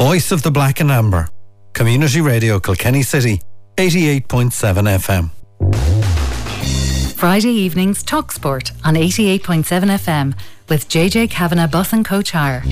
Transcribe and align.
voice 0.00 0.32
of 0.32 0.40
the 0.42 0.50
black 0.50 0.80
and 0.80 0.90
amber. 0.90 1.28
Community 1.74 2.22
Radio 2.22 2.58
Kilkenny 2.58 3.02
City, 3.02 3.38
88.7 3.76 4.98
FM. 4.98 5.30
Friday 7.12 7.50
evenings 7.50 8.02
Talk 8.02 8.32
Sport 8.32 8.72
on 8.82 8.94
88.7 8.94 9.62
FM 9.98 10.34
with 10.70 10.88
JJ 10.88 11.28
Kavanagh 11.28 11.66
Bus 11.66 11.92
and 11.92 12.02
Coach 12.02 12.30
Hire. 12.30 12.62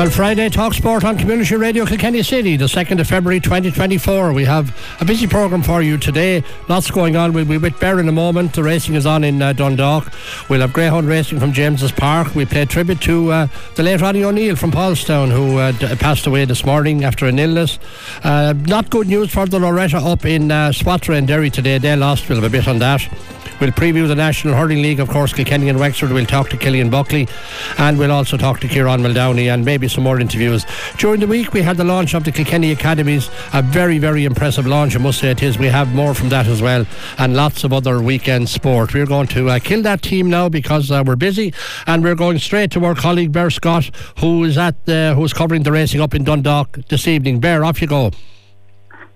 Well, 0.00 0.08
Friday 0.08 0.48
Talk 0.48 0.72
Sport 0.72 1.04
on 1.04 1.18
Community 1.18 1.56
Radio 1.56 1.84
Kilkenny 1.84 2.22
City, 2.22 2.56
the 2.56 2.64
2nd 2.64 3.00
of 3.00 3.06
February 3.06 3.38
2024. 3.38 4.32
We 4.32 4.46
have 4.46 4.74
a 4.98 5.04
busy 5.04 5.26
programme 5.26 5.62
for 5.62 5.82
you 5.82 5.98
today. 5.98 6.42
Lots 6.70 6.90
going 6.90 7.16
on. 7.16 7.34
We'll 7.34 7.44
be 7.44 7.58
with 7.58 7.78
Bear 7.78 8.00
in 8.00 8.08
a 8.08 8.12
moment. 8.12 8.54
The 8.54 8.62
racing 8.62 8.94
is 8.94 9.04
on 9.04 9.24
in 9.24 9.42
uh, 9.42 9.52
Dundalk. 9.52 10.10
We'll 10.48 10.62
have 10.62 10.72
Greyhound 10.72 11.06
Racing 11.06 11.38
from 11.38 11.52
James's 11.52 11.92
Park. 11.92 12.34
We 12.34 12.46
play 12.46 12.64
tribute 12.64 13.02
to 13.02 13.30
uh, 13.30 13.48
the 13.74 13.82
late 13.82 14.00
Ronnie 14.00 14.24
O'Neill 14.24 14.56
from 14.56 14.72
Paulstown, 14.72 15.30
who 15.30 15.58
uh, 15.58 15.72
d- 15.72 15.94
passed 15.96 16.26
away 16.26 16.46
this 16.46 16.64
morning 16.64 17.04
after 17.04 17.26
an 17.26 17.38
illness. 17.38 17.78
Uh, 18.24 18.54
not 18.56 18.88
good 18.88 19.06
news 19.06 19.30
for 19.30 19.44
the 19.44 19.60
Loretta 19.60 19.98
up 19.98 20.24
in 20.24 20.50
uh, 20.50 20.70
Swatragh 20.70 21.18
and 21.18 21.28
Derry 21.28 21.50
today. 21.50 21.76
They 21.76 21.94
lost. 21.94 22.26
We'll 22.26 22.40
have 22.40 22.50
a 22.50 22.50
bit 22.50 22.66
on 22.66 22.78
that. 22.78 23.06
We'll 23.60 23.72
preview 23.72 24.08
the 24.08 24.14
National 24.14 24.54
Hurling 24.54 24.80
League, 24.80 25.00
of 25.00 25.08
course, 25.08 25.34
Kilkenny 25.34 25.68
and 25.68 25.78
Wexford. 25.78 26.12
We'll 26.12 26.24
talk 26.24 26.48
to 26.48 26.56
Killian 26.56 26.88
Buckley 26.88 27.28
and 27.76 27.98
we'll 27.98 28.10
also 28.10 28.36
talk 28.38 28.58
to 28.60 28.68
Kieran 28.68 29.02
Muldowney 29.02 29.52
and 29.52 29.64
maybe 29.64 29.86
some 29.86 30.04
more 30.04 30.18
interviews. 30.18 30.64
During 30.96 31.20
the 31.20 31.26
week, 31.26 31.52
we 31.52 31.60
had 31.60 31.76
the 31.76 31.84
launch 31.84 32.14
of 32.14 32.24
the 32.24 32.32
Kilkenny 32.32 32.72
Academies, 32.72 33.28
a 33.52 33.60
very, 33.60 33.98
very 33.98 34.24
impressive 34.24 34.66
launch, 34.66 34.96
I 34.96 34.98
must 34.98 35.18
say 35.18 35.30
it 35.30 35.42
is. 35.42 35.58
We 35.58 35.66
have 35.66 35.94
more 35.94 36.14
from 36.14 36.30
that 36.30 36.46
as 36.46 36.62
well 36.62 36.86
and 37.18 37.36
lots 37.36 37.62
of 37.64 37.72
other 37.72 38.00
weekend 38.00 38.48
sport. 38.48 38.94
We're 38.94 39.06
going 39.06 39.26
to 39.28 39.50
uh, 39.50 39.58
kill 39.58 39.82
that 39.82 40.00
team 40.00 40.30
now 40.30 40.48
because 40.48 40.90
uh, 40.90 41.02
we're 41.04 41.16
busy 41.16 41.52
and 41.86 42.02
we're 42.02 42.14
going 42.14 42.38
straight 42.38 42.70
to 42.72 42.84
our 42.86 42.94
colleague 42.94 43.32
Bear 43.32 43.50
Scott, 43.50 43.90
who 44.18 44.44
is 44.44 44.56
at 44.56 44.88
uh, 44.88 45.14
who's 45.14 45.32
covering 45.32 45.64
the 45.64 45.72
racing 45.72 46.00
up 46.00 46.14
in 46.14 46.24
Dundalk 46.24 46.78
this 46.88 47.06
evening. 47.06 47.40
Bear, 47.40 47.64
off 47.64 47.82
you 47.82 47.88
go. 47.88 48.10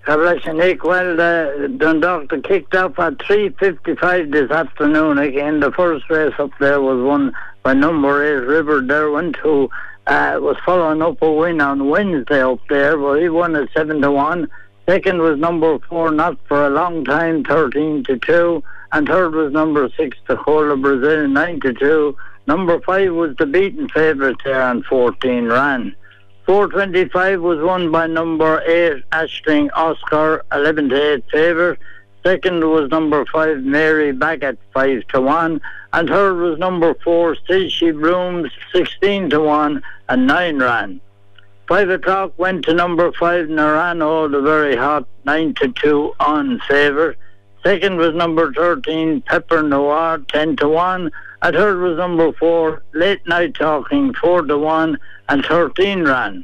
Nick. 0.07 0.83
Well, 0.83 1.19
uh, 1.19 1.67
Dundalk 1.67 2.29
kicked 2.43 2.75
off 2.75 2.99
at 2.99 3.17
3.55 3.17 4.31
this 4.31 4.51
afternoon. 4.51 5.17
Again, 5.17 5.59
the 5.59 5.71
first 5.71 6.09
race 6.09 6.33
up 6.37 6.51
there 6.59 6.79
was 6.79 7.01
won 7.03 7.33
by 7.63 7.73
number 7.73 8.23
8, 8.23 8.45
River 8.45 8.81
Derwent, 8.81 9.35
who 9.37 9.69
uh, 10.05 10.37
was 10.39 10.57
following 10.63 11.01
up 11.01 11.21
a 11.21 11.31
win 11.31 11.59
on 11.59 11.89
Wednesday 11.89 12.43
up 12.43 12.59
there, 12.69 12.97
but 12.97 13.21
he 13.21 13.29
won 13.29 13.55
at 13.55 13.69
7 13.73 14.01
to 14.01 14.11
1. 14.11 14.47
Second 14.87 15.21
was 15.21 15.39
number 15.39 15.79
4, 15.89 16.11
Not 16.11 16.37
For 16.47 16.67
a 16.67 16.69
Long 16.69 17.03
Time, 17.03 17.43
13 17.43 18.03
to 18.03 18.19
2. 18.19 18.63
And 18.91 19.07
third 19.07 19.33
was 19.33 19.51
number 19.51 19.89
6, 19.97 20.17
Cola 20.27 20.77
Brazil, 20.77 21.27
9 21.27 21.59
to 21.61 21.73
2. 21.73 22.17
Number 22.45 22.79
5 22.81 23.13
was 23.13 23.35
the 23.37 23.47
beaten 23.47 23.89
favourite 23.89 24.37
there, 24.43 24.61
and 24.69 24.85
14 24.85 25.47
ran. 25.47 25.95
425 26.45 27.41
was 27.41 27.59
won 27.59 27.91
by 27.91 28.05
number 28.05 28.61
8, 28.61 29.03
Ashling 29.11 29.69
Oscar, 29.73 30.45
11 30.51 30.89
to 30.89 31.13
8 31.13 31.23
favour. 31.31 31.77
Second 32.23 32.69
was 32.69 32.89
number 32.91 33.25
5, 33.25 33.63
Mary 33.63 34.09
at 34.21 34.57
5 34.73 35.07
to 35.07 35.21
1. 35.21 35.61
And 35.93 36.09
third 36.09 36.35
was 36.35 36.59
number 36.59 36.93
4, 37.03 37.35
Still 37.35 37.69
She 37.69 37.89
Blooms, 37.89 38.51
16 38.73 39.31
to 39.31 39.39
1, 39.39 39.81
and 40.09 40.27
9 40.27 40.59
ran. 40.59 41.01
5 41.67 41.89
o'clock 41.89 42.33
went 42.37 42.65
to 42.65 42.73
number 42.75 43.11
5, 43.11 43.47
Narano, 43.47 44.31
the 44.31 44.41
very 44.41 44.75
hot, 44.75 45.07
9 45.25 45.55
to 45.55 45.69
2 45.69 46.13
on 46.19 46.59
favour. 46.67 47.15
Second 47.63 47.97
was 47.97 48.13
number 48.13 48.53
13, 48.53 49.21
Pepper 49.21 49.63
Noir, 49.63 50.19
10 50.27 50.57
to 50.57 50.69
1. 50.69 51.11
And 51.45 51.55
third 51.55 51.79
was 51.79 51.95
number 51.99 52.33
4, 52.33 52.81
Late 52.95 53.27
Night 53.27 53.53
Talking, 53.53 54.15
4 54.15 54.41
to 54.47 54.57
1 54.57 54.97
and 55.29 55.45
13 55.45 56.03
ran. 56.03 56.43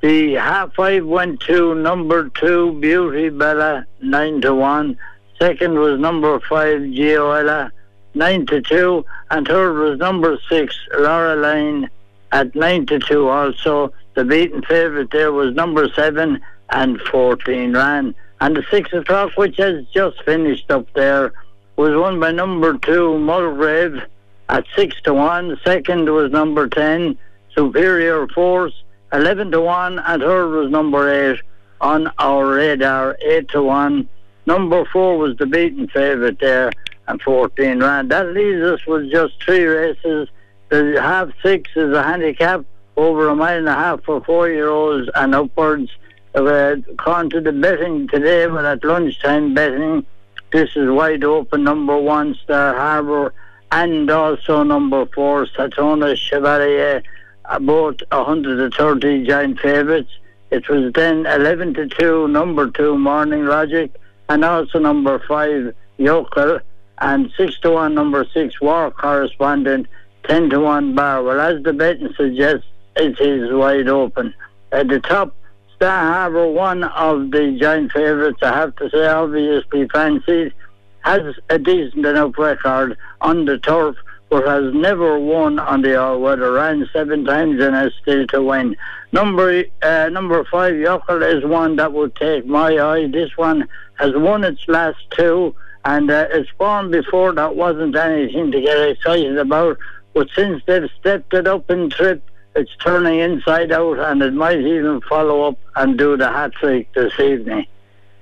The 0.00 0.34
half 0.34 0.76
five 0.76 1.04
went 1.04 1.40
to 1.40 1.74
number 1.74 2.28
two, 2.28 2.78
Beauty 2.78 3.30
Bella, 3.30 3.84
9 4.00 4.40
to 4.42 4.54
1. 4.54 4.96
Second 5.40 5.80
was 5.80 5.98
number 5.98 6.38
five, 6.38 6.82
Gioella, 6.82 7.72
9 8.14 8.46
to 8.46 8.60
2. 8.60 9.04
And 9.32 9.48
third 9.48 9.76
was 9.76 9.98
number 9.98 10.38
six, 10.48 10.78
Laura 10.96 11.34
Lane, 11.34 11.90
at 12.30 12.54
9 12.54 12.86
to 12.86 13.00
2 13.00 13.28
also. 13.28 13.92
The 14.14 14.24
beaten 14.24 14.62
favourite 14.62 15.10
there 15.10 15.32
was 15.32 15.52
number 15.56 15.88
seven 15.96 16.40
and 16.70 17.00
14 17.10 17.72
ran. 17.72 18.14
And 18.40 18.56
the 18.56 18.62
6 18.70 18.92
o'clock, 18.92 19.32
which 19.34 19.56
has 19.56 19.84
just 19.86 20.22
finished 20.22 20.70
up 20.70 20.86
there, 20.94 21.32
was 21.74 21.96
won 21.96 22.20
by 22.20 22.30
number 22.30 22.78
two, 22.78 23.18
Mulgrave, 23.18 24.00
at 24.48 24.64
6 24.76 25.00
to 25.02 25.14
1. 25.14 25.60
Second 25.64 26.08
was 26.10 26.30
number 26.32 26.68
10, 26.68 27.16
Superior 27.54 28.26
Force, 28.28 28.72
11 29.12 29.50
to 29.52 29.60
1, 29.60 29.98
and 29.98 30.22
third 30.22 30.48
was 30.48 30.70
number 30.70 31.32
8 31.32 31.40
on 31.80 32.10
our 32.18 32.46
radar, 32.46 33.16
8 33.20 33.48
to 33.48 33.62
1. 33.62 34.08
Number 34.46 34.84
4 34.86 35.18
was 35.18 35.36
the 35.36 35.46
beaten 35.46 35.88
favourite 35.88 36.40
there, 36.40 36.72
and 37.06 37.20
14 37.22 37.80
ran. 37.80 38.08
That 38.08 38.28
leaves 38.28 38.62
us 38.62 38.86
with 38.86 39.10
just 39.10 39.42
three 39.42 39.64
races. 39.64 40.28
The 40.68 40.98
half 41.00 41.30
six 41.42 41.70
is 41.76 41.92
a 41.94 42.02
handicap 42.02 42.64
over 42.96 43.28
a 43.28 43.34
mile 43.34 43.58
and 43.58 43.68
a 43.68 43.74
half 43.74 44.02
for 44.04 44.22
four 44.22 44.48
year 44.50 44.68
olds 44.68 45.08
and 45.14 45.34
upwards. 45.34 45.90
Uh, 46.34 46.76
according 46.92 47.30
to 47.30 47.40
the 47.40 47.52
betting 47.52 48.06
today, 48.08 48.46
but 48.46 48.64
at 48.64 48.84
lunchtime 48.84 49.54
betting, 49.54 50.04
this 50.52 50.70
is 50.76 50.90
wide 50.90 51.24
open. 51.24 51.64
Number 51.64 51.96
one, 51.96 52.34
Star 52.44 52.76
Harbour, 52.76 53.32
and 53.70 54.10
also 54.10 54.62
number 54.62 55.06
four, 55.06 55.46
Satona 55.46 56.16
Chevalier 56.16 57.02
about 57.44 58.02
130 58.10 59.26
giant 59.26 59.58
favourites. 59.60 60.10
It 60.50 60.68
was 60.68 60.92
then 60.94 61.26
11 61.26 61.74
to 61.74 61.88
2, 61.88 62.28
number 62.28 62.70
2, 62.70 62.96
Morning 62.96 63.46
Logic, 63.46 63.94
and 64.28 64.44
also 64.44 64.78
number 64.78 65.18
5, 65.26 65.74
Yokel, 65.98 66.60
and 66.98 67.30
6 67.36 67.60
to 67.60 67.70
1, 67.72 67.94
number 67.94 68.26
6, 68.32 68.60
War 68.60 68.90
Correspondent, 68.90 69.86
10 70.24 70.50
to 70.50 70.60
1, 70.60 70.94
Bar. 70.94 71.22
Well, 71.22 71.40
as 71.40 71.62
the 71.62 71.72
betting 71.72 72.12
suggests, 72.16 72.66
it 72.96 73.20
is 73.20 73.52
wide 73.52 73.88
open. 73.88 74.34
At 74.72 74.88
the 74.88 75.00
top, 75.00 75.34
Star 75.76 76.12
Harbour, 76.12 76.48
one 76.48 76.84
of 76.84 77.30
the 77.30 77.56
giant 77.60 77.92
favourites, 77.92 78.42
I 78.42 78.52
have 78.52 78.74
to 78.76 78.90
say, 78.90 79.06
obviously 79.06 79.86
fancied, 79.88 80.52
has 81.00 81.36
a 81.48 81.58
decent 81.58 82.04
enough 82.04 82.36
record 82.38 82.96
on 83.20 83.44
the 83.44 83.58
turf 83.58 83.96
but 84.30 84.46
has 84.46 84.74
never 84.74 85.18
won 85.18 85.58
on 85.58 85.82
the 85.82 85.98
all 85.98 86.20
weather. 86.20 86.52
Ran 86.52 86.88
seven 86.92 87.24
times 87.24 87.62
and 87.62 87.74
has 87.74 87.92
still 88.02 88.26
to 88.28 88.42
win. 88.42 88.76
Number 89.12 89.64
uh, 89.82 90.08
number 90.10 90.44
five, 90.44 90.76
Yokel, 90.76 91.22
is 91.22 91.44
one 91.44 91.76
that 91.76 91.92
would 91.92 92.14
take 92.14 92.44
my 92.46 92.76
eye. 92.78 93.06
This 93.08 93.36
one 93.36 93.68
has 93.94 94.12
won 94.14 94.44
its 94.44 94.68
last 94.68 94.98
two, 95.10 95.54
and 95.84 96.10
uh, 96.10 96.26
its 96.30 96.50
form 96.58 96.90
before 96.90 97.32
that 97.32 97.56
wasn't 97.56 97.96
anything 97.96 98.52
to 98.52 98.60
get 98.60 98.76
excited 98.90 99.38
about. 99.38 99.78
But 100.12 100.28
since 100.34 100.62
they've 100.66 100.90
stepped 101.00 101.32
it 101.32 101.46
up 101.46 101.70
in 101.70 101.90
trip, 101.90 102.22
it's 102.54 102.74
turning 102.82 103.20
inside 103.20 103.72
out, 103.72 103.98
and 103.98 104.22
it 104.22 104.34
might 104.34 104.60
even 104.60 105.00
follow 105.08 105.42
up 105.48 105.58
and 105.76 105.96
do 105.96 106.16
the 106.16 106.30
hat 106.30 106.52
trick 106.52 106.92
this 106.92 107.18
evening. 107.18 107.66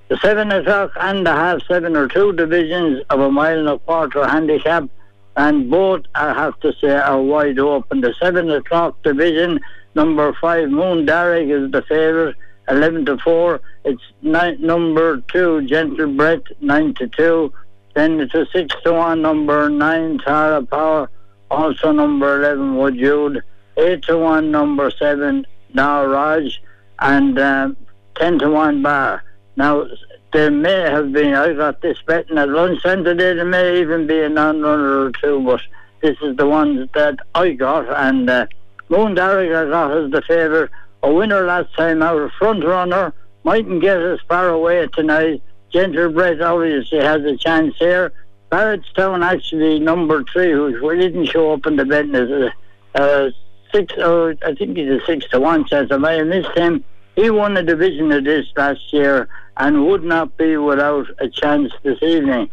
The 0.09 0.17
seven 0.19 0.53
o'clock 0.53 0.93
and 1.01 1.27
the 1.27 1.33
half 1.33 1.63
seven 1.67 1.97
are 1.97 2.09
two 2.09 2.33
divisions 2.33 3.03
of 3.11 3.21
a 3.21 3.31
mile 3.31 3.59
and 3.59 3.69
a 3.69 3.79
quarter 3.79 4.27
handicap 4.27 4.89
and 5.37 5.71
both 5.71 6.03
I 6.15 6.33
have 6.33 6.59
to 6.61 6.73
say 6.81 6.91
are 6.91 7.21
wide 7.21 7.59
open. 7.59 8.01
The 8.01 8.15
seven 8.21 8.51
o'clock 8.51 9.03
division, 9.03 9.61
number 9.95 10.33
five 10.41 10.71
Moon 10.71 11.05
Derrick 11.05 11.49
is 11.49 11.71
the 11.71 11.83
favourite, 11.83 12.35
eleven 12.69 13.05
to 13.07 13.19
four. 13.19 13.61
It's 13.85 14.03
nine, 14.23 14.61
number 14.61 15.19
two 15.33 15.67
Gentle 15.67 16.13
Brett, 16.15 16.43
nine 16.61 16.95
to 16.95 17.07
two. 17.09 17.53
Then 17.95 18.21
it's 18.21 18.35
a 18.35 18.47
six 18.53 18.75
to 18.85 18.93
one 18.95 19.23
number 19.23 19.69
nine 19.69 20.19
Tara 20.19 20.63
Power, 20.63 21.11
also 21.51 21.93
number 21.93 22.39
eleven 22.39 22.77
Wood 22.77 22.97
Jude, 22.97 23.43
eight 23.77 24.03
to 24.05 24.19
one 24.19 24.51
number 24.51 24.91
seven 24.91 25.47
Now 25.75 26.05
Raj, 26.05 26.63
and 26.99 27.39
uh, 27.39 27.71
ten 28.15 28.39
to 28.39 28.51
one 28.51 28.83
Bar. 28.83 29.23
Now 29.57 29.87
there 30.33 30.51
may 30.51 30.83
have 30.83 31.13
been, 31.13 31.35
I 31.35 31.55
got 31.55 31.81
this 31.81 31.99
betting 32.07 32.37
at 32.37 32.49
lunchtime 32.49 33.05
today, 33.05 33.35
there 33.35 33.45
may 33.45 33.81
even 33.81 34.07
be 34.07 34.21
a 34.21 34.29
non-runner 34.29 35.07
or 35.07 35.13
two, 35.13 35.41
but 35.41 35.63
this 36.03 36.17
is 36.23 36.37
the 36.37 36.47
ones 36.47 36.89
that 36.95 37.19
I 37.35 37.53
got, 37.53 37.89
and 37.89 38.29
uh, 38.29 38.47
Moon 38.91 39.15
Derrick 39.15 39.51
I 39.51 39.71
got 39.71 39.97
as 39.97 40.11
the 40.11 40.23
favourite. 40.23 40.71
A 41.03 41.13
winner 41.13 41.47
last 41.47 41.75
time 41.75 42.03
out, 42.03 42.21
a 42.21 42.29
front 42.39 42.65
runner, 42.65 43.15
mightn't 43.45 43.81
get 43.81 43.99
as 43.99 44.19
far 44.29 44.49
away 44.49 44.87
tonight. 44.89 45.43
Brett 45.73 46.41
obviously 46.41 46.99
has 46.99 47.23
a 47.25 47.37
chance 47.37 47.75
here. 47.79 48.13
Barrettstown 48.51 49.25
actually 49.25 49.79
number 49.79 50.25
three, 50.33 50.53
who 50.53 50.97
didn't 50.97 51.27
show 51.27 51.53
up 51.53 51.67
in 51.67 51.77
the 51.77 51.85
betting, 51.85 52.15
is 52.15 52.31
a, 52.31 52.53
a 52.95 53.33
six, 53.73 53.93
oh, 53.99 54.35
I 54.45 54.55
think 54.55 54.77
he's 54.77 54.89
a 54.89 55.01
six 55.05 55.29
to 55.31 55.41
one 55.41 55.65
chance. 55.67 55.91
I 55.91 55.97
might 55.97 56.15
have 56.15 56.27
missed 56.27 56.57
him. 56.57 56.85
He 57.15 57.31
won 57.31 57.57
a 57.57 57.63
division 57.63 58.13
of 58.13 58.25
this 58.25 58.47
last 58.57 58.93
year 58.93 59.29
and 59.57 59.87
would 59.87 60.05
not 60.05 60.37
be 60.37 60.57
without 60.57 61.07
a 61.19 61.29
chance 61.29 61.73
this 61.83 62.03
evening. 62.03 62.51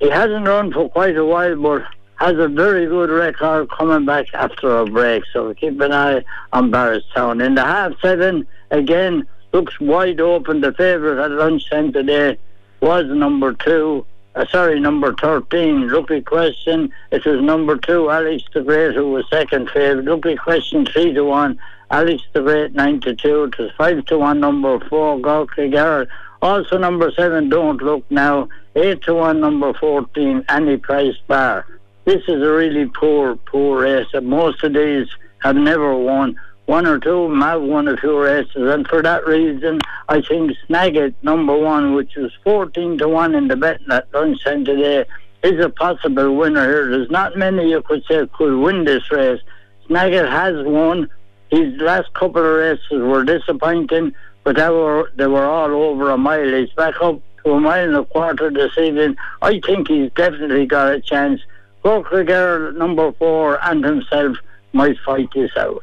He 0.00 0.10
hasn't 0.10 0.46
run 0.46 0.72
for 0.72 0.88
quite 0.88 1.16
a 1.16 1.24
while, 1.24 1.56
but 1.56 1.82
has 2.16 2.38
a 2.38 2.48
very 2.48 2.86
good 2.86 3.10
record 3.10 3.70
coming 3.70 4.06
back 4.06 4.26
after 4.34 4.78
a 4.78 4.86
break. 4.86 5.22
So 5.32 5.52
keep 5.54 5.80
an 5.80 5.92
eye 5.92 6.24
on 6.52 6.70
Barrettstown. 6.70 7.44
In 7.44 7.54
the 7.54 7.64
half 7.64 7.92
seven, 8.00 8.46
again, 8.70 9.26
looks 9.52 9.78
wide 9.80 10.20
open. 10.20 10.60
The 10.60 10.72
favourite 10.72 11.22
at 11.22 11.30
lunchtime 11.30 11.92
today 11.92 12.38
was 12.80 13.04
number 13.06 13.52
two. 13.52 14.06
Uh, 14.34 14.44
sorry, 14.50 14.78
number 14.78 15.14
13. 15.14 15.88
Lucky 15.88 16.20
question. 16.20 16.90
It 17.10 17.24
was 17.24 17.40
number 17.40 17.78
two, 17.78 18.10
Alex 18.10 18.42
the 18.52 18.60
Great, 18.62 18.94
who 18.94 19.10
was 19.12 19.24
second 19.30 19.70
favourite. 19.70 20.04
Lucky 20.04 20.36
question, 20.36 20.84
three 20.84 21.14
to 21.14 21.24
one. 21.24 21.58
Alex 21.90 22.22
the 22.34 22.42
Great, 22.42 22.74
nine 22.74 23.00
to 23.00 23.14
two. 23.14 23.44
It 23.44 23.58
was 23.58 23.70
five 23.78 24.04
to 24.06 24.18
one, 24.18 24.40
number 24.40 24.78
four, 24.88 25.18
Galway 25.20 25.70
Garrett. 25.70 26.10
Also, 26.46 26.78
number 26.78 27.10
seven, 27.10 27.48
Don't 27.48 27.82
Look 27.82 28.04
Now. 28.10 28.48
Eight 28.74 29.02
to 29.02 29.14
one, 29.14 29.40
number 29.40 29.72
14, 29.74 30.44
Any 30.48 30.76
Price 30.76 31.16
Bar 31.26 31.66
this 32.06 32.22
is 32.28 32.40
a 32.40 32.52
really 32.52 32.86
poor, 32.86 33.34
poor 33.34 33.82
race. 33.82 34.06
Most 34.22 34.62
of 34.62 34.74
these 34.74 35.08
have 35.42 35.56
never 35.56 35.94
won. 35.94 36.38
One 36.66 36.86
or 36.86 37.00
two 37.00 37.34
have 37.40 37.62
won 37.62 37.88
a 37.88 37.96
few 37.96 38.18
races, 38.18 38.54
and 38.56 38.86
for 38.86 39.02
that 39.02 39.26
reason, 39.26 39.80
I 40.08 40.20
think 40.20 40.52
Snagit, 40.68 41.14
number 41.22 41.56
one, 41.56 41.94
which 41.94 42.14
was 42.16 42.32
14 42.44 42.98
to 42.98 43.08
1 43.08 43.34
in 43.34 43.48
the 43.48 43.56
betting 43.56 43.90
at 43.90 44.06
lunchtime 44.14 44.64
today, 44.64 45.04
is 45.42 45.64
a 45.64 45.68
possible 45.68 46.36
winner 46.36 46.64
here. 46.64 46.90
There's 46.90 47.10
not 47.10 47.36
many 47.36 47.70
you 47.70 47.82
could 47.82 48.04
say 48.08 48.26
could 48.32 48.56
win 48.56 48.84
this 48.84 49.10
race. 49.10 49.40
Snagit 49.88 50.30
has 50.30 50.64
won. 50.64 51.08
His 51.50 51.74
last 51.80 52.12
couple 52.14 52.44
of 52.44 52.56
races 52.56 53.02
were 53.02 53.24
disappointing, 53.24 54.14
but 54.46 54.54
they 54.54 54.68
were, 54.68 55.10
they 55.16 55.26
were 55.26 55.44
all 55.44 55.72
over 55.72 56.08
a 56.12 56.16
mile. 56.16 56.48
He's 56.48 56.70
back 56.70 56.94
up 57.02 57.20
to 57.42 57.50
a 57.50 57.58
mile 57.58 57.88
and 57.88 57.96
a 57.96 58.04
quarter 58.04 58.48
this 58.48 58.78
evening. 58.78 59.16
I 59.42 59.58
think 59.58 59.88
he's 59.88 60.12
definitely 60.12 60.66
got 60.66 60.94
a 60.94 61.00
chance. 61.00 61.40
Girl 61.82 62.72
number 62.72 63.10
four 63.12 63.58
and 63.64 63.84
himself 63.84 64.36
might 64.72 64.96
fight 65.04 65.28
this 65.34 65.50
out. 65.56 65.82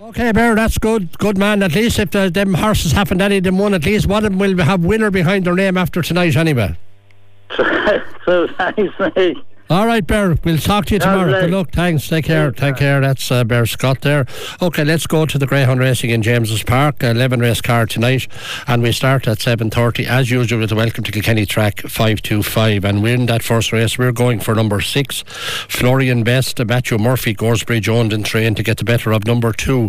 Okay, 0.00 0.32
Bear, 0.32 0.56
that's 0.56 0.78
good. 0.78 1.16
Good 1.18 1.38
man. 1.38 1.62
At 1.62 1.76
least 1.76 2.00
if 2.00 2.10
the, 2.10 2.28
them 2.28 2.54
horses 2.54 2.90
haven't 2.90 3.22
any 3.22 3.36
of 3.36 3.44
them 3.44 3.58
won, 3.58 3.72
at 3.72 3.84
least 3.84 4.08
one 4.08 4.24
of 4.24 4.32
them 4.32 4.40
will 4.40 4.58
have 4.64 4.84
winner 4.84 5.12
behind 5.12 5.44
their 5.44 5.54
name 5.54 5.76
after 5.76 6.02
tonight 6.02 6.34
anyway. 6.34 6.76
so 8.24 8.48
thanks, 8.48 8.94
mate. 9.16 9.38
All 9.72 9.86
right, 9.86 10.06
Bear. 10.06 10.36
We'll 10.44 10.58
talk 10.58 10.84
to 10.86 10.94
you 10.96 11.00
tomorrow. 11.00 11.40
Good 11.40 11.50
luck. 11.50 11.70
Thanks. 11.70 12.06
Take 12.06 12.26
care. 12.26 12.52
Take 12.52 12.76
care. 12.76 13.00
That's 13.00 13.30
uh, 13.30 13.42
Bear 13.42 13.64
Scott 13.64 14.02
there. 14.02 14.26
Okay, 14.60 14.84
let's 14.84 15.06
go 15.06 15.24
to 15.24 15.38
the 15.38 15.46
Greyhound 15.46 15.80
Racing 15.80 16.10
in 16.10 16.20
James's 16.20 16.62
Park. 16.62 17.02
11 17.02 17.40
race 17.40 17.62
car 17.62 17.86
tonight, 17.86 18.28
and 18.66 18.82
we 18.82 18.92
start 18.92 19.26
at 19.26 19.38
7.30 19.38 20.04
as 20.04 20.30
usual 20.30 20.60
with 20.60 20.68
the 20.68 20.76
Welcome 20.76 21.04
to 21.04 21.10
Kilkenny 21.10 21.46
track 21.46 21.80
525. 21.80 22.84
And 22.84 23.02
we're 23.02 23.14
in 23.14 23.24
that 23.26 23.42
first 23.42 23.72
race. 23.72 23.96
We're 23.96 24.12
going 24.12 24.40
for 24.40 24.54
number 24.54 24.82
six, 24.82 25.24
Florian 25.68 26.22
Best, 26.22 26.62
Matthew 26.62 26.98
Murphy, 26.98 27.34
Goresbridge 27.34 27.88
owned 27.88 28.12
and 28.12 28.26
trained 28.26 28.58
to 28.58 28.62
get 28.62 28.76
the 28.76 28.84
better 28.84 29.10
of 29.10 29.24
number 29.26 29.54
two, 29.54 29.88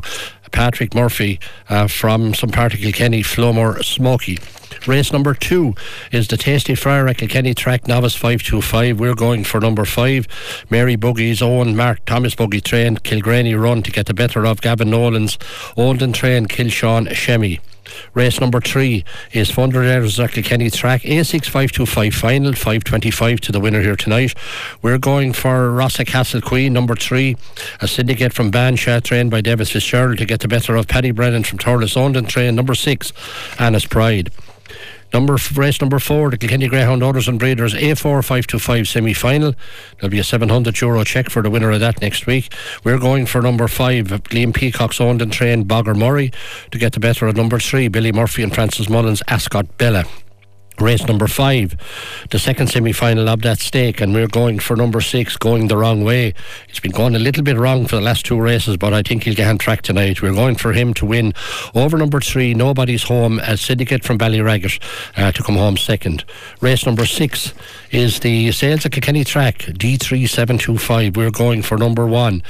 Patrick 0.54 0.96
Murphy 0.96 1.40
uh, 1.68 1.88
from 1.88 2.34
some 2.34 2.50
part 2.50 2.74
of 2.74 2.80
Kilkenny, 2.80 3.22
Flomore 3.24 3.84
Smoky. 3.84 4.40
Race 4.88 5.12
number 5.12 5.34
two 5.34 5.76
is 6.12 6.28
the 6.28 6.38
Tasty 6.38 6.76
Friar 6.76 7.08
at 7.08 7.18
Kilkenny 7.18 7.54
Track 7.54 7.88
Novice 7.88 8.16
525. 8.16 9.00
We're 9.00 9.16
going 9.16 9.44
for 9.44 9.60
number 9.60 9.86
five. 9.86 10.28
Mary 10.70 10.96
Buggy's 10.96 11.42
own 11.42 11.76
Mark 11.76 12.06
Thomas 12.06 12.36
Buggy 12.36 12.62
train, 12.62 12.98
Kilgraney 12.98 13.60
Run 13.60 13.84
to 13.84 13.92
get 13.92 14.06
the 14.06 14.14
better 14.14 14.46
of 14.46 14.62
Gavin 14.62 14.90
Nolan's 14.90 15.38
Olden 15.76 16.14
train, 16.14 16.46
Kilshawn 16.46 17.14
Shemmy. 17.14 17.60
Race 18.14 18.40
number 18.40 18.62
three 18.62 19.04
is 19.32 19.52
Fundrailers 19.52 20.24
at 20.24 20.44
Kenny 20.44 20.70
Track 20.70 21.02
A6525 21.02 22.14
final 22.14 22.54
525 22.54 23.42
to 23.42 23.52
the 23.52 23.60
winner 23.60 23.82
here 23.82 23.96
tonight. 23.96 24.34
We're 24.82 24.98
going 24.98 25.34
for 25.34 25.72
Rossa 25.72 26.06
Castle 26.06 26.42
Queen 26.42 26.74
number 26.74 26.96
three, 26.96 27.38
a 27.82 27.88
syndicate 27.88 28.34
from 28.34 28.52
Bansha 28.52 29.04
trained 29.04 29.32
by 29.32 29.42
Davis 29.42 29.72
Fitzgerald 29.72 30.18
to 30.20 30.26
get 30.26 30.42
the 30.42 30.48
better 30.48 30.76
of 30.76 30.88
Paddy 30.88 31.12
Brennan 31.12 31.44
from 31.44 31.60
Thurles 31.60 31.96
Onden 31.96 32.28
train 32.28 32.56
number 32.56 32.76
six, 32.76 33.14
Anna's 33.60 33.86
Pride. 33.86 34.32
Number 35.14 35.38
race 35.54 35.80
number 35.80 36.00
four, 36.00 36.32
the 36.32 36.38
Kilkenny 36.38 36.68
Greyhound 36.68 37.04
Owners 37.04 37.28
and 37.28 37.38
Breeders 37.38 37.76
A4 37.76 38.24
525 38.24 38.88
semi 38.88 39.14
final. 39.14 39.54
There'll 40.00 40.10
be 40.10 40.18
a 40.18 40.24
700 40.24 40.82
euro 40.82 41.04
check 41.04 41.30
for 41.30 41.44
the 41.44 41.52
winner 41.52 41.70
of 41.72 41.80
that 41.82 42.02
next 42.02 42.26
week. 42.26 42.52
We're 42.84 42.98
going 42.98 43.28
for 43.28 43.42
number 43.42 43.68
five, 43.68 44.08
Liam 44.08 44.54
Peacock's 44.56 45.00
owned 45.00 45.22
and 45.22 45.32
trained 45.32 45.68
Bogger 45.68 45.96
Murray 45.96 46.32
to 46.72 46.80
get 46.80 46.94
the 46.94 47.00
better 47.00 47.28
of 47.28 47.36
number 47.36 47.60
three, 47.60 47.88
Billy 47.90 48.12
Murphy 48.12 48.42
and 48.42 48.54
Francis 48.54 48.90
Mullins 48.90 49.22
Ascot 49.28 49.78
Bella 49.78 50.06
race 50.80 51.06
number 51.08 51.28
five, 51.28 51.76
the 52.30 52.40
second 52.40 52.68
semi 52.68 52.92
final 52.92 53.30
of 53.30 53.42
that 53.42 53.60
stake, 53.60 54.02
and 54.02 54.14
we're 54.14 54.28
going 54.28 54.60
for 54.60 54.76
number 54.76 55.02
six, 55.02 55.38
going 55.38 55.68
the 55.68 55.78
wrong 55.78 56.04
way. 56.04 56.34
It's 56.70 56.80
been 56.80 56.92
going 56.92 57.16
a 57.16 57.20
little 57.20 57.44
bit 57.44 57.58
wrong 57.58 57.86
for 57.86 57.96
the 57.96 58.02
last 58.02 58.26
two 58.26 58.40
races, 58.40 58.78
but 58.78 58.94
I 58.94 59.02
think 59.02 59.24
he'll 59.24 59.36
get 59.36 59.48
on 59.48 59.58
track 59.58 59.82
tonight. 59.82 60.22
We're 60.22 60.34
going 60.34 60.56
for 60.56 60.74
him 60.74 60.94
to 60.96 61.06
win 61.06 61.34
over 61.76 61.98
number 61.98 62.20
three, 62.20 62.54
Nobody's 62.54 63.04
Home, 63.04 63.40
a 63.40 63.58
syndicate 63.58 64.04
from 64.04 64.18
Ballyragget 64.18 64.82
uh, 65.18 65.32
to 65.32 65.44
come 65.44 65.56
home 65.56 65.78
second. 65.78 66.26
Race 66.62 66.86
number 66.86 67.06
six 67.06 67.54
is 67.92 68.20
the 68.20 68.52
Sales 68.52 68.86
at 68.86 68.92
Kilkenny 68.92 69.24
Track, 69.24 69.60
D3725. 69.60 71.16
We're 71.16 71.32
going 71.32 71.62
for 71.62 71.78
number 71.78 72.06
one. 72.08 72.44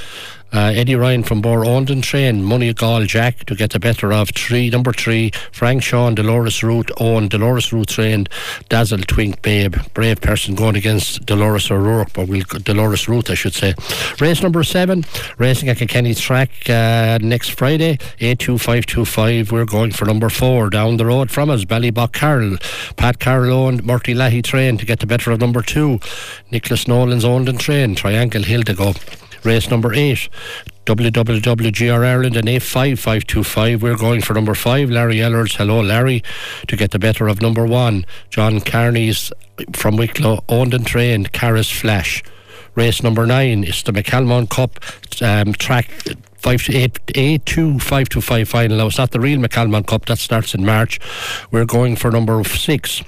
Uh, 0.54 0.70
Eddie 0.72 0.94
Ryan 0.94 1.24
from 1.24 1.42
Bor 1.42 1.64
Onden 1.64 2.00
train, 2.00 2.40
Money 2.40 2.72
Gall 2.72 3.06
Jack 3.06 3.44
to 3.46 3.56
get 3.56 3.72
the 3.72 3.80
better 3.80 4.12
of 4.12 4.30
three. 4.30 4.70
Number 4.70 4.92
three, 4.92 5.32
Frank 5.50 5.82
Sean, 5.82 6.14
Dolores 6.14 6.62
Root 6.62 6.92
owned, 6.98 7.30
Dolores 7.30 7.72
Root 7.72 7.88
trained, 7.88 8.28
Dazzle 8.68 8.98
Twink 8.98 9.42
Babe. 9.42 9.74
Brave 9.94 10.20
person 10.20 10.54
going 10.54 10.76
against 10.76 11.26
Dolores 11.26 11.72
O'Rourke, 11.72 12.12
but 12.12 12.28
we'll, 12.28 12.44
Dolores 12.44 13.08
Root, 13.08 13.30
I 13.30 13.34
should 13.34 13.52
say. 13.52 13.74
Race 14.20 14.42
number 14.44 14.62
seven, 14.62 15.04
racing 15.38 15.68
at 15.70 15.78
Kilkenny 15.78 16.14
track 16.14 16.50
uh, 16.70 17.18
next 17.20 17.50
Friday, 17.50 17.98
82525. 18.20 19.50
We're 19.50 19.64
going 19.64 19.90
for 19.90 20.04
number 20.04 20.30
four 20.30 20.70
down 20.70 20.98
the 20.98 21.06
road 21.06 21.32
from 21.32 21.50
us, 21.50 21.64
Ballybock 21.64 22.12
Carroll. 22.12 22.58
Pat 22.96 23.18
Carroll 23.18 23.52
owned, 23.52 23.84
Murty 23.84 24.14
Lahey 24.14 24.44
trained 24.44 24.78
to 24.78 24.86
get 24.86 25.00
the 25.00 25.06
better 25.06 25.32
of 25.32 25.40
number 25.40 25.62
two. 25.62 25.98
Nicholas 26.52 26.86
Nolan's 26.86 27.24
owned 27.24 27.48
and 27.48 27.58
trained, 27.58 27.96
Triangle 27.96 28.44
Hill 28.44 28.62
to 28.62 28.74
go 28.74 28.94
race 29.44 29.70
number 29.70 29.92
eight. 29.94 30.28
WWWGR 30.86 32.04
Ireland 32.04 32.36
and 32.36 32.46
A5525. 32.46 33.80
We're 33.80 33.96
going 33.96 34.20
for 34.20 34.34
number 34.34 34.54
five, 34.54 34.90
Larry 34.90 35.16
Ellers. 35.16 35.56
Hello, 35.56 35.80
Larry, 35.80 36.22
to 36.68 36.76
get 36.76 36.90
the 36.90 36.98
better 36.98 37.26
of 37.26 37.40
number 37.40 37.64
one. 37.64 38.04
John 38.28 38.60
Carney's 38.60 39.32
from 39.72 39.96
Wicklow, 39.96 40.44
owned 40.48 40.74
and 40.74 40.86
trained, 40.86 41.32
Caris 41.32 41.70
Flash. 41.70 42.22
Race 42.74 43.02
number 43.02 43.24
nine 43.24 43.64
is 43.64 43.82
the 43.82 43.92
McCalmont 43.92 44.50
Cup 44.50 44.80
um, 45.22 45.52
track 45.54 45.88
five 46.36 46.68
eight, 46.68 46.98
eight 47.14 47.46
two 47.46 47.78
five 47.78 48.08
to 48.10 48.20
five 48.20 48.48
final. 48.48 48.76
Now 48.76 48.88
it's 48.88 48.98
not 48.98 49.12
the 49.12 49.20
real 49.20 49.38
McCalmont 49.38 49.86
Cup 49.86 50.04
that 50.06 50.18
starts 50.18 50.54
in 50.54 50.66
March. 50.66 51.00
We're 51.50 51.64
going 51.64 51.96
for 51.96 52.10
number 52.10 52.42
six. 52.44 53.02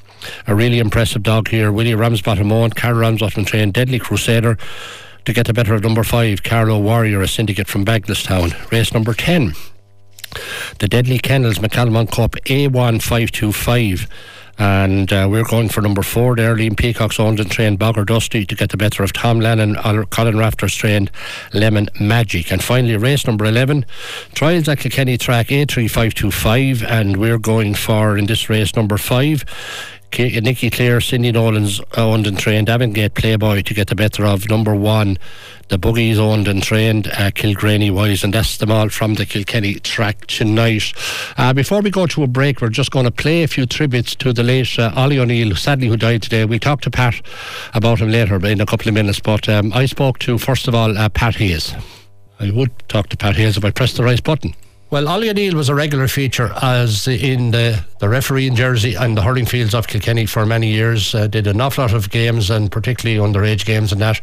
A 0.47 0.55
really 0.55 0.79
impressive 0.79 1.23
dog 1.23 1.49
here, 1.49 1.71
Willie 1.71 1.95
Ramsbottom 1.95 2.51
owned, 2.51 2.75
Carol 2.75 3.01
Ramsbottom 3.01 3.45
trained, 3.45 3.75
Deadly 3.75 3.99
Crusader 3.99 4.57
to 5.27 5.33
get 5.33 5.47
the 5.47 5.53
better 5.53 5.75
of 5.75 5.83
number 5.83 6.05
five, 6.05 6.43
Carlo 6.43 6.79
Warrior, 6.79 7.21
a 7.21 7.29
syndicate 7.29 7.67
from 7.67 7.85
Bagenalstown. 7.85 8.71
Race 8.71 8.95
number 8.95 9.13
10, 9.13 9.55
the 10.79 10.89
Deadly 10.89 11.19
Kennels 11.19 11.59
McCalmont 11.59 12.13
Cup 12.13 12.33
A1525 12.47 14.09
and 14.59 15.13
uh, 15.13 15.29
we're 15.31 15.45
going 15.45 15.69
for 15.69 15.83
number 15.83 16.03
four 16.03 16.35
there, 16.35 16.57
Liam 16.57 16.77
Peacock's 16.77 17.21
owned 17.21 17.41
and 17.41 17.51
trained 17.51 17.79
Bogger 17.79 18.07
Dusty 18.07 18.47
to 18.47 18.55
get 18.55 18.71
the 18.71 18.77
better 18.77 19.03
of 19.03 19.13
Tom 19.13 19.39
Lennon, 19.39 19.75
Colin 20.07 20.37
Rafter's 20.37 20.75
trained 20.75 21.11
Lemon 21.53 21.89
Magic. 22.01 22.51
And 22.51 22.65
finally, 22.65 22.97
race 22.97 23.27
number 23.27 23.45
11, 23.45 23.85
Trials 24.35 24.69
at 24.69 24.79
Kilkenny 24.79 25.19
Track 25.19 25.49
A3525, 25.49 26.83
and 26.85 27.19
we're 27.19 27.39
going 27.39 27.75
for, 27.75 28.17
in 28.17 28.27
this 28.27 28.49
race, 28.49 28.75
number 28.75 28.97
five, 28.97 29.45
Nicky 30.19 30.71
Clare, 30.71 31.01
Cindy 31.01 31.31
Nolan's 31.31 31.81
owned 31.97 32.27
and 32.27 32.39
trained 32.39 32.69
Avangate 32.69 33.15
Playboy 33.15 33.63
to 33.63 33.75
get 33.75 33.89
the 33.89 33.95
better 33.95 34.25
of 34.25 34.49
number 34.49 34.75
one. 34.75 35.19
The 35.69 35.77
Buggies 35.77 36.19
owned 36.19 36.49
and 36.49 36.63
trained 36.63 37.09
uh, 37.09 37.31
Wise, 37.93 38.25
and 38.25 38.33
that's 38.33 38.57
them 38.57 38.71
all 38.71 38.89
from 38.89 39.15
the 39.15 39.27
Kilkenny 39.27 39.75
track 39.75 40.27
tonight. 40.27 40.93
Uh, 41.37 41.53
before 41.53 41.83
we 41.83 41.91
go 41.91 42.07
to 42.07 42.23
a 42.23 42.27
break, 42.27 42.63
we're 42.63 42.71
just 42.71 42.93
going 42.93 43.05
to 43.05 43.11
play 43.11 43.43
a 43.43 43.49
few 43.49 43.67
tributes 43.67 44.15
to 44.17 44.33
the 44.33 44.43
late 44.43 44.79
uh, 44.79 44.91
Ollie 44.97 45.19
O'Neill, 45.19 45.55
sadly 45.55 45.89
who 45.89 45.97
died 45.97 46.23
today. 46.23 46.45
We'll 46.47 46.61
talk 46.61 46.81
to 46.83 46.91
Pat 46.91 47.21
about 47.75 47.99
him 47.99 48.11
later 48.11 48.37
in 48.47 48.61
a 48.61 48.67
couple 48.67 48.89
of 48.89 48.95
minutes, 48.95 49.21
but 49.21 49.49
um, 49.49 49.73
I 49.75 49.85
spoke 49.85 50.19
to, 50.21 50.39
first 50.39 50.67
of 50.67 50.75
all, 50.75 50.97
uh, 50.97 51.11
Pat 51.11 51.35
Hayes. 51.37 51.75
I 52.41 52.51
would 52.51 52.71
talk 52.89 53.09
to 53.11 53.17
Pat 53.17 53.37
Hayes 53.37 53.57
if 53.57 53.65
I 53.65 53.71
pressed 53.71 53.97
the 53.97 54.05
right 54.05 54.23
button. 54.23 54.55
Well, 54.89 55.09
Ollie 55.09 55.29
O'Neill 55.29 55.57
was 55.57 55.69
a 55.69 55.75
regular 55.75 56.07
feature 56.07 56.53
as 56.63 57.09
in 57.09 57.51
the, 57.51 57.85
the 57.99 58.09
referee 58.09 58.47
in 58.47 58.55
Jersey 58.55 58.95
and 58.95 59.17
the 59.17 59.23
hurling 59.23 59.45
fields 59.45 59.75
of 59.75 59.89
Kilkenny 59.89 60.27
for 60.27 60.47
many 60.47 60.69
years. 60.69 61.13
Uh, 61.13 61.27
did 61.27 61.49
an 61.49 61.61
awful 61.61 61.83
lot 61.83 61.93
of 61.93 62.09
games 62.09 62.51
and 62.51 62.71
particularly 62.71 63.19
underage 63.21 63.65
games 63.65 63.91
and 63.91 64.01
that. 64.01 64.21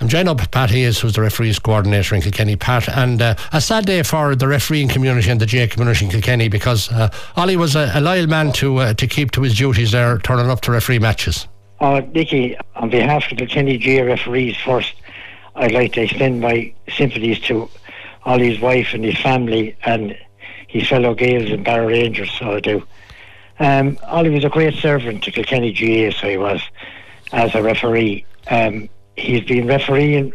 I'm 0.00 0.08
joined 0.08 0.30
up 0.30 0.40
with 0.40 0.50
Pat 0.50 0.70
Hayes, 0.70 0.98
who's 0.98 1.12
the 1.12 1.20
referees 1.20 1.58
coordinator 1.58 2.14
in 2.14 2.22
Kilkenny. 2.22 2.56
Pat, 2.56 2.88
and 2.88 3.20
uh, 3.20 3.34
a 3.52 3.60
sad 3.60 3.84
day 3.84 4.02
for 4.02 4.34
the 4.34 4.48
refereeing 4.48 4.88
community 4.88 5.28
and 5.28 5.38
the 5.38 5.44
GAA 5.44 5.70
community 5.70 6.06
in 6.06 6.10
Kilkenny 6.10 6.48
because 6.48 6.90
uh, 6.92 7.10
Ollie 7.36 7.58
was 7.58 7.76
a, 7.76 7.90
a, 7.94 8.00
loyal 8.00 8.26
man 8.26 8.52
to 8.52 8.78
uh, 8.78 8.94
to 8.94 9.06
keep 9.06 9.32
to 9.32 9.42
his 9.42 9.58
duties 9.58 9.92
there, 9.92 10.16
turning 10.20 10.48
up 10.48 10.62
to 10.62 10.72
referee 10.72 10.98
matches. 10.98 11.46
Oh, 11.80 12.00
Nicky, 12.00 12.56
on 12.76 12.88
behalf 12.88 13.30
of 13.30 13.36
the 13.36 13.44
Kilkenny 13.44 13.76
GAA 13.76 14.04
referees, 14.04 14.56
first, 14.56 14.94
I'd 15.56 15.72
like 15.72 15.92
to 15.92 16.02
extend 16.04 16.40
my 16.40 16.72
sympathies 16.88 17.38
to 17.40 17.68
Ollie's 18.26 18.60
wife 18.60 18.92
and 18.92 19.04
his 19.04 19.18
family 19.18 19.76
and 19.84 20.16
his 20.66 20.88
fellow 20.88 21.14
Gales 21.14 21.50
and 21.50 21.64
Barrow 21.64 21.86
Rangers, 21.86 22.30
so 22.32 22.56
I 22.56 22.60
do. 22.60 22.86
Um, 23.60 23.98
Ollie 24.04 24.30
was 24.30 24.44
a 24.44 24.50
great 24.50 24.74
servant 24.74 25.22
to 25.24 25.30
Kilkenny 25.30 25.72
GAA, 25.72 26.10
so 26.10 26.28
he 26.28 26.36
was, 26.36 26.60
as 27.32 27.54
a 27.54 27.62
referee. 27.62 28.26
Um, 28.50 28.88
he's 29.16 29.44
been 29.44 29.66
refereeing 29.66 30.34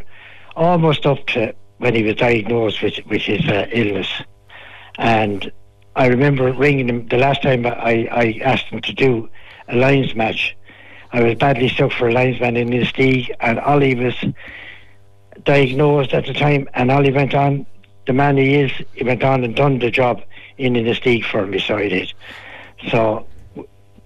almost 0.56 1.06
up 1.06 1.28
to 1.28 1.54
when 1.78 1.94
he 1.94 2.04
was 2.04 2.16
diagnosed 2.16 2.82
with, 2.82 2.98
with 3.08 3.22
his 3.22 3.46
uh, 3.48 3.68
illness. 3.72 4.10
And 4.98 5.52
I 5.96 6.08
remember 6.08 6.52
ringing 6.54 6.88
him 6.88 7.08
the 7.08 7.18
last 7.18 7.44
time 7.44 7.66
I, 7.66 8.08
I 8.12 8.40
asked 8.42 8.68
him 8.68 8.82
to 8.82 8.94
do 8.94 9.30
a 9.68 9.76
Lions 9.76 10.16
match. 10.16 10.56
I 11.12 11.22
was 11.22 11.36
badly 11.36 11.68
stuck 11.68 11.92
for 11.92 12.08
a 12.08 12.14
linesman 12.14 12.56
in 12.56 12.70
Inistioge, 12.70 13.30
and 13.42 13.60
Ollie 13.60 13.96
was 13.96 14.16
diagnosed 15.44 16.14
at 16.14 16.26
the 16.26 16.34
time, 16.34 16.70
and 16.74 16.90
Ollie 16.90 17.12
went 17.12 17.34
on 17.34 17.66
the 18.08 18.14
man 18.14 18.38
he 18.38 18.56
is, 18.56 18.72
he 18.94 19.04
went 19.04 19.24
on 19.24 19.44
and 19.44 19.56
done 19.56 19.80
the 19.80 19.92
job 19.92 20.22
in 20.58 20.74
Inistioge 20.74 21.26
for 21.26 21.46
me, 21.46 21.60
so 21.60 21.78
he 21.78 21.90
did. 21.90 22.14
So 22.90 23.28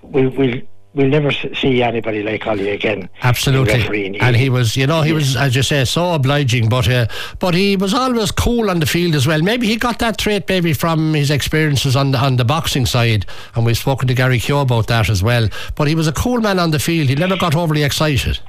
we 0.02 0.28
will 0.28 0.62
we'll 0.94 1.10
never 1.10 1.32
see 1.32 1.84
anybody 1.84 2.24
like 2.24 2.48
Ollie 2.48 2.70
again. 2.70 3.10
Absolutely, 3.22 4.20
and 4.20 4.36
he 4.36 4.50
was, 4.50 4.76
you 4.78 4.88
know, 4.88 5.02
he 5.02 5.12
was, 5.12 5.36
as 5.36 5.56
you 5.56 5.62
say, 5.62 5.84
so 5.86 6.14
obliging, 6.14 6.70
but 6.70 6.90
uh, 6.90 7.08
but 7.40 7.54
he 7.54 7.76
was 7.76 7.94
always 7.94 8.32
cool 8.32 8.70
on 8.70 8.80
the 8.80 8.86
field 8.86 9.16
as 9.16 9.28
well. 9.28 9.42
Maybe 9.42 9.68
he 9.68 9.76
got 9.76 10.00
that 10.00 10.18
trait 10.18 10.48
maybe 10.48 10.74
from 10.74 11.14
his 11.14 11.32
experiences 11.32 11.96
on 11.96 12.12
the 12.12 12.18
on 12.18 12.38
the 12.38 12.46
boxing 12.46 12.86
side, 12.86 13.26
and 13.56 13.66
we've 13.66 13.78
spoken 13.78 14.08
to 14.08 14.14
Gary 14.14 14.40
Keogh 14.40 14.62
about 14.62 14.88
that 14.88 15.10
as 15.10 15.22
well. 15.22 15.50
But 15.76 15.88
he 15.88 15.96
was 15.96 16.08
a 16.08 16.14
cool 16.14 16.42
man 16.42 16.60
on 16.60 16.72
the 16.72 16.80
field. 16.80 17.10
He 17.10 17.16
never 17.16 17.38
got 17.38 17.56
overly 17.56 17.84
excited 17.84 18.40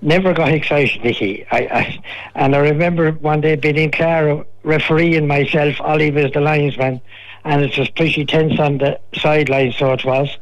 never 0.00 0.32
got 0.32 0.48
excited, 0.52 1.02
Nicky. 1.02 1.46
I, 1.50 1.58
I, 1.58 2.02
and 2.34 2.54
I 2.54 2.58
remember 2.58 3.12
one 3.12 3.40
day 3.40 3.56
being 3.56 3.76
in 3.76 3.90
Clare, 3.90 4.44
refereeing 4.62 5.26
myself. 5.26 5.80
Ollie 5.80 6.10
was 6.10 6.32
the 6.32 6.40
linesman, 6.40 7.00
and 7.44 7.62
it 7.62 7.76
was 7.78 7.88
pretty 7.90 8.24
tense 8.24 8.58
on 8.58 8.78
the 8.78 8.98
sideline, 9.14 9.72
so 9.72 9.92
it 9.92 10.04
was. 10.04 10.36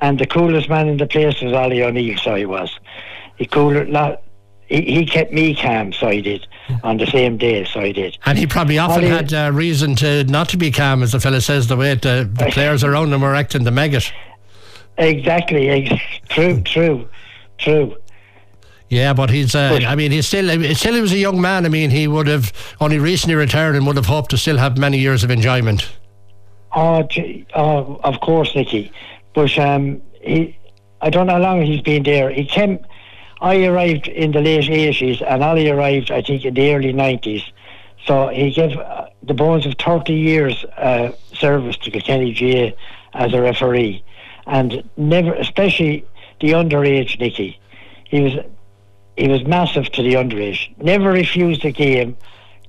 And 0.00 0.18
the 0.18 0.26
coolest 0.26 0.68
man 0.68 0.88
in 0.88 0.96
the 0.96 1.06
place 1.06 1.40
was 1.40 1.52
Ollie 1.52 1.82
O'Neill, 1.82 2.18
so 2.18 2.34
he 2.34 2.46
was. 2.46 2.78
He 3.36 3.46
cooler, 3.46 3.84
not, 3.84 4.22
he, 4.66 4.82
he 4.82 5.06
kept 5.06 5.32
me 5.32 5.54
calm, 5.54 5.92
so 5.92 6.08
he 6.08 6.22
did, 6.22 6.46
on 6.82 6.96
the 6.96 7.06
same 7.06 7.36
day, 7.36 7.64
so 7.64 7.80
he 7.80 7.92
did. 7.92 8.18
And 8.24 8.38
he 8.38 8.46
probably 8.46 8.78
often 8.78 9.04
Ollie, 9.04 9.08
had 9.08 9.32
uh, 9.32 9.50
reason 9.52 9.94
to 9.96 10.24
not 10.24 10.48
to 10.50 10.56
be 10.56 10.70
calm, 10.70 11.02
as 11.02 11.12
the 11.12 11.20
fella 11.20 11.40
says, 11.40 11.66
the 11.66 11.76
way 11.76 11.94
the, 11.94 12.28
the 12.32 12.46
players 12.50 12.84
around 12.84 13.12
him 13.12 13.20
were 13.20 13.34
acting 13.34 13.64
the 13.64 13.70
maggot. 13.70 14.12
Exactly, 14.98 15.68
ex- 15.68 16.02
true, 16.28 16.60
true, 16.62 17.08
true. 17.58 17.96
Yeah, 18.92 19.14
but 19.14 19.30
he's. 19.30 19.54
Uh, 19.54 19.80
I 19.86 19.94
mean, 19.94 20.10
he's 20.10 20.26
still. 20.26 20.46
Still, 20.74 20.94
he 20.94 21.00
was 21.00 21.12
a 21.12 21.16
young 21.16 21.40
man. 21.40 21.64
I 21.64 21.70
mean, 21.70 21.88
he 21.88 22.06
would 22.06 22.26
have 22.26 22.52
only 22.78 22.98
recently 22.98 23.34
retired 23.34 23.74
and 23.74 23.86
would 23.86 23.96
have 23.96 24.04
hoped 24.04 24.32
to 24.32 24.36
still 24.36 24.58
have 24.58 24.76
many 24.76 24.98
years 24.98 25.24
of 25.24 25.30
enjoyment. 25.30 25.90
Oh, 26.76 27.08
oh 27.54 28.00
of 28.04 28.20
course, 28.20 28.54
Nicky. 28.54 28.92
But 29.34 29.58
um, 29.58 30.02
he, 30.20 30.58
I 31.00 31.08
don't 31.08 31.26
know 31.26 31.32
how 31.32 31.38
long 31.38 31.62
he's 31.62 31.80
been 31.80 32.02
there. 32.02 32.28
He 32.28 32.44
came. 32.44 32.80
I 33.40 33.64
arrived 33.64 34.08
in 34.08 34.32
the 34.32 34.42
late 34.42 34.68
eighties, 34.68 35.22
and 35.22 35.42
Ollie 35.42 35.70
arrived, 35.70 36.10
I 36.10 36.20
think, 36.20 36.44
in 36.44 36.52
the 36.52 36.74
early 36.74 36.92
nineties. 36.92 37.44
So 38.04 38.28
he 38.28 38.50
gave 38.50 38.76
uh, 38.76 39.06
the 39.22 39.32
bones 39.32 39.64
of 39.64 39.72
thirty 39.78 40.12
years 40.12 40.66
uh, 40.76 41.12
service 41.32 41.78
to 41.78 41.90
Kilkenny 41.90 42.34
GAA 42.34 42.76
as 43.14 43.32
a 43.32 43.40
referee, 43.40 44.04
and 44.46 44.86
never, 44.98 45.32
especially 45.32 46.04
the 46.42 46.50
underage 46.50 47.18
Nicky. 47.18 47.58
He 48.04 48.20
was 48.20 48.34
he 49.16 49.28
was 49.28 49.44
massive 49.44 49.90
to 49.92 50.02
the 50.02 50.14
underage. 50.14 50.76
Never 50.78 51.10
refused 51.10 51.64
a 51.64 51.70
game. 51.70 52.16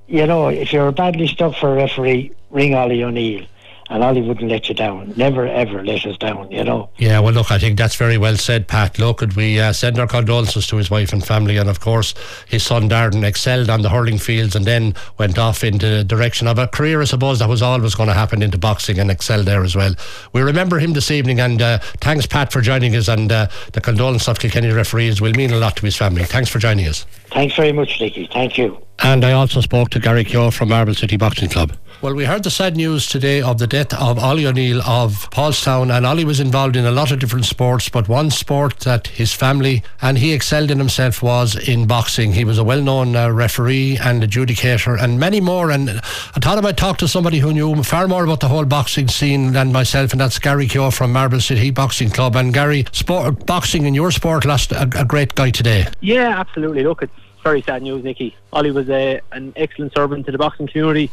You 0.07 0.27
know, 0.27 0.50
if 0.50 0.73
you're 0.73 0.91
badly 0.91 1.27
stuck 1.27 1.55
for 1.55 1.71
a 1.71 1.75
referee, 1.75 2.31
ring 2.50 2.75
Ollie 2.75 3.03
O'Neill 3.03 3.45
and 3.93 4.03
Ollie 4.03 4.23
wouldn't 4.23 4.50
let 4.50 4.67
you 4.67 4.73
down. 4.73 5.13
Never 5.15 5.47
ever 5.47 5.85
let 5.85 6.03
us 6.03 6.17
down, 6.17 6.50
you 6.51 6.63
know. 6.63 6.89
Yeah, 6.97 7.19
well, 7.19 7.31
look, 7.31 7.51
I 7.51 7.59
think 7.59 7.77
that's 7.77 7.95
very 7.95 8.17
well 8.17 8.35
said, 8.38 8.67
Pat. 8.67 8.97
Look, 8.97 9.17
could 9.17 9.35
we 9.35 9.59
uh, 9.59 9.71
send 9.71 10.00
our 10.00 10.07
condolences 10.07 10.65
to 10.67 10.77
his 10.77 10.89
wife 10.89 11.13
and 11.13 11.23
family, 11.23 11.57
and 11.57 11.69
of 11.69 11.79
course, 11.79 12.15
his 12.47 12.63
son 12.63 12.89
Darren 12.89 13.23
excelled 13.23 13.69
on 13.69 13.83
the 13.83 13.89
hurling 13.89 14.17
fields 14.17 14.55
and 14.55 14.65
then 14.65 14.95
went 15.19 15.38
off 15.38 15.63
into 15.63 15.88
the 15.88 16.03
direction 16.03 16.47
of 16.47 16.57
a 16.57 16.67
career, 16.67 17.01
I 17.01 17.05
suppose, 17.05 17.38
that 17.38 17.47
was 17.47 17.62
always 17.62 17.93
going 17.93 18.09
to 18.09 18.15
happen 18.15 18.41
into 18.41 18.57
boxing 18.57 18.97
and 18.97 19.12
excel 19.12 19.43
there 19.43 19.63
as 19.63 19.75
well. 19.75 19.93
We 20.33 20.41
remember 20.41 20.79
him 20.79 20.93
this 20.93 21.12
evening, 21.12 21.39
and 21.39 21.62
uh, 21.62 21.77
thanks, 22.01 22.25
Pat, 22.25 22.51
for 22.51 22.62
joining 22.62 22.95
us, 22.95 23.07
and 23.07 23.31
uh, 23.31 23.47
the 23.73 23.81
condolences 23.81 24.27
of 24.27 24.39
Kilkenny 24.39 24.71
referees 24.71 25.21
will 25.21 25.33
mean 25.33 25.53
a 25.53 25.57
lot 25.57 25.75
to 25.75 25.85
his 25.85 25.95
family. 25.95 26.23
Thanks 26.23 26.50
for 26.50 26.57
joining 26.57 26.88
us. 26.88 27.05
Thanks 27.31 27.55
very 27.55 27.71
much, 27.71 28.01
Nicky. 28.01 28.27
Thank 28.33 28.57
you. 28.57 28.83
And 29.00 29.25
I 29.25 29.33
also 29.33 29.59
spoke 29.59 29.89
to 29.89 30.00
Gary 30.00 30.23
Keogh 30.23 30.51
from 30.51 30.69
Marble 30.69 30.93
City 30.93 31.17
Boxing 31.17 31.50
Club. 31.50 31.73
Well, 32.01 32.15
we 32.15 32.25
heard 32.25 32.43
the 32.43 32.51
sad 32.51 32.75
news 32.75 33.07
today 33.07 33.41
of 33.41 33.59
the 33.59 33.67
death 33.67 33.93
of 33.93 34.19
Ollie 34.19 34.45
O'Neill 34.45 34.81
of 34.81 35.29
Paulstown, 35.31 35.95
and 35.95 36.05
Ollie 36.05 36.25
was 36.25 36.41
involved 36.41 36.75
in 36.75 36.85
a 36.85 36.91
lot 36.91 37.12
of 37.12 37.19
different 37.19 37.45
sports, 37.45 37.88
but 37.88 38.09
one 38.09 38.29
sport 38.29 38.79
that 38.81 39.07
his 39.07 39.31
family 39.31 39.83
and 40.01 40.17
he 40.17 40.33
excelled 40.33 40.69
in 40.69 40.79
himself 40.79 41.23
was 41.23 41.55
in 41.55 41.88
boxing. 41.88 42.33
He 42.33 42.43
was 42.43 42.57
a 42.57 42.63
well-known 42.63 43.15
uh, 43.15 43.29
referee 43.29 43.97
and 43.97 44.21
adjudicator, 44.21 45.01
and 45.01 45.17
many 45.17 45.39
more. 45.39 45.71
And 45.71 45.89
I 45.89 46.39
thought 46.41 46.57
I 46.57 46.62
might 46.62 46.75
talk 46.75 46.97
to 46.97 47.07
somebody 47.07 47.39
who 47.39 47.53
knew 47.53 47.81
far 47.83 48.09
more 48.09 48.25
about 48.25 48.41
the 48.41 48.50
whole 48.50 48.65
boxing 48.65 49.07
scene 49.07 49.53
than 49.53 49.71
myself, 49.71 50.12
and 50.12 50.19
that's 50.19 50.39
Gary 50.39 50.67
Keogh 50.67 50.91
from 50.91 51.13
Marble 51.13 51.39
City 51.39 51.71
Boxing 51.71 52.09
Club. 52.09 52.35
And 52.35 52.53
Gary, 52.53 52.85
sport 52.91 53.45
boxing 53.45 53.85
in 53.85 53.93
your 53.93 54.12
sport 54.12 54.43
lost 54.43 54.73
a, 54.73 54.83
a 54.97 55.05
great 55.05 55.35
guy 55.35 55.51
today. 55.51 55.88
Yeah, 56.01 56.38
absolutely. 56.38 56.83
Look, 56.83 57.01
it's 57.01 57.13
very 57.43 57.62
sad 57.62 57.83
news, 57.83 58.03
Nicky. 58.03 58.35
Ollie 58.51 58.71
was 58.71 58.89
a, 58.89 59.21
an 59.31 59.53
excellent 59.55 59.93
servant 59.93 60.25
to 60.25 60.31
the 60.31 60.38
boxing 60.38 60.67
community 60.67 61.12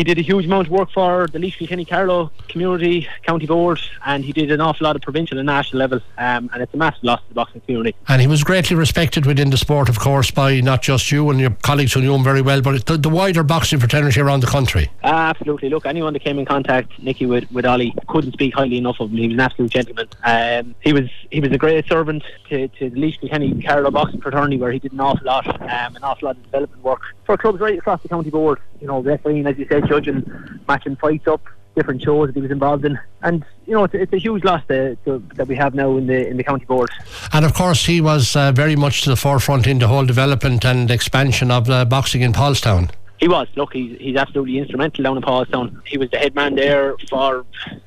he 0.00 0.04
did 0.04 0.18
a 0.18 0.22
huge 0.22 0.46
amount 0.46 0.66
of 0.66 0.72
work 0.72 0.90
for 0.90 1.26
the 1.26 1.38
Laois 1.38 1.54
Kilkenny 1.58 1.84
Carlow 1.84 2.30
community, 2.48 3.06
county 3.22 3.44
board, 3.44 3.78
and 4.06 4.24
he 4.24 4.32
did 4.32 4.50
an 4.50 4.58
awful 4.58 4.86
lot 4.86 4.96
of 4.96 5.02
provincial 5.02 5.36
and 5.36 5.44
national 5.44 5.78
level. 5.78 6.00
Um, 6.16 6.48
and 6.54 6.62
it's 6.62 6.72
a 6.72 6.78
massive 6.78 7.04
loss 7.04 7.20
to 7.20 7.28
the 7.28 7.34
boxing 7.34 7.60
community. 7.60 7.94
And 8.08 8.22
he 8.22 8.26
was 8.26 8.42
greatly 8.42 8.76
respected 8.76 9.26
within 9.26 9.50
the 9.50 9.58
sport, 9.58 9.90
of 9.90 9.98
course, 9.98 10.30
by 10.30 10.60
not 10.60 10.80
just 10.80 11.12
you 11.12 11.28
and 11.28 11.38
your 11.38 11.50
colleagues 11.50 11.92
who 11.92 12.00
knew 12.00 12.14
him 12.14 12.24
very 12.24 12.40
well, 12.40 12.62
but 12.62 12.86
the, 12.86 12.96
the 12.96 13.10
wider 13.10 13.42
boxing 13.42 13.78
fraternity 13.78 14.22
around 14.22 14.40
the 14.40 14.46
country. 14.46 14.90
Uh, 15.04 15.08
absolutely. 15.08 15.68
Look, 15.68 15.84
anyone 15.84 16.14
that 16.14 16.20
came 16.20 16.38
in 16.38 16.46
contact, 16.46 16.98
Nicky, 16.98 17.26
with, 17.26 17.52
with 17.52 17.66
Ollie, 17.66 17.94
couldn't 18.08 18.32
speak 18.32 18.54
highly 18.54 18.78
enough 18.78 19.00
of 19.00 19.10
him. 19.10 19.18
He 19.18 19.28
was 19.28 19.34
an 19.34 19.40
absolute 19.40 19.70
gentleman. 19.70 20.08
Um, 20.24 20.74
he 20.80 20.94
was 20.94 21.10
he 21.30 21.40
was 21.40 21.52
a 21.52 21.58
great 21.58 21.86
servant 21.86 22.24
to, 22.48 22.68
to 22.68 22.88
the 22.90 22.98
Laois 22.98 23.18
Kilkenny 23.20 23.62
Carlow 23.62 23.90
boxing 23.90 24.22
fraternity, 24.22 24.56
where 24.56 24.72
he 24.72 24.78
did 24.78 24.92
an 24.92 25.00
awful 25.00 25.26
lot, 25.26 25.46
um, 25.60 25.94
an 25.94 26.02
awful 26.02 26.26
lot 26.26 26.36
of 26.36 26.42
development 26.42 26.82
work 26.82 27.02
for 27.24 27.36
clubs 27.36 27.60
right 27.60 27.78
across 27.78 28.02
the 28.02 28.08
county 28.08 28.30
board. 28.30 28.58
You 28.80 28.86
know, 28.86 29.00
refereeing, 29.00 29.46
as 29.46 29.58
you 29.58 29.66
said, 29.68 29.86
judging, 29.90 30.24
matching 30.68 30.96
fights 30.96 31.26
up, 31.26 31.42
different 31.74 32.00
shows 32.02 32.28
that 32.28 32.34
he 32.36 32.40
was 32.40 32.50
involved 32.50 32.84
in, 32.84 32.98
and 33.22 33.44
you 33.66 33.74
know 33.74 33.84
it's, 33.84 33.94
it's 33.94 34.12
a 34.12 34.18
huge 34.18 34.44
loss 34.44 34.62
to, 34.68 34.96
to, 35.04 35.22
that 35.34 35.48
we 35.48 35.56
have 35.56 35.74
now 35.74 35.96
in 35.96 36.06
the 36.06 36.28
in 36.28 36.36
the 36.36 36.44
county 36.44 36.64
board. 36.64 36.90
And 37.32 37.44
of 37.44 37.52
course, 37.54 37.84
he 37.86 38.00
was 38.00 38.36
uh, 38.36 38.52
very 38.52 38.76
much 38.76 39.02
to 39.02 39.10
the 39.10 39.16
forefront 39.16 39.66
in 39.66 39.78
the 39.80 39.88
whole 39.88 40.06
development 40.06 40.64
and 40.64 40.90
expansion 40.90 41.50
of 41.50 41.68
uh, 41.68 41.84
boxing 41.84 42.22
in 42.22 42.32
Paulstown. 42.32 42.90
He 43.18 43.28
was. 43.28 43.48
Look, 43.54 43.74
he's, 43.74 43.98
he's 44.00 44.16
absolutely 44.16 44.58
instrumental 44.58 45.04
down 45.04 45.16
in 45.16 45.22
Paulstown. 45.22 45.86
He 45.86 45.98
was 45.98 46.08
the 46.10 46.18
head 46.18 46.34
man 46.34 46.54
there 46.54 46.96
for 47.10 47.44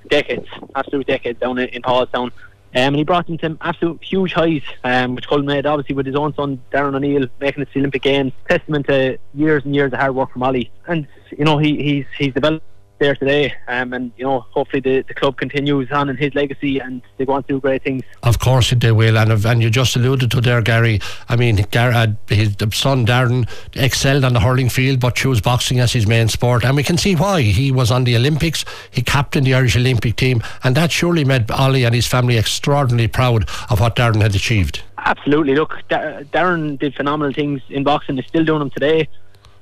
decades, 0.10 0.48
absolute 0.76 1.08
decades 1.08 1.40
down 1.40 1.58
in, 1.58 1.70
in 1.70 1.82
Paulstown. 1.82 2.32
Um, 2.76 2.88
and 2.88 2.96
he 2.96 3.04
brought 3.04 3.28
them 3.28 3.38
to 3.40 3.58
absolute 3.62 4.04
huge 4.04 4.34
heights, 4.34 4.66
um, 4.84 5.16
which 5.16 5.28
culminated 5.28 5.68
obviously 5.68 5.96
with 5.96 6.06
his 6.06 6.16
own 6.16 6.34
son 6.34 6.60
Darren 6.72 6.96
O'Neill 6.96 7.28
making 7.40 7.62
it 7.62 7.68
to 7.68 7.74
the 7.74 7.80
Olympic 7.80 8.02
Games. 8.02 8.34
Testament 8.50 8.88
to 8.88 9.20
years 9.34 9.64
and 9.64 9.76
years 9.76 9.94
of 9.94 10.00
hard 10.00 10.16
work 10.16 10.32
from 10.32 10.42
Ollie. 10.44 10.72
And 10.88 11.08
you 11.38 11.46
know 11.46 11.60
he, 11.60 11.82
he's 11.84 12.06
he's 12.18 12.34
developed 12.34 12.66
there 13.00 13.16
today. 13.16 13.54
Um, 13.68 13.94
and 13.94 14.12
you 14.18 14.26
know, 14.26 14.42
hopefully 14.52 14.82
the, 14.82 15.02
the 15.08 15.14
club 15.14 15.38
continues 15.38 15.92
on 15.92 16.10
in 16.10 16.18
his 16.18 16.34
legacy 16.36 16.80
and 16.80 17.02
they 17.18 17.26
go 17.26 17.34
on 17.34 17.44
to 17.44 17.48
do 17.48 17.60
great 17.60 17.84
things. 17.84 18.04
Of 18.24 18.40
course 18.40 18.74
they 18.76 18.92
will, 18.92 19.18
and 19.18 19.46
and 19.46 19.62
you 19.62 19.70
just 19.70 19.96
alluded 19.96 20.32
to 20.32 20.42
there, 20.42 20.62
Gary. 20.62 21.02
I 21.30 21.36
mean, 21.36 21.66
Gar- 21.72 21.92
uh, 21.92 22.08
his 22.28 22.56
son 22.74 23.06
Darren 23.06 23.50
excelled 23.76 24.24
on 24.24 24.34
the 24.34 24.40
hurling 24.40 24.70
field, 24.70 25.00
but 25.00 25.16
chose 25.16 25.42
boxing 25.42 25.80
as 25.80 25.94
his 25.94 26.08
main 26.08 26.28
sport, 26.28 26.64
and 26.64 26.76
we 26.76 26.84
can 26.84 26.98
see 26.98 27.16
why. 27.16 27.42
He 27.42 27.72
was 27.72 27.92
on 27.92 28.04
the 28.04 28.16
Olympics, 28.16 28.66
he 28.92 29.02
captained 29.02 29.46
the 29.46 29.54
Irish 29.54 29.76
Olympic 29.76 30.16
team, 30.16 30.42
and 30.64 30.76
that 30.76 30.92
surely 30.92 31.26
made 31.26 31.50
Ollie 31.52 31.84
and 31.84 31.94
his 31.94 32.08
family 32.08 32.38
extraordinarily 32.38 33.08
proud 33.08 33.50
of 33.70 33.80
what 33.80 33.96
Darren 33.96 34.22
had 34.22 34.36
achieved. 34.36 34.82
Absolutely. 34.98 35.56
Look, 35.56 35.76
Darren 35.90 36.80
did 36.80 36.96
phenomenal 36.96 37.34
things 37.34 37.62
in 37.70 37.84
boxing. 37.84 38.16
He's 38.16 38.26
still 38.28 38.46
doing 38.46 38.60
them 38.60 38.70
today 38.70 39.10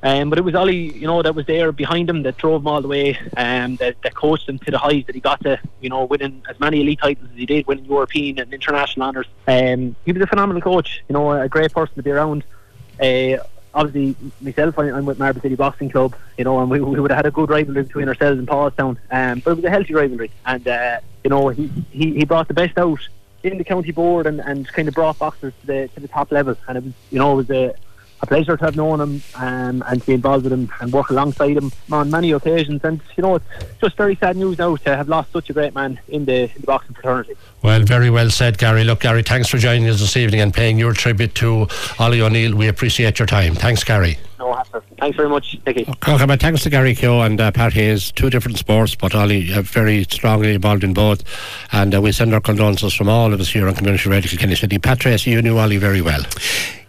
Um, 0.03 0.29
but 0.29 0.39
it 0.39 0.41
was 0.41 0.55
Ollie, 0.55 0.97
you 0.97 1.05
know, 1.05 1.21
that 1.21 1.35
was 1.35 1.45
there 1.45 1.71
behind 1.71 2.09
him 2.09 2.23
that 2.23 2.37
drove 2.37 2.61
him 2.61 2.67
all 2.67 2.81
the 2.81 2.87
way, 2.87 3.19
um, 3.37 3.75
that, 3.75 4.01
that 4.01 4.15
coached 4.15 4.49
him 4.49 4.57
to 4.59 4.71
the 4.71 4.79
heights 4.79 5.05
that 5.07 5.15
he 5.15 5.21
got 5.21 5.41
to, 5.43 5.59
you 5.79 5.89
know, 5.89 6.05
winning 6.05 6.43
as 6.49 6.59
many 6.59 6.81
elite 6.81 6.99
titles 6.99 7.29
as 7.31 7.37
he 7.37 7.45
did, 7.45 7.67
winning 7.67 7.85
European 7.85 8.39
and 8.39 8.51
international 8.51 9.07
honours. 9.07 9.27
Um, 9.47 9.95
he 10.05 10.11
was 10.11 10.21
a 10.23 10.27
phenomenal 10.27 10.61
coach, 10.61 11.03
you 11.07 11.13
know, 11.13 11.31
a 11.31 11.47
great 11.47 11.71
person 11.71 11.95
to 11.95 12.03
be 12.03 12.09
around. 12.09 12.43
Uh, 12.99 13.37
obviously, 13.75 14.15
myself, 14.41 14.79
I, 14.79 14.89
I'm 14.89 15.05
with 15.05 15.19
Marble 15.19 15.41
City 15.41 15.55
Boxing 15.55 15.89
Club, 15.91 16.15
you 16.35 16.45
know, 16.45 16.59
and 16.59 16.71
we, 16.71 16.79
we 16.79 16.99
would 16.99 17.11
have 17.11 17.17
had 17.17 17.25
a 17.27 17.31
good 17.31 17.51
rivalry 17.51 17.83
between 17.83 18.07
ourselves 18.07 18.39
and 18.39 18.47
Paulstown, 18.47 18.97
um, 19.11 19.39
but 19.39 19.51
it 19.51 19.55
was 19.57 19.65
a 19.65 19.69
healthy 19.69 19.93
rivalry, 19.93 20.31
and 20.47 20.67
uh, 20.67 20.99
you 21.23 21.29
know, 21.29 21.49
he, 21.49 21.67
he, 21.91 22.13
he 22.15 22.25
brought 22.25 22.47
the 22.47 22.55
best 22.55 22.75
out 22.77 22.99
in 23.43 23.57
the 23.57 23.63
county 23.63 23.91
board 23.91 24.27
and, 24.27 24.39
and 24.39 24.67
kind 24.67 24.87
of 24.87 24.93
brought 24.93 25.17
boxers 25.19 25.53
to 25.61 25.67
the 25.67 25.87
to 25.89 25.99
the 25.99 26.07
top 26.07 26.31
level, 26.31 26.55
and 26.67 26.77
it 26.77 26.83
was, 26.83 26.93
you 27.11 27.19
know, 27.19 27.33
it 27.33 27.35
was 27.35 27.49
a 27.51 27.75
a 28.21 28.25
pleasure 28.25 28.57
to 28.57 28.65
have 28.65 28.75
known 28.75 29.01
him 29.01 29.23
um, 29.35 29.83
and 29.87 30.01
to 30.01 30.07
be 30.07 30.13
involved 30.13 30.43
with 30.43 30.53
him 30.53 30.71
and 30.79 30.91
work 30.91 31.09
alongside 31.09 31.57
him 31.57 31.71
on 31.91 32.09
many 32.11 32.31
occasions. 32.31 32.81
And 32.83 33.01
you 33.17 33.23
know, 33.23 33.35
it's 33.35 33.45
just 33.79 33.97
very 33.97 34.15
sad 34.15 34.37
news 34.37 34.57
now 34.57 34.75
to 34.75 34.95
have 34.95 35.09
lost 35.09 35.31
such 35.31 35.49
a 35.49 35.53
great 35.53 35.73
man 35.73 35.99
in 36.07 36.25
the, 36.25 36.43
in 36.43 36.61
the 36.61 36.67
boxing 36.67 36.93
fraternity. 36.93 37.33
Well, 37.63 37.81
very 37.81 38.09
well 38.09 38.29
said, 38.29 38.57
Gary. 38.57 38.83
Look, 38.83 39.01
Gary, 39.01 39.23
thanks 39.23 39.47
for 39.47 39.57
joining 39.57 39.87
us 39.87 39.99
this 39.99 40.17
evening 40.17 40.41
and 40.41 40.53
paying 40.53 40.77
your 40.77 40.93
tribute 40.93 41.35
to 41.35 41.67
Ollie 41.99 42.21
O'Neill. 42.21 42.55
We 42.55 42.67
appreciate 42.67 43.19
your 43.19 43.27
time. 43.27 43.55
Thanks, 43.55 43.83
Gary. 43.83 44.17
No 44.41 44.55
hassle. 44.55 44.81
Thanks 44.99 45.15
very 45.17 45.29
much, 45.29 45.55
Nicky. 45.67 45.85
Okay, 46.07 46.25
my 46.25 46.35
thanks 46.35 46.63
to 46.63 46.71
Gary 46.71 46.95
Keogh 46.95 47.21
and 47.21 47.39
uh, 47.39 47.51
Pat 47.51 47.73
Hayes. 47.73 48.11
Two 48.11 48.31
different 48.31 48.57
sports, 48.57 48.95
but 48.95 49.13
Ollie 49.13 49.53
uh, 49.53 49.61
very 49.61 50.03
strongly 50.05 50.55
involved 50.55 50.83
in 50.83 50.95
both. 50.95 51.23
And 51.71 51.93
uh, 51.93 52.01
we 52.01 52.11
send 52.11 52.33
our 52.33 52.41
condolences 52.41 52.95
from 52.95 53.07
all 53.07 53.33
of 53.33 53.39
us 53.39 53.49
here 53.49 53.67
on 53.67 53.75
Community 53.75 54.09
Radio 54.09 54.31
Kilkenny 54.31 54.55
City. 54.55 54.79
Pat 54.79 54.99
Tracy, 54.99 55.29
you 55.29 55.43
knew 55.43 55.59
Ollie 55.59 55.77
very 55.77 56.01
well. 56.01 56.23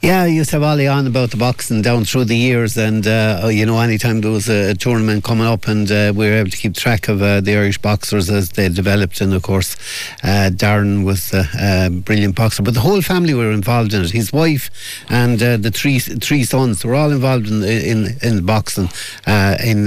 Yeah, 0.02 0.22
I 0.22 0.26
used 0.26 0.50
to 0.50 0.56
have 0.56 0.64
Ollie 0.64 0.88
on 0.88 1.06
about 1.06 1.30
the 1.30 1.36
boxing 1.36 1.80
down 1.80 2.04
through 2.04 2.24
the 2.24 2.36
years, 2.36 2.76
and 2.76 3.06
uh, 3.06 3.48
you 3.52 3.64
know, 3.64 3.78
anytime 3.78 4.20
there 4.20 4.32
was 4.32 4.48
a, 4.48 4.74
tournament 4.74 5.22
coming 5.22 5.46
up, 5.46 5.68
and 5.68 5.88
uh, 5.92 6.12
we 6.12 6.28
were 6.28 6.38
able 6.38 6.50
to 6.50 6.56
keep 6.56 6.74
track 6.74 7.06
of 7.06 7.22
uh, 7.22 7.40
the 7.40 7.56
Irish 7.56 7.78
boxers 7.78 8.28
as 8.28 8.50
they 8.50 8.68
developed, 8.68 9.20
and 9.20 9.32
of 9.32 9.44
course, 9.44 9.76
uh, 10.24 10.50
Darren 10.52 11.04
was 11.04 11.32
a 11.32 11.88
brilliant 11.88 12.34
boxer, 12.34 12.64
but 12.64 12.74
the 12.74 12.80
whole 12.80 13.00
family 13.00 13.32
were 13.32 13.52
involved 13.52 13.94
in 13.94 14.02
it. 14.02 14.10
His 14.10 14.32
wife 14.32 14.70
and 15.08 15.40
uh, 15.40 15.56
the 15.56 15.70
three 15.70 16.00
three 16.00 16.42
sons 16.42 16.84
were 16.84 16.96
all 16.96 17.12
involved 17.12 17.41
in 17.46 17.62
in 17.64 18.16
in 18.22 18.46
boxing 18.46 18.88
uh, 19.26 19.56
in 19.64 19.86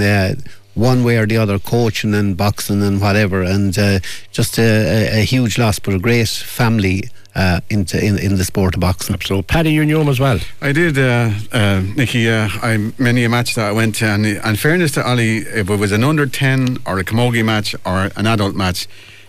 one 0.76 1.02
way 1.02 1.16
or 1.16 1.26
the 1.26 1.38
other, 1.38 1.58
coaching 1.58 2.14
and 2.14 2.36
boxing 2.36 2.82
and 2.82 3.00
whatever, 3.00 3.42
and 3.42 3.76
uh, 3.78 3.98
just 4.30 4.58
a, 4.58 5.20
a, 5.20 5.24
huge 5.24 5.58
loss, 5.58 5.78
but 5.78 5.94
a 5.94 5.98
great 5.98 6.28
family 6.28 7.08
uh, 7.34 7.60
into 7.70 8.02
in, 8.02 8.18
in 8.18 8.36
the 8.36 8.44
sport 8.44 8.74
of 8.74 8.80
boxing. 8.80 9.18
So, 9.22 9.42
Paddy, 9.42 9.72
you 9.72 9.84
knew 9.84 10.00
him 10.00 10.08
as 10.08 10.20
well. 10.20 10.38
I 10.60 10.72
did, 10.72 10.98
uh, 10.98 11.30
uh, 11.50 11.82
Nicky. 11.96 12.28
Uh, 12.28 12.48
I 12.62 12.92
many 12.98 13.24
a 13.24 13.28
match 13.28 13.54
that 13.54 13.66
I 13.66 13.72
went 13.72 13.96
to, 13.96 14.06
and 14.06 14.26
in 14.26 14.56
fairness 14.56 14.92
to 14.92 15.06
Ollie, 15.06 15.38
if 15.38 15.70
it 15.70 15.76
was 15.76 15.92
an 15.92 16.04
under 16.04 16.26
ten 16.26 16.78
or 16.86 16.98
a 16.98 17.04
camogie 17.04 17.44
match 17.44 17.74
or 17.84 18.10
an 18.14 18.26
adult 18.26 18.54
match 18.54 18.86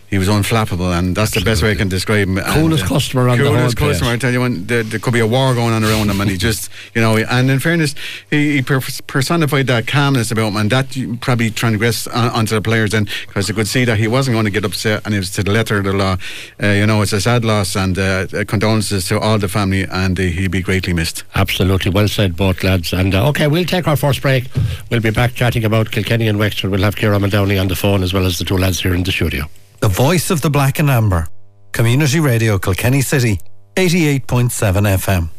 he 0.09 0.17
was 0.17 0.29
unflappable, 0.29 0.97
and 0.97 1.15
that's 1.15 1.35
Absolutely. 1.35 1.43
the 1.43 1.51
best 1.51 1.63
way 1.63 1.71
I 1.71 1.75
can 1.75 1.89
describe 1.89 2.27
him. 2.29 2.37
Coolest 2.37 2.83
and, 2.83 2.91
uh, 2.91 2.95
customer 2.95 3.27
on 3.27 3.37
coolest 3.37 3.75
the 3.75 3.81
customer. 3.87 4.11
I 4.11 4.17
tell 4.17 4.31
you, 4.31 4.39
when 4.39 4.65
there, 4.65 4.83
there, 4.83 4.99
could 4.99 5.13
be 5.13 5.19
a 5.19 5.27
war 5.27 5.53
going 5.53 5.73
on 5.73 5.83
around 5.83 6.09
him, 6.09 6.21
and 6.21 6.29
he 6.29 6.37
just, 6.49 6.71
you 6.95 7.01
know, 7.01 7.17
and 7.17 7.51
in 7.51 7.59
fairness, 7.59 7.93
he, 8.29 8.55
he 8.55 8.61
personified 8.61 9.67
that 9.67 9.85
calmness 9.85 10.31
about 10.31 10.47
him, 10.47 10.55
and 10.55 10.69
that 10.71 10.95
probably 11.19 11.49
transgressed 11.49 12.07
on, 12.09 12.29
onto 12.31 12.55
the 12.55 12.61
players, 12.61 12.93
and 12.93 13.09
because 13.27 13.47
they 13.47 13.53
could 13.53 13.67
see 13.67 13.83
that 13.83 13.97
he 13.97 14.07
wasn't 14.07 14.33
going 14.33 14.45
to 14.45 14.51
get 14.51 14.63
upset, 14.63 15.05
and 15.05 15.13
it 15.13 15.17
was 15.17 15.31
to 15.31 15.43
the 15.43 15.51
letter 15.51 15.77
of 15.79 15.83
the 15.83 15.93
law. 15.93 16.15
Uh, 16.63 16.67
you 16.67 16.85
know, 16.85 17.01
it's 17.01 17.11
a 17.11 17.19
sad 17.19 17.43
loss, 17.43 17.75
and 17.75 17.99
uh, 17.99 18.27
condolences 18.45 19.09
to 19.09 19.19
all 19.19 19.37
the 19.37 19.49
family, 19.49 19.83
and 19.83 20.17
uh, 20.17 20.23
he'll 20.23 20.49
be 20.49 20.61
greatly 20.61 20.93
missed. 20.93 21.25
Absolutely, 21.35 21.91
well 21.91 22.07
said, 22.07 22.37
both 22.37 22.63
lads. 22.63 22.93
And 22.93 23.13
uh, 23.13 23.27
okay, 23.29 23.47
we'll 23.47 23.65
take 23.65 23.89
our 23.89 23.97
first 23.97 24.21
break. 24.21 24.45
We'll 24.89 25.01
be 25.01 25.11
back 25.11 25.33
chatting 25.33 25.65
about 25.65 25.91
Kilkenny 25.91 26.29
and 26.29 26.39
Wexford. 26.39 26.71
We'll 26.71 26.83
have 26.83 26.95
Kieran 26.95 27.21
Muldowney 27.21 27.59
on 27.59 27.67
the 27.67 27.75
phone 27.75 28.03
as 28.03 28.13
well 28.13 28.25
as 28.25 28.39
the 28.39 28.45
two 28.45 28.57
lads 28.57 28.79
here 28.79 28.93
in 28.93 29.03
the 29.03 29.11
studio. 29.11 29.49
The 29.79 29.88
voice 29.88 30.31
of 30.31 30.41
the 30.41 30.50
black 30.50 30.79
and 30.79 30.89
amber. 30.89 31.27
Community 31.72 32.19
Radio 32.19 32.57
Kilkenny 32.57 33.01
City, 33.01 33.39
88.7 33.75 34.50
FM. 34.98 35.29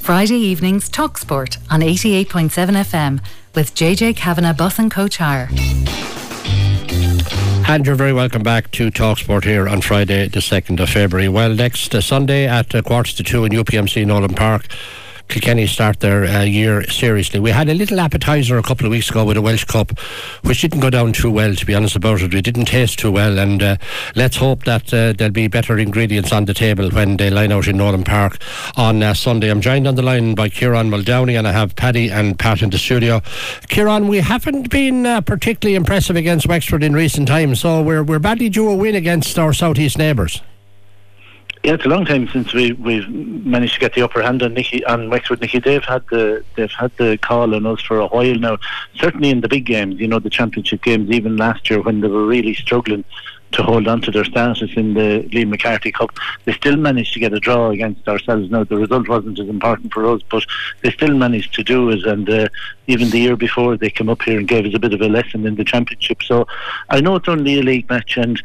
Friday 0.00 0.36
evenings 0.36 0.88
Talk 0.88 1.16
Sport 1.18 1.58
on 1.70 1.80
88.7 1.80 2.50
FM 2.50 3.20
with 3.54 3.74
JJ 3.74 4.16
Kavanagh 4.16 4.54
Bus 4.54 4.78
and 4.80 4.90
Coach 4.90 5.18
Hire. 5.18 5.48
And 7.68 7.86
you're 7.86 7.96
very 7.96 8.12
welcome 8.12 8.42
back 8.42 8.70
to 8.72 8.90
Talksport 8.90 9.44
here 9.44 9.68
on 9.68 9.80
Friday, 9.80 10.28
the 10.28 10.40
2nd 10.40 10.80
of 10.80 10.88
February. 10.88 11.28
Well, 11.28 11.52
next 11.52 11.94
uh, 11.94 12.00
Sunday 12.00 12.46
at 12.46 12.74
uh, 12.74 12.82
quarter 12.82 13.12
to 13.14 13.22
two 13.24 13.44
in 13.44 13.52
UPMC 13.52 14.06
Nolan 14.06 14.34
Park, 14.34 14.66
Kilkenny 15.28 15.66
start 15.66 16.00
their 16.00 16.24
uh, 16.24 16.42
year 16.42 16.82
seriously. 16.84 17.40
We 17.40 17.50
had 17.50 17.68
a 17.68 17.74
little 17.74 18.00
appetizer 18.00 18.58
a 18.58 18.62
couple 18.62 18.86
of 18.86 18.92
weeks 18.92 19.10
ago 19.10 19.24
with 19.24 19.36
a 19.36 19.42
Walsh 19.42 19.64
Cup, 19.64 19.98
which 20.42 20.62
didn't 20.62 20.80
go 20.80 20.90
down 20.90 21.12
too 21.12 21.30
well, 21.30 21.54
to 21.54 21.66
be 21.66 21.74
honest 21.74 21.96
about 21.96 22.22
it. 22.22 22.32
It 22.32 22.42
didn't 22.42 22.66
taste 22.66 22.98
too 22.98 23.12
well, 23.12 23.38
and 23.38 23.62
uh, 23.62 23.76
let's 24.14 24.36
hope 24.36 24.64
that 24.64 24.92
uh, 24.94 25.12
there'll 25.12 25.32
be 25.32 25.48
better 25.48 25.78
ingredients 25.78 26.32
on 26.32 26.44
the 26.44 26.54
table 26.54 26.90
when 26.90 27.16
they 27.16 27.30
line 27.30 27.52
out 27.52 27.66
in 27.66 27.76
Nolan 27.76 28.04
Park 28.04 28.38
on 28.76 29.02
uh, 29.02 29.14
Sunday. 29.14 29.50
I'm 29.50 29.60
joined 29.60 29.86
on 29.86 29.94
the 29.94 30.02
line 30.02 30.34
by 30.34 30.48
Kieran 30.48 30.90
Muldowney, 30.90 31.36
and 31.36 31.46
I 31.46 31.52
have 31.52 31.76
Paddy 31.76 32.10
and 32.10 32.38
Pat 32.38 32.62
in 32.62 32.70
the 32.70 32.78
studio. 32.78 33.20
Kieran, 33.68 34.08
we 34.08 34.18
haven't 34.18 34.70
been 34.70 35.06
uh, 35.06 35.20
particularly 35.20 35.74
impressive 35.74 36.16
against 36.16 36.46
Wexford 36.46 36.82
in 36.82 36.94
recent 36.94 37.28
times, 37.28 37.60
so 37.60 37.82
we're, 37.82 38.02
we're 38.02 38.18
badly 38.18 38.48
due 38.48 38.68
a 38.68 38.74
win 38.74 38.94
against 38.94 39.38
our 39.38 39.52
southeast 39.52 39.98
neighbours. 39.98 40.40
Yeah, 41.66 41.72
it's 41.72 41.84
a 41.84 41.88
long 41.88 42.04
time 42.04 42.28
since 42.28 42.54
we 42.54 42.70
we've 42.74 43.08
managed 43.08 43.74
to 43.74 43.80
get 43.80 43.92
the 43.94 44.02
upper 44.02 44.22
hand 44.22 44.40
on 44.40 44.54
Nicky 44.54 44.84
on 44.84 45.10
Wexford. 45.10 45.40
Nicky, 45.40 45.58
they've 45.58 45.82
had 45.82 46.06
the 46.12 46.44
they've 46.54 46.70
had 46.70 46.96
the 46.96 47.18
call 47.20 47.56
on 47.56 47.66
us 47.66 47.80
for 47.80 47.98
a 47.98 48.06
while 48.06 48.36
now. 48.36 48.58
Certainly 48.94 49.30
in 49.30 49.40
the 49.40 49.48
big 49.48 49.66
games, 49.66 49.96
you 49.96 50.06
know, 50.06 50.20
the 50.20 50.30
championship 50.30 50.80
games, 50.84 51.10
even 51.10 51.36
last 51.36 51.68
year 51.68 51.82
when 51.82 52.02
they 52.02 52.06
were 52.06 52.24
really 52.24 52.54
struggling 52.54 53.04
to 53.50 53.64
hold 53.64 53.88
on 53.88 54.00
to 54.02 54.12
their 54.12 54.24
status 54.24 54.70
in 54.76 54.94
the 54.94 55.28
Liam 55.32 55.48
MacCarthy 55.48 55.90
Cup. 55.90 56.10
They 56.44 56.52
still 56.52 56.76
managed 56.76 57.14
to 57.14 57.18
get 57.18 57.32
a 57.32 57.40
draw 57.40 57.70
against 57.70 58.06
ourselves. 58.06 58.48
Now, 58.48 58.62
the 58.62 58.76
result 58.76 59.08
wasn't 59.08 59.40
as 59.40 59.48
important 59.48 59.92
for 59.92 60.06
us, 60.06 60.22
but 60.30 60.44
they 60.82 60.92
still 60.92 61.16
managed 61.16 61.52
to 61.54 61.64
do 61.64 61.90
it. 61.90 62.04
And 62.04 62.30
uh, 62.30 62.48
even 62.86 63.10
the 63.10 63.18
year 63.18 63.36
before, 63.36 63.76
they 63.76 63.90
came 63.90 64.08
up 64.08 64.22
here 64.22 64.38
and 64.38 64.46
gave 64.46 64.66
us 64.66 64.74
a 64.74 64.78
bit 64.78 64.94
of 64.94 65.00
a 65.00 65.08
lesson 65.08 65.44
in 65.44 65.56
the 65.56 65.64
championship. 65.64 66.22
So 66.22 66.46
I 66.90 67.00
know 67.00 67.16
it's 67.16 67.28
only 67.28 67.58
a 67.58 67.62
league 67.64 67.90
match, 67.90 68.16
and 68.16 68.40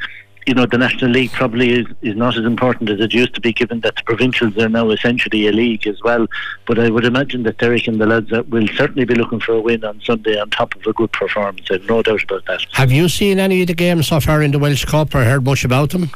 you 0.48 0.54
know, 0.54 0.66
the 0.66 0.78
National 0.78 1.12
League 1.12 1.32
probably 1.32 1.72
is, 1.72 1.88
is 2.02 2.16
not 2.16 2.38
as 2.38 2.46
important 2.46 2.90
as 2.90 3.00
it 3.00 3.14
used 3.14 3.36
to 3.36 3.42
be, 3.42 3.54
given 3.54 3.80
that 3.82 3.96
the 3.96 4.04
provincials 4.04 4.58
are 4.58 4.70
now 4.70 4.90
essentially 4.90 5.48
a 5.48 5.52
league 5.52 5.86
as 5.88 6.02
well. 6.02 6.28
But 6.66 6.80
I 6.80 6.90
would 6.90 7.06
imagine 7.06 7.44
that 7.44 7.60
Derek 7.60 7.88
and 7.88 8.02
the 8.02 8.08
lads 8.08 8.32
will 8.50 8.68
certainly 8.70 9.06
be 9.06 9.16
looking 9.16 9.40
for 9.40 9.54
a 9.54 9.62
win 9.62 9.84
on 9.84 10.02
Sunday 10.02 10.40
on 10.40 10.50
top 10.50 10.76
of 10.76 10.86
a 10.88 10.94
good 10.94 11.12
performance. 11.12 11.68
I've 11.70 11.88
no 11.88 12.02
doubt 12.02 12.24
about 12.24 12.46
that. 12.46 12.66
Have 12.74 12.92
you 12.92 13.08
seen 13.08 13.40
any 13.40 13.62
of 13.62 13.68
the 13.68 13.76
games 13.76 14.08
so 14.08 14.20
far 14.20 14.42
in 14.42 14.52
the 14.52 14.60
Walsh 14.60 14.86
Cup 14.86 15.14
or 15.14 15.24
heard 15.24 15.46
much 15.46 15.64
about 15.64 15.92
them? 15.92 16.10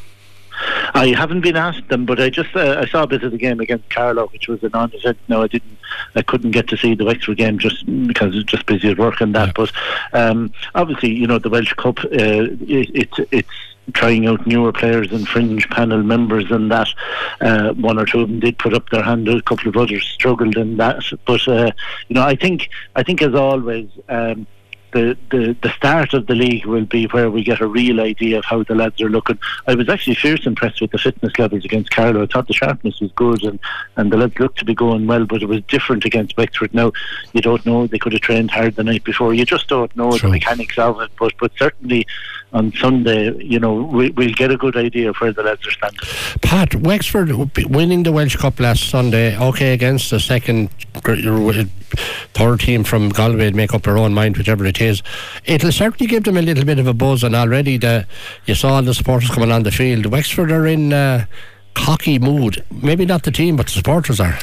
I 0.93 1.07
haven't 1.07 1.41
been 1.41 1.57
asked 1.57 1.89
them, 1.89 2.05
but 2.05 2.21
I 2.21 2.29
just 2.29 2.55
uh, 2.55 2.79
I 2.79 2.85
saw 2.85 3.03
a 3.03 3.07
bit 3.07 3.23
of 3.23 3.31
the 3.31 3.38
game 3.38 3.59
against 3.59 3.89
Carlow, 3.89 4.27
which 4.27 4.47
was 4.47 4.63
a 4.63 4.69
non-event. 4.69 5.17
No, 5.27 5.43
I 5.43 5.47
didn't. 5.47 5.77
I 6.15 6.21
couldn't 6.21 6.51
get 6.51 6.69
to 6.69 6.77
see 6.77 6.95
the 6.95 7.03
Wexford 7.03 7.38
game 7.38 7.59
just 7.59 7.85
because 8.07 8.33
I 8.33 8.38
was 8.38 8.43
just 8.45 8.65
busy 8.65 8.89
at 8.89 8.97
work 8.97 9.19
and 9.19 9.35
that. 9.35 9.47
Yeah. 9.47 9.53
But 9.55 9.71
um, 10.13 10.53
obviously, 10.73 11.09
you 11.11 11.27
know, 11.27 11.39
the 11.39 11.49
Walsh 11.49 11.73
Cup, 11.73 11.99
uh, 11.99 12.07
it, 12.11 12.89
it, 12.95 13.27
it's 13.31 13.49
trying 13.93 14.28
out 14.28 14.45
newer 14.48 14.71
players 14.71 15.12
and 15.12 15.28
fringe 15.28 15.69
panel 15.69 16.04
members 16.04 16.50
and 16.52 16.71
that. 16.71 16.88
Uh, 17.41 17.74
one 17.74 18.00
or 18.00 18.06
two 18.06 18.21
of 18.21 18.30
them 18.30 18.39
did 18.39 18.58
put 18.58 18.74
up 18.74 18.89
their 18.89 19.04
hand. 19.04 19.28
A 19.28 19.41
couple 19.41 19.69
of 19.69 19.78
others 19.78 20.04
struggled 20.04 20.58
in 20.58 20.78
that. 20.78 21.04
But 21.26 21.48
uh, 21.48 21.71
you 22.08 22.15
know, 22.15 22.24
I 22.24 22.36
think 22.36 22.69
I 22.95 23.04
think 23.04 23.21
as 23.21 23.36
always. 23.36 23.89
Um, 24.10 24.48
the, 24.95 25.17
the, 25.29 25.58
the 25.62 25.69
start 25.71 26.13
of 26.13 26.25
the 26.27 26.34
league 26.34 26.65
will 26.65 26.86
be 26.86 27.05
where 27.08 27.29
we 27.29 27.43
get 27.43 27.60
a 27.60 27.67
real 27.67 27.99
idea 27.99 28.38
of 28.38 28.45
how 28.45 28.63
the 28.63 28.73
lads 28.73 29.01
are 29.01 29.10
looking. 29.10 29.38
I 29.67 29.75
was 29.75 29.89
actually 29.89 30.15
fierce 30.15 30.45
impressed 30.45 30.79
with 30.79 30.91
the 30.91 30.97
fitness 30.97 31.38
levels 31.38 31.65
against 31.65 31.91
Carlow. 31.91 32.23
I 32.23 32.27
thought 32.27 32.47
the 32.47 32.53
sharpness 32.53 33.01
was 33.01 33.12
good 33.12 33.43
and, 33.43 33.60
and 33.97 34.10
the 34.10 34.15
lads 34.15 34.39
looked 34.39 34.58
to 34.60 34.65
be 34.65 34.73
going 34.73 35.05
well, 35.05 35.25
but 35.25 35.43
it 35.43 35.47
was 35.47 35.62
different 35.63 36.05
against 36.05 36.38
Wexford. 36.38 36.73
Now, 36.73 36.93
you 37.34 37.41
don't 37.41 37.65
know, 37.65 37.88
they 37.88 37.99
could 37.99 38.13
have 38.13 38.21
trained 38.21 38.51
hard 38.51 38.77
the 38.77 38.86
night 38.86 39.03
before. 39.03 39.34
You 39.34 39.45
just 39.45 39.67
don't 39.67 39.93
know 39.97 40.12
True. 40.12 40.29
the 40.29 40.36
mechanics 40.36 40.77
of 40.77 41.01
it, 41.01 41.12
but, 41.19 41.34
but 41.41 41.51
certainly 41.58 42.08
on 42.53 42.71
Sunday, 42.71 43.36
you 43.43 43.60
know, 43.60 43.73
we, 43.73 44.12
we'll 44.12 44.34
get 44.34 44.49
a 44.49 44.58
good 44.58 44.77
idea 44.77 45.10
of 45.10 45.17
where 45.17 45.34
the 45.34 45.43
lads 45.43 45.67
are 45.67 45.71
standing. 45.71 45.99
Pat, 46.41 46.73
Wexford 46.73 47.31
winning 47.69 48.03
the 48.03 48.13
Walsh 48.13 48.38
Cup 48.38 48.62
last 48.62 48.88
Sunday, 48.88 49.38
okay, 49.38 49.73
against 49.73 50.10
the 50.10 50.21
second, 50.21 50.69
third 52.34 52.60
team 52.60 52.84
from 52.84 53.10
Galway 53.10 53.52
make 53.52 53.74
up 53.74 53.84
their 53.84 53.98
own 53.98 54.13
mind, 54.13 54.38
whichever 54.38 54.65
it 54.65 54.82
is. 54.82 55.02
It'll 55.45 55.71
certainly 55.71 56.08
give 56.08 56.24
them 56.24 56.38
a 56.38 56.41
little 56.41 56.65
bit 56.65 56.80
of 56.80 56.88
a 56.88 56.93
buzz, 56.93 57.24
and 57.24 57.36
already 57.36 57.78
the, 57.78 58.08
you 58.45 58.56
saw 58.56 58.76
all 58.76 58.84
the 58.84 58.93
supporters 58.93 59.30
coming 59.30 59.52
on 59.52 59.63
the 59.63 59.71
field. 59.71 60.06
Wexford 60.08 60.52
are 60.52 60.65
in. 60.65 60.93
Uh, 60.93 61.26
cocky 61.75 62.17
mood. 62.17 62.63
Maybe 62.71 63.05
not 63.05 63.23
the 63.23 63.31
team, 63.31 63.55
but 63.55 63.67
the 63.67 63.73
supporters 63.73 64.19
are. 64.19 64.38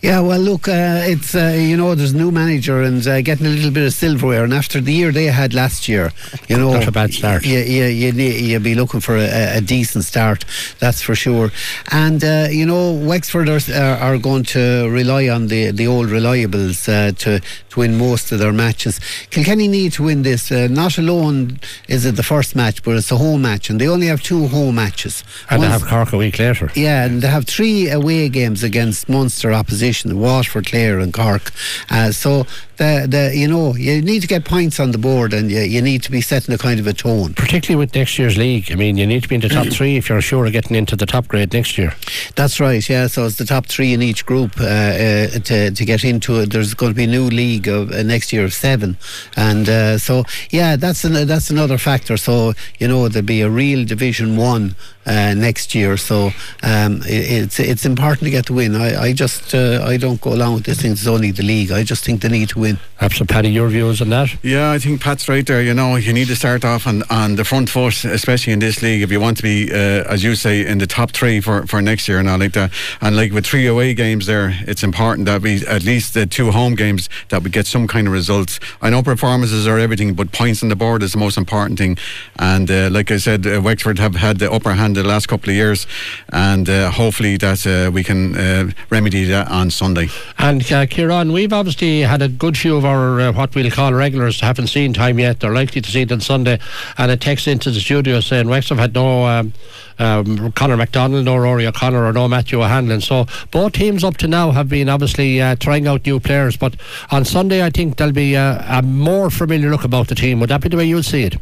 Yeah, 0.00 0.20
well, 0.20 0.38
look, 0.38 0.68
uh, 0.68 1.02
it's 1.12 1.34
uh, 1.34 1.56
you 1.58 1.76
know 1.76 1.94
there's 1.96 2.12
a 2.12 2.16
new 2.16 2.30
manager 2.30 2.82
and 2.82 3.04
uh, 3.04 3.20
getting 3.20 3.46
a 3.46 3.50
little 3.50 3.72
bit 3.72 3.84
of 3.84 3.92
silverware, 3.92 4.44
and 4.44 4.54
after 4.54 4.80
the 4.80 4.92
year 4.92 5.10
they 5.10 5.24
had 5.24 5.54
last 5.54 5.88
year, 5.88 6.12
you 6.48 6.56
know, 6.56 6.72
not 6.72 6.86
a 6.86 6.92
bad 6.92 7.12
start. 7.12 7.44
You 7.44 7.58
you 7.58 7.84
you 7.86 8.12
you'd 8.12 8.62
be 8.62 8.76
looking 8.76 9.00
for 9.00 9.16
a, 9.16 9.56
a 9.56 9.60
decent 9.60 10.04
start, 10.04 10.44
that's 10.78 11.02
for 11.02 11.16
sure. 11.16 11.50
And 11.90 12.22
uh, 12.22 12.46
you 12.50 12.64
know, 12.64 12.92
Wexford 12.92 13.48
are, 13.48 13.60
are 13.74 14.18
going 14.18 14.44
to 14.44 14.88
rely 14.88 15.28
on 15.28 15.48
the 15.48 15.72
the 15.72 15.88
old 15.88 16.08
reliables 16.08 16.88
uh, 16.88 17.10
to 17.22 17.40
to 17.40 17.80
win 17.80 17.98
most 17.98 18.30
of 18.30 18.38
their 18.38 18.52
matches. 18.52 19.00
Kilkenny 19.30 19.66
need 19.66 19.94
to 19.94 20.04
win 20.04 20.22
this. 20.22 20.52
Uh, 20.52 20.68
not 20.70 20.96
alone 20.98 21.58
is 21.88 22.04
it 22.04 22.14
the 22.14 22.22
first 22.22 22.54
match, 22.54 22.84
but 22.84 22.96
it's 22.96 23.10
a 23.10 23.16
home 23.16 23.42
match, 23.42 23.68
and 23.68 23.80
they 23.80 23.88
only 23.88 24.06
have 24.06 24.22
two 24.22 24.46
home 24.46 24.76
matches. 24.76 25.24
And 25.50 25.58
Once, 25.60 25.72
they 25.72 25.78
have 25.80 25.88
Cork 25.88 26.12
a 26.12 26.16
week 26.16 26.38
later. 26.38 26.47
Yeah, 26.74 27.04
and 27.04 27.22
they 27.22 27.28
have 27.28 27.46
three 27.46 27.88
away 27.90 28.28
games 28.28 28.62
against 28.62 29.08
Munster 29.08 29.52
opposition 29.52 29.78
opposition, 29.78 30.18
Waterford, 30.18 30.66
Clare, 30.66 30.98
and 30.98 31.12
Cork. 31.12 31.52
Uh, 31.90 32.10
so 32.10 32.46
the, 32.78 33.06
the 33.08 33.36
you 33.36 33.46
know 33.46 33.74
you 33.74 34.00
need 34.00 34.20
to 34.20 34.26
get 34.26 34.44
points 34.44 34.80
on 34.80 34.92
the 34.92 34.98
board, 34.98 35.34
and 35.34 35.50
you, 35.50 35.60
you 35.60 35.82
need 35.82 36.02
to 36.04 36.10
be 36.10 36.20
setting 36.20 36.54
a 36.54 36.58
kind 36.58 36.80
of 36.80 36.86
a 36.86 36.92
tone. 36.92 37.34
Particularly 37.34 37.84
with 37.84 37.94
next 37.94 38.18
year's 38.18 38.38
league, 38.38 38.72
I 38.72 38.76
mean, 38.76 38.96
you 38.96 39.06
need 39.06 39.22
to 39.24 39.28
be 39.28 39.34
in 39.34 39.40
the 39.40 39.48
top 39.48 39.66
three 39.66 39.96
if 39.96 40.08
you're 40.08 40.20
sure 40.20 40.46
of 40.46 40.52
getting 40.52 40.76
into 40.76 40.96
the 40.96 41.06
top 41.06 41.28
grade 41.28 41.52
next 41.52 41.76
year. 41.76 41.94
That's 42.36 42.60
right. 42.60 42.88
Yeah, 42.88 43.08
so 43.08 43.26
it's 43.26 43.36
the 43.36 43.44
top 43.44 43.66
three 43.66 43.92
in 43.92 44.00
each 44.00 44.24
group 44.24 44.58
uh, 44.60 44.64
uh, 44.64 45.26
to 45.40 45.70
to 45.70 45.84
get 45.84 46.04
into 46.04 46.40
it. 46.40 46.52
There's 46.52 46.74
going 46.74 46.92
to 46.92 46.96
be 46.96 47.04
a 47.04 47.08
new 47.08 47.28
league 47.28 47.68
of 47.68 47.90
uh, 47.90 48.02
next 48.02 48.32
year 48.32 48.44
of 48.44 48.54
seven, 48.54 48.96
and 49.36 49.68
uh, 49.68 49.98
so 49.98 50.24
yeah, 50.50 50.76
that's 50.76 51.04
an, 51.04 51.26
that's 51.26 51.50
another 51.50 51.78
factor. 51.78 52.16
So 52.16 52.54
you 52.78 52.88
know 52.88 53.08
there'll 53.08 53.26
be 53.26 53.42
a 53.42 53.50
real 53.50 53.84
Division 53.84 54.36
One 54.36 54.76
uh, 55.08 55.34
next 55.34 55.74
year. 55.74 55.96
So 55.96 56.30
um, 56.62 57.02
it, 57.02 57.24
it's 57.30 57.58
it's 57.58 57.84
important 57.84 58.24
to 58.24 58.30
get 58.30 58.46
the 58.46 58.52
win. 58.52 58.76
I, 58.76 59.02
I 59.02 59.12
just 59.12 59.54
uh, 59.54 59.84
I 59.84 59.96
don't 59.96 60.20
go 60.20 60.34
along 60.34 60.54
with 60.54 60.64
this 60.64 60.82
thing. 60.82 60.92
It's 60.92 61.06
only 61.06 61.30
the 61.30 61.42
league. 61.42 61.72
I 61.72 61.82
just 61.82 62.04
think 62.04 62.20
they 62.20 62.28
need 62.28 62.50
to 62.50 62.60
win. 62.60 62.67
Absolutely, 63.00 63.32
Paddy. 63.32 63.50
Your 63.50 63.68
views 63.68 64.02
on 64.02 64.08
that? 64.10 64.36
Yeah, 64.42 64.72
I 64.72 64.78
think 64.78 65.00
Pat's 65.00 65.28
right 65.28 65.46
there. 65.46 65.62
You 65.62 65.72
know, 65.72 65.94
you 65.96 66.12
need 66.12 66.26
to 66.28 66.36
start 66.36 66.64
off 66.64 66.86
on, 66.86 67.04
on 67.10 67.36
the 67.36 67.44
front 67.44 67.70
foot, 67.70 68.04
especially 68.04 68.52
in 68.52 68.58
this 68.58 68.82
league, 68.82 69.02
if 69.02 69.12
you 69.12 69.20
want 69.20 69.36
to 69.36 69.42
be, 69.42 69.70
uh, 69.70 70.04
as 70.12 70.24
you 70.24 70.34
say, 70.34 70.66
in 70.66 70.78
the 70.78 70.86
top 70.86 71.12
three 71.12 71.40
for, 71.40 71.64
for 71.66 71.80
next 71.80 72.08
year 72.08 72.18
and 72.18 72.28
all 72.28 72.38
like 72.38 72.54
that. 72.54 72.72
And 73.00 73.14
like 73.16 73.32
with 73.32 73.46
three 73.46 73.66
away 73.66 73.94
games 73.94 74.26
there, 74.26 74.52
it's 74.66 74.82
important 74.82 75.26
that 75.26 75.42
we 75.42 75.64
at 75.66 75.84
least 75.84 76.14
the 76.14 76.26
two 76.26 76.50
home 76.50 76.74
games 76.74 77.08
that 77.28 77.44
we 77.44 77.50
get 77.50 77.66
some 77.66 77.86
kind 77.86 78.08
of 78.08 78.12
results. 78.12 78.58
I 78.82 78.90
know 78.90 79.02
performances 79.02 79.66
are 79.68 79.78
everything, 79.78 80.14
but 80.14 80.32
points 80.32 80.62
on 80.62 80.68
the 80.68 80.76
board 80.76 81.04
is 81.04 81.12
the 81.12 81.18
most 81.18 81.38
important 81.38 81.78
thing. 81.78 81.96
And 82.36 82.68
uh, 82.68 82.90
like 82.90 83.12
I 83.12 83.18
said, 83.18 83.46
uh, 83.46 83.60
Wexford 83.62 84.00
have 84.00 84.16
had 84.16 84.38
the 84.38 84.50
upper 84.50 84.72
hand 84.72 84.96
the 84.96 85.04
last 85.04 85.28
couple 85.28 85.50
of 85.50 85.56
years, 85.56 85.86
and 86.30 86.68
uh, 86.68 86.90
hopefully 86.90 87.36
that 87.36 87.64
uh, 87.64 87.92
we 87.92 88.02
can 88.02 88.36
uh, 88.36 88.70
remedy 88.90 89.24
that 89.24 89.48
on 89.48 89.70
Sunday. 89.70 90.08
And 90.38 90.70
uh, 90.72 90.86
Kieran, 90.86 91.32
we've 91.32 91.52
obviously 91.52 92.00
had 92.00 92.22
a 92.22 92.28
good 92.28 92.56
few 92.58 92.76
of 92.76 92.84
our 92.84 93.20
uh, 93.20 93.32
what 93.32 93.54
we'll 93.54 93.70
call 93.70 93.92
regulars 93.92 94.40
haven't 94.40 94.66
seen 94.66 94.92
time 94.92 95.18
yet. 95.18 95.40
They're 95.40 95.54
likely 95.54 95.80
to 95.80 95.90
see 95.90 96.02
it 96.02 96.12
on 96.12 96.20
Sunday. 96.20 96.58
And 96.98 97.10
a 97.10 97.16
text 97.16 97.48
into 97.48 97.70
the 97.70 97.80
studio 97.80 98.20
saying 98.20 98.48
Wexford 98.48 98.78
had 98.78 98.94
no 98.94 99.26
um, 99.26 99.52
um, 99.98 100.52
Conor 100.52 100.76
McDonald, 100.76 101.24
no 101.24 101.36
Rory 101.36 101.66
O'Connor, 101.66 102.04
or 102.04 102.12
no 102.12 102.28
Matthew 102.28 102.60
O'Hanlon. 102.60 103.00
So 103.00 103.26
both 103.50 103.72
teams 103.72 104.04
up 104.04 104.16
to 104.18 104.28
now 104.28 104.50
have 104.50 104.68
been 104.68 104.88
obviously 104.88 105.40
uh, 105.40 105.56
trying 105.56 105.86
out 105.86 106.04
new 106.04 106.20
players. 106.20 106.56
But 106.56 106.76
on 107.10 107.24
Sunday, 107.24 107.64
I 107.64 107.70
think 107.70 107.96
there'll 107.96 108.12
be 108.12 108.34
a 108.34 108.82
more 108.84 109.30
familiar 109.30 109.70
look 109.70 109.84
about 109.84 110.08
the 110.08 110.14
team. 110.14 110.40
Would 110.40 110.50
that 110.50 110.60
be 110.60 110.68
the 110.68 110.76
way 110.76 110.84
you'll 110.84 111.02
see 111.02 111.22
it? 111.22 111.36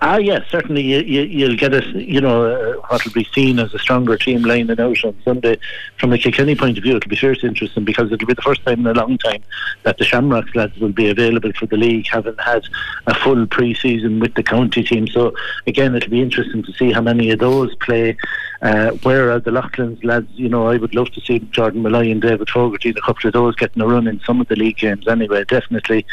Ah, 0.00 0.16
yes, 0.16 0.42
certainly 0.50 0.82
you, 0.82 1.22
you, 1.22 1.48
will 1.48 1.56
get 1.56 1.72
us, 1.72 1.84
you 1.94 2.20
know, 2.20 2.44
uh, 2.44 2.74
what 2.88 3.04
will 3.04 3.12
be 3.12 3.26
seen 3.32 3.58
as 3.58 3.72
a 3.72 3.78
stronger 3.78 4.16
team 4.16 4.42
lining 4.42 4.78
out 4.78 5.04
on 5.04 5.16
Sunday. 5.24 5.58
From 5.98 6.12
a 6.12 6.18
Kilkenny 6.18 6.54
point 6.54 6.76
of 6.76 6.84
view, 6.84 6.96
it'll 6.96 7.08
be 7.08 7.16
fierce 7.16 7.42
interesting 7.42 7.84
because 7.84 8.12
it'll 8.12 8.26
be 8.26 8.34
the 8.34 8.42
first 8.42 8.64
time 8.64 8.80
in 8.80 8.86
a 8.86 8.92
long 8.92 9.16
time 9.18 9.42
that 9.84 9.96
the 9.96 10.04
Shamrocks 10.04 10.54
lads 10.54 10.78
will 10.78 10.92
be 10.92 11.08
available 11.08 11.52
for 11.58 11.66
the 11.66 11.76
league, 11.76 12.06
having 12.08 12.36
had 12.38 12.64
a 13.06 13.14
full 13.14 13.46
pre-season 13.46 14.20
with 14.20 14.34
the 14.34 14.42
county 14.42 14.82
team. 14.82 15.06
So 15.08 15.34
again, 15.66 15.94
it'll 15.94 16.10
be 16.10 16.22
interesting 16.22 16.62
to 16.64 16.72
see 16.74 16.92
how 16.92 17.00
many 17.00 17.30
of 17.30 17.38
those 17.38 17.74
play. 17.76 18.16
Uh, 18.62 18.90
where 19.02 19.30
are 19.30 19.40
the 19.40 19.50
Loughlin's 19.50 20.02
lads? 20.02 20.30
You 20.32 20.48
know, 20.48 20.68
I 20.68 20.76
would 20.76 20.94
love 20.94 21.10
to 21.12 21.20
see 21.20 21.38
Jordan 21.38 21.82
Molloy 21.82 22.10
and 22.10 22.22
David 22.22 22.48
Fogarty, 22.50 22.90
a 22.90 22.94
couple 22.94 23.28
of 23.28 23.34
those 23.34 23.54
getting 23.56 23.82
a 23.82 23.86
run 23.86 24.06
in 24.06 24.20
some 24.20 24.40
of 24.40 24.48
the 24.48 24.56
league 24.56 24.78
games. 24.78 25.06
Anyway, 25.06 25.44
definitely, 25.44 26.06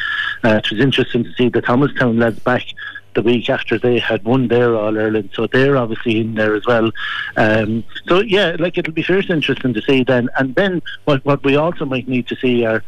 uh, 0.43 0.61
it 0.63 0.69
was 0.69 0.79
interesting 0.79 1.23
to 1.23 1.33
see 1.33 1.49
the 1.49 1.61
Thomastown 1.61 2.19
lads 2.19 2.39
back 2.39 2.63
the 3.13 3.21
week 3.21 3.49
after 3.49 3.77
they 3.77 3.99
had 3.99 4.23
won 4.23 4.47
their 4.47 4.75
All 4.75 4.97
Ireland, 4.97 5.29
so 5.33 5.47
they're 5.47 5.77
obviously 5.77 6.19
in 6.19 6.35
there 6.35 6.55
as 6.55 6.65
well. 6.65 6.91
Um, 7.37 7.83
so 8.07 8.19
yeah, 8.19 8.55
like 8.59 8.77
it'll 8.77 8.93
be 8.93 9.03
first 9.03 9.29
interesting 9.29 9.73
to 9.73 9.81
see 9.81 10.03
then, 10.03 10.29
and 10.37 10.55
then 10.55 10.81
what 11.05 11.23
what 11.25 11.43
we 11.43 11.55
also 11.55 11.85
might 11.85 12.07
need 12.07 12.27
to 12.27 12.35
see 12.35 12.65
are 12.65 12.83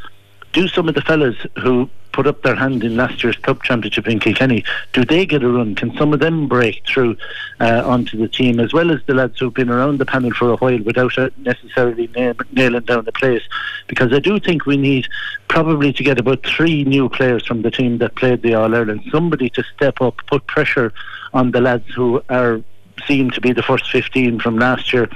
do 0.55 0.69
some 0.69 0.87
of 0.87 0.95
the 0.95 1.01
fellas 1.01 1.35
who 1.61 1.89
put 2.13 2.25
up 2.25 2.41
their 2.43 2.55
hand 2.55 2.81
in 2.81 2.95
last 2.95 3.21
year's 3.21 3.35
club 3.35 3.61
championship 3.61 4.07
in 4.07 4.21
Kilkenny, 4.21 4.63
do 4.93 5.03
they 5.03 5.25
get 5.25 5.43
a 5.43 5.49
run? 5.49 5.75
Can 5.75 5.93
some 5.97 6.13
of 6.13 6.21
them 6.21 6.47
break 6.47 6.81
through 6.87 7.17
uh, 7.59 7.83
onto 7.85 8.17
the 8.17 8.29
team, 8.29 8.61
as 8.61 8.71
well 8.71 8.89
as 8.89 9.01
the 9.05 9.13
lads 9.13 9.37
who've 9.37 9.53
been 9.53 9.69
around 9.69 9.99
the 9.99 10.05
panel 10.05 10.31
for 10.31 10.53
a 10.53 10.55
while 10.55 10.81
without 10.83 11.17
uh, 11.17 11.29
necessarily 11.39 12.07
nail, 12.15 12.33
nailing 12.53 12.85
down 12.85 13.03
the 13.03 13.11
place? 13.11 13.43
Because 13.87 14.13
I 14.13 14.19
do 14.19 14.39
think 14.39 14.65
we 14.65 14.77
need 14.77 15.07
probably 15.49 15.91
to 15.91 16.03
get 16.03 16.17
about 16.17 16.45
three 16.45 16.85
new 16.85 17.09
players 17.09 17.45
from 17.45 17.63
the 17.63 17.71
team 17.71 17.97
that 17.97 18.15
played 18.15 18.41
the 18.41 18.53
All 18.53 18.73
Ireland, 18.73 19.01
somebody 19.11 19.49
to 19.49 19.63
step 19.75 19.99
up, 19.99 20.21
put 20.27 20.47
pressure 20.47 20.93
on 21.33 21.51
the 21.51 21.59
lads 21.59 21.93
who 21.93 22.23
are 22.29 22.61
seem 23.05 23.29
to 23.31 23.41
be 23.41 23.51
the 23.51 23.61
first 23.61 23.91
15 23.91 24.39
from 24.39 24.57
last 24.57 24.93
year 24.93 25.09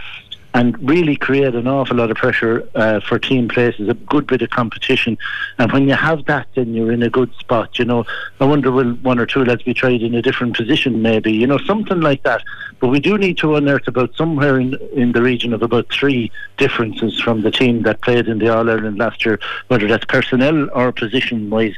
and 0.53 0.77
really 0.87 1.15
create 1.15 1.53
an 1.53 1.67
awful 1.67 1.97
lot 1.97 2.09
of 2.09 2.17
pressure 2.17 2.67
uh, 2.75 2.99
for 3.01 3.19
team 3.19 3.47
places, 3.47 3.87
a 3.87 3.93
good 3.93 4.25
bit 4.25 4.41
of 4.41 4.49
competition. 4.49 5.17
And 5.59 5.71
when 5.71 5.87
you 5.87 5.93
have 5.93 6.25
that, 6.25 6.47
then 6.55 6.73
you're 6.73 6.91
in 6.91 7.03
a 7.03 7.09
good 7.09 7.33
spot. 7.35 7.77
You 7.77 7.85
know, 7.85 8.05
I 8.39 8.45
wonder 8.45 8.71
will 8.71 8.93
one 8.95 9.19
or 9.19 9.25
two 9.25 9.45
lads 9.45 9.63
be 9.63 9.73
tried 9.73 10.01
in 10.01 10.15
a 10.15 10.21
different 10.21 10.57
position, 10.57 11.01
maybe, 11.01 11.31
you 11.31 11.45
know, 11.45 11.59
something 11.59 12.01
like 12.01 12.23
that. 12.23 12.43
But 12.79 12.87
we 12.87 12.99
do 12.99 13.17
need 13.17 13.37
to 13.39 13.55
unearth 13.55 13.87
about 13.87 14.15
somewhere 14.15 14.59
in, 14.59 14.75
in 14.93 15.11
the 15.11 15.21
region 15.21 15.53
of 15.53 15.61
about 15.61 15.91
three 15.91 16.31
differences 16.57 17.19
from 17.19 17.41
the 17.41 17.51
team 17.51 17.83
that 17.83 18.01
played 18.01 18.27
in 18.27 18.39
the 18.39 18.49
All 18.49 18.69
Ireland 18.69 18.97
last 18.97 19.25
year, 19.25 19.39
whether 19.67 19.87
that's 19.87 20.05
personnel 20.05 20.69
or 20.73 20.91
position 20.91 21.49
wise. 21.49 21.75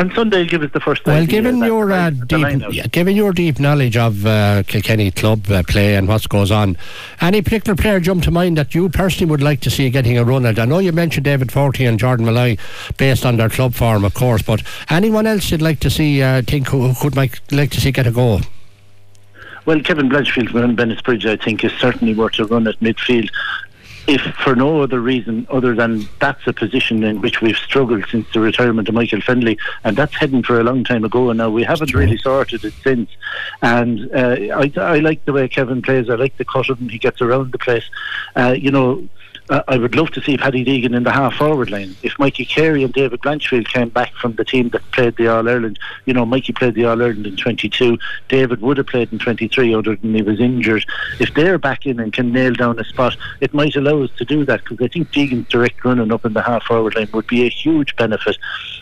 And 0.00 0.10
Sunday 0.14 0.38
will 0.38 0.46
give 0.46 0.62
us 0.62 0.70
the 0.72 0.80
first. 0.80 1.04
Well, 1.04 1.26
given 1.26 1.58
your 1.58 1.92
uh, 1.92 2.08
deep, 2.08 2.62
yeah, 2.70 2.86
given 2.86 3.14
your 3.14 3.34
deep 3.34 3.60
knowledge 3.60 3.98
of 3.98 4.24
uh, 4.24 4.62
Kilkenny 4.66 5.10
club 5.10 5.50
uh, 5.50 5.62
play 5.62 5.94
and 5.94 6.08
what 6.08 6.26
goes 6.26 6.50
on, 6.50 6.78
any 7.20 7.42
particular 7.42 7.76
player 7.76 8.00
jump 8.00 8.24
to 8.24 8.30
mind 8.30 8.56
that 8.56 8.74
you 8.74 8.88
personally 8.88 9.30
would 9.30 9.42
like 9.42 9.60
to 9.60 9.68
see 9.68 9.90
getting 9.90 10.16
a 10.16 10.24
run 10.24 10.46
at? 10.46 10.58
I 10.58 10.64
know 10.64 10.78
you 10.78 10.92
mentioned 10.92 11.24
David 11.24 11.52
Fogarty 11.52 11.84
and 11.84 11.98
Jordan 11.98 12.24
Molloy, 12.24 12.56
based 12.96 13.26
on 13.26 13.36
their 13.36 13.50
club 13.50 13.74
form, 13.74 14.06
of 14.06 14.14
course, 14.14 14.40
but 14.40 14.62
anyone 14.88 15.26
else 15.26 15.50
you'd 15.50 15.60
like 15.60 15.80
to 15.80 15.90
see? 15.90 16.22
Uh, 16.22 16.40
think 16.40 16.68
who, 16.68 16.94
could 16.94 17.14
like, 17.14 17.38
like 17.52 17.70
to 17.72 17.80
see 17.82 17.92
get 17.92 18.06
a 18.06 18.10
goal? 18.10 18.40
Well, 19.66 19.82
Kevin 19.82 20.08
Blanchfield 20.08 20.48
Bennettsbridge, 20.76 21.26
I 21.26 21.36
think, 21.36 21.62
is 21.62 21.72
certainly 21.72 22.14
worth 22.14 22.38
a 22.38 22.46
run 22.46 22.66
at 22.66 22.80
midfield 22.80 23.28
if 24.06 24.20
for 24.36 24.56
no 24.56 24.82
other 24.82 25.00
reason 25.00 25.46
other 25.50 25.74
than 25.74 26.08
that's 26.18 26.46
a 26.46 26.52
position 26.52 27.04
in 27.04 27.20
which 27.20 27.40
we've 27.40 27.56
struggled 27.56 28.04
since 28.10 28.26
the 28.32 28.40
retirement 28.40 28.88
of 28.88 28.94
Michael 28.94 29.20
Fennelly, 29.20 29.58
and 29.84 29.96
that's 29.96 30.14
heading 30.14 30.42
for 30.42 30.60
a 30.60 30.64
long 30.64 30.84
time 30.84 31.04
ago. 31.04 31.30
And 31.30 31.38
now 31.38 31.50
we 31.50 31.62
haven't 31.62 31.94
really 31.94 32.16
sorted 32.18 32.64
it 32.64 32.74
since. 32.82 33.10
And 33.62 34.10
uh, 34.14 34.36
I, 34.56 34.72
I 34.76 34.98
like 34.98 35.24
the 35.24 35.32
way 35.32 35.48
Kevin 35.48 35.82
plays. 35.82 36.10
I 36.10 36.14
like 36.14 36.36
the 36.36 36.44
cut 36.44 36.70
of 36.70 36.78
him. 36.78 36.88
He 36.88 36.98
gets 36.98 37.20
around 37.20 37.52
the 37.52 37.58
place. 37.58 37.84
Uh, 38.34 38.54
you 38.56 38.70
know, 38.70 39.06
uh, 39.50 39.62
I 39.66 39.76
would 39.76 39.96
love 39.96 40.10
to 40.12 40.22
see 40.22 40.36
Paddy 40.36 40.64
Deegan 40.64 40.96
in 40.96 41.02
the 41.02 41.10
half 41.10 41.34
forward 41.34 41.70
line. 41.70 41.96
If 42.02 42.18
Mikey 42.18 42.44
Carey 42.44 42.84
and 42.84 42.92
David 42.92 43.20
Blanchfield 43.20 43.66
came 43.66 43.88
back 43.88 44.14
from 44.14 44.34
the 44.34 44.44
team 44.44 44.68
that 44.70 44.82
played 44.92 45.16
the 45.16 45.26
All 45.26 45.48
Ireland, 45.48 45.78
you 46.06 46.14
know, 46.14 46.24
Mikey 46.24 46.52
played 46.52 46.74
the 46.74 46.84
All 46.84 47.02
Ireland 47.02 47.26
in 47.26 47.36
22, 47.36 47.98
David 48.28 48.60
would 48.60 48.76
have 48.76 48.86
played 48.86 49.12
in 49.12 49.18
23 49.18 49.74
other 49.74 49.96
than 49.96 50.14
he 50.14 50.22
was 50.22 50.40
injured. 50.40 50.86
If 51.18 51.34
they're 51.34 51.58
back 51.58 51.84
in 51.84 51.98
and 51.98 52.12
can 52.12 52.32
nail 52.32 52.52
down 52.54 52.78
a 52.78 52.84
spot, 52.84 53.16
it 53.40 53.52
might 53.52 53.74
allow 53.74 54.02
us 54.02 54.10
to 54.18 54.24
do 54.24 54.44
that 54.44 54.62
because 54.64 54.84
I 54.84 54.88
think 54.88 55.10
Deegan's 55.10 55.48
direct 55.48 55.84
running 55.84 56.12
up 56.12 56.24
in 56.24 56.32
the 56.32 56.42
half 56.42 56.64
forward 56.64 56.94
line 56.94 57.08
would 57.12 57.26
be 57.26 57.44
a 57.44 57.50
huge 57.50 57.96
benefit. 57.96 58.38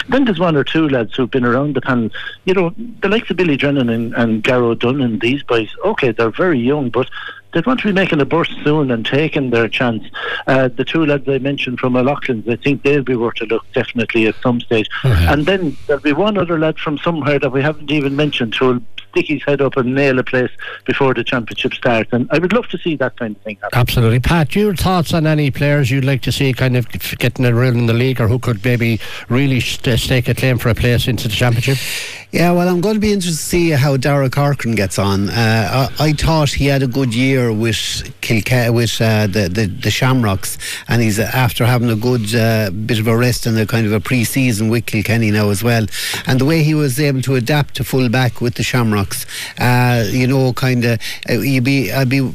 Then 0.08 0.26
there's 0.26 0.38
one 0.38 0.56
or 0.56 0.64
two 0.64 0.88
lads 0.88 1.14
who've 1.14 1.30
been 1.30 1.44
around 1.44 1.76
the 1.76 1.80
panel, 1.80 2.10
you 2.44 2.54
know, 2.54 2.74
the 3.00 3.08
likes 3.08 3.30
of 3.30 3.36
Billy 3.36 3.56
Drennan 3.56 3.88
and, 3.88 4.14
and 4.14 4.42
Garrow 4.42 4.74
Dunn 4.74 5.00
and 5.00 5.20
these 5.20 5.42
boys, 5.42 5.74
okay, 5.84 6.12
they're 6.12 6.30
very 6.30 6.58
young, 6.58 6.90
but 6.90 7.08
they'd 7.52 7.66
want 7.66 7.80
to 7.80 7.86
be 7.88 7.92
making 7.92 8.20
a 8.20 8.24
burst 8.24 8.52
soon 8.64 8.90
and 8.90 9.04
taking 9.04 9.50
their 9.50 9.68
chance. 9.68 10.04
Uh, 10.46 10.68
the 10.68 10.84
two 10.84 11.06
lads 11.06 11.28
I 11.28 11.38
mentioned 11.38 11.78
from 11.78 11.96
O'Loughlin's, 11.96 12.48
I 12.48 12.56
think 12.56 12.82
they'll 12.82 13.02
be 13.02 13.16
worth 13.16 13.40
a 13.40 13.46
look 13.46 13.64
definitely 13.72 14.26
at 14.26 14.34
some 14.42 14.60
stage. 14.60 14.88
And 15.04 15.46
then 15.46 15.76
there'll 15.86 16.02
be 16.02 16.12
one 16.12 16.38
other 16.38 16.58
lad 16.58 16.78
from 16.78 16.98
somewhere 16.98 17.38
that 17.38 17.50
we 17.50 17.62
haven't 17.62 17.90
even 17.90 18.16
mentioned 18.16 18.54
who'll 18.54 18.80
stick 19.10 19.26
his 19.28 19.42
head 19.44 19.60
up 19.60 19.76
and 19.76 19.94
nail 19.94 20.18
a 20.18 20.24
place 20.24 20.50
before 20.84 21.14
the 21.14 21.24
championship 21.24 21.74
starts. 21.74 22.10
And 22.12 22.28
I 22.30 22.38
would 22.38 22.52
love 22.52 22.68
to 22.68 22.78
see 22.78 22.96
that 22.96 23.16
kind 23.16 23.36
of 23.36 23.42
thing 23.42 23.56
happen. 23.62 23.78
Absolutely. 23.78 24.20
Pat, 24.20 24.54
your 24.54 24.74
thoughts 24.74 25.14
on 25.14 25.26
any 25.26 25.50
players 25.50 25.90
you'd 25.90 26.04
like 26.04 26.22
to 26.22 26.32
see 26.32 26.52
kind 26.52 26.76
of 26.76 26.88
getting 27.18 27.44
a 27.46 27.54
role 27.54 27.68
in 27.68 27.86
the 27.86 27.94
league 27.94 28.20
or 28.20 28.28
who 28.28 28.38
could 28.38 28.64
maybe 28.64 29.00
really 29.28 29.60
stake 29.60 30.28
a 30.28 30.34
claim 30.34 30.58
for 30.58 30.68
a 30.68 30.74
place 30.74 31.08
into 31.08 31.28
the 31.28 31.34
championship? 31.34 31.78
Yeah, 32.30 32.52
well, 32.52 32.68
I'm 32.68 32.82
going 32.82 32.92
to 32.92 33.00
be 33.00 33.14
interested 33.14 33.40
to 33.40 33.42
see 33.42 33.70
how 33.70 33.96
Darragh 33.96 34.32
Corcoran 34.32 34.74
gets 34.74 34.98
on. 34.98 35.30
Uh, 35.30 35.88
I, 35.98 36.08
I, 36.08 36.12
thought 36.12 36.50
he 36.50 36.66
had 36.66 36.82
a 36.82 36.86
good 36.86 37.14
year 37.14 37.50
with 37.50 37.78
Kilca- 38.20 38.70
with 38.70 39.00
uh, 39.00 39.28
the, 39.28 39.48
the, 39.48 39.64
the 39.64 39.90
Shamrocks, 39.90 40.58
and 40.88 41.00
he's 41.00 41.18
uh, 41.18 41.30
after 41.32 41.64
having 41.64 41.88
a 41.88 41.96
good 41.96 42.34
uh, 42.34 42.70
bit 42.70 42.98
of 42.98 43.06
a 43.06 43.16
rest 43.16 43.46
and 43.46 43.56
a 43.56 43.64
kind 43.64 43.86
of 43.86 43.94
a 43.94 44.00
pre-season 44.00 44.68
with 44.68 44.84
Kilkenny 44.84 45.30
now 45.30 45.48
as 45.48 45.64
well. 45.64 45.86
And 46.26 46.38
the 46.38 46.44
way 46.44 46.62
he 46.62 46.74
was 46.74 47.00
able 47.00 47.22
to 47.22 47.36
adapt 47.36 47.76
to 47.76 47.84
full 47.84 48.10
back 48.10 48.42
with 48.42 48.56
the 48.56 48.62
Shamrocks, 48.62 49.24
uh, 49.58 50.04
you 50.10 50.26
know, 50.26 50.52
kind 50.52 50.84
of, 50.84 51.00
uh, 51.30 51.32
you'd 51.32 51.64
be, 51.64 51.90
I'd 51.90 52.10
be 52.10 52.30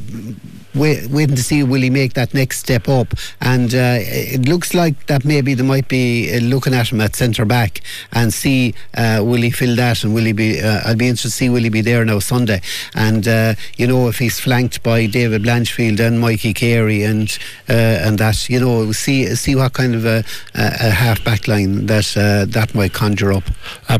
wait, 0.74 1.08
waiting 1.10 1.36
to 1.36 1.42
see 1.42 1.62
will 1.62 1.80
he 1.80 1.90
make 1.90 2.14
that 2.14 2.34
next 2.34 2.58
step 2.58 2.88
up. 2.88 3.14
And 3.40 3.74
uh, 3.74 3.98
it 4.00 4.48
looks 4.48 4.74
like 4.74 5.06
that 5.06 5.24
maybe 5.24 5.54
they 5.54 5.62
might 5.62 5.88
be 5.88 6.34
uh, 6.34 6.40
looking 6.40 6.74
at 6.74 6.90
him 6.90 7.00
at 7.00 7.16
centre 7.16 7.44
back 7.44 7.80
and 8.12 8.32
see 8.32 8.74
uh, 8.96 9.22
will 9.24 9.42
he 9.42 9.50
fill 9.50 9.76
that 9.76 10.04
and 10.04 10.14
will 10.14 10.24
he 10.24 10.32
be. 10.32 10.60
Uh, 10.60 10.80
I'll 10.84 10.96
be 10.96 11.08
interested 11.08 11.28
to 11.28 11.34
see 11.34 11.48
will 11.48 11.62
he 11.62 11.68
be 11.68 11.80
there 11.80 12.04
now 12.04 12.18
Sunday. 12.18 12.60
And 12.94 13.26
uh, 13.26 13.54
you 13.76 13.86
know 13.86 14.08
if 14.08 14.18
he's 14.18 14.40
flanked 14.40 14.82
by 14.82 15.06
David 15.06 15.42
Blanchfield 15.42 16.00
and 16.00 16.20
Mikey 16.20 16.54
Carey 16.54 17.02
and 17.02 17.36
uh, 17.68 17.72
and 17.72 18.18
that 18.18 18.48
you 18.48 18.60
know 18.60 18.92
see 18.92 19.34
see 19.34 19.54
what 19.54 19.72
kind 19.72 19.94
of 19.94 20.04
a, 20.04 20.24
a 20.54 20.90
half 20.90 21.22
back 21.24 21.48
line 21.48 21.86
that 21.86 22.04
that 22.50 22.74
might 22.74 22.92
conjure 22.92 23.32
up. 23.32 23.44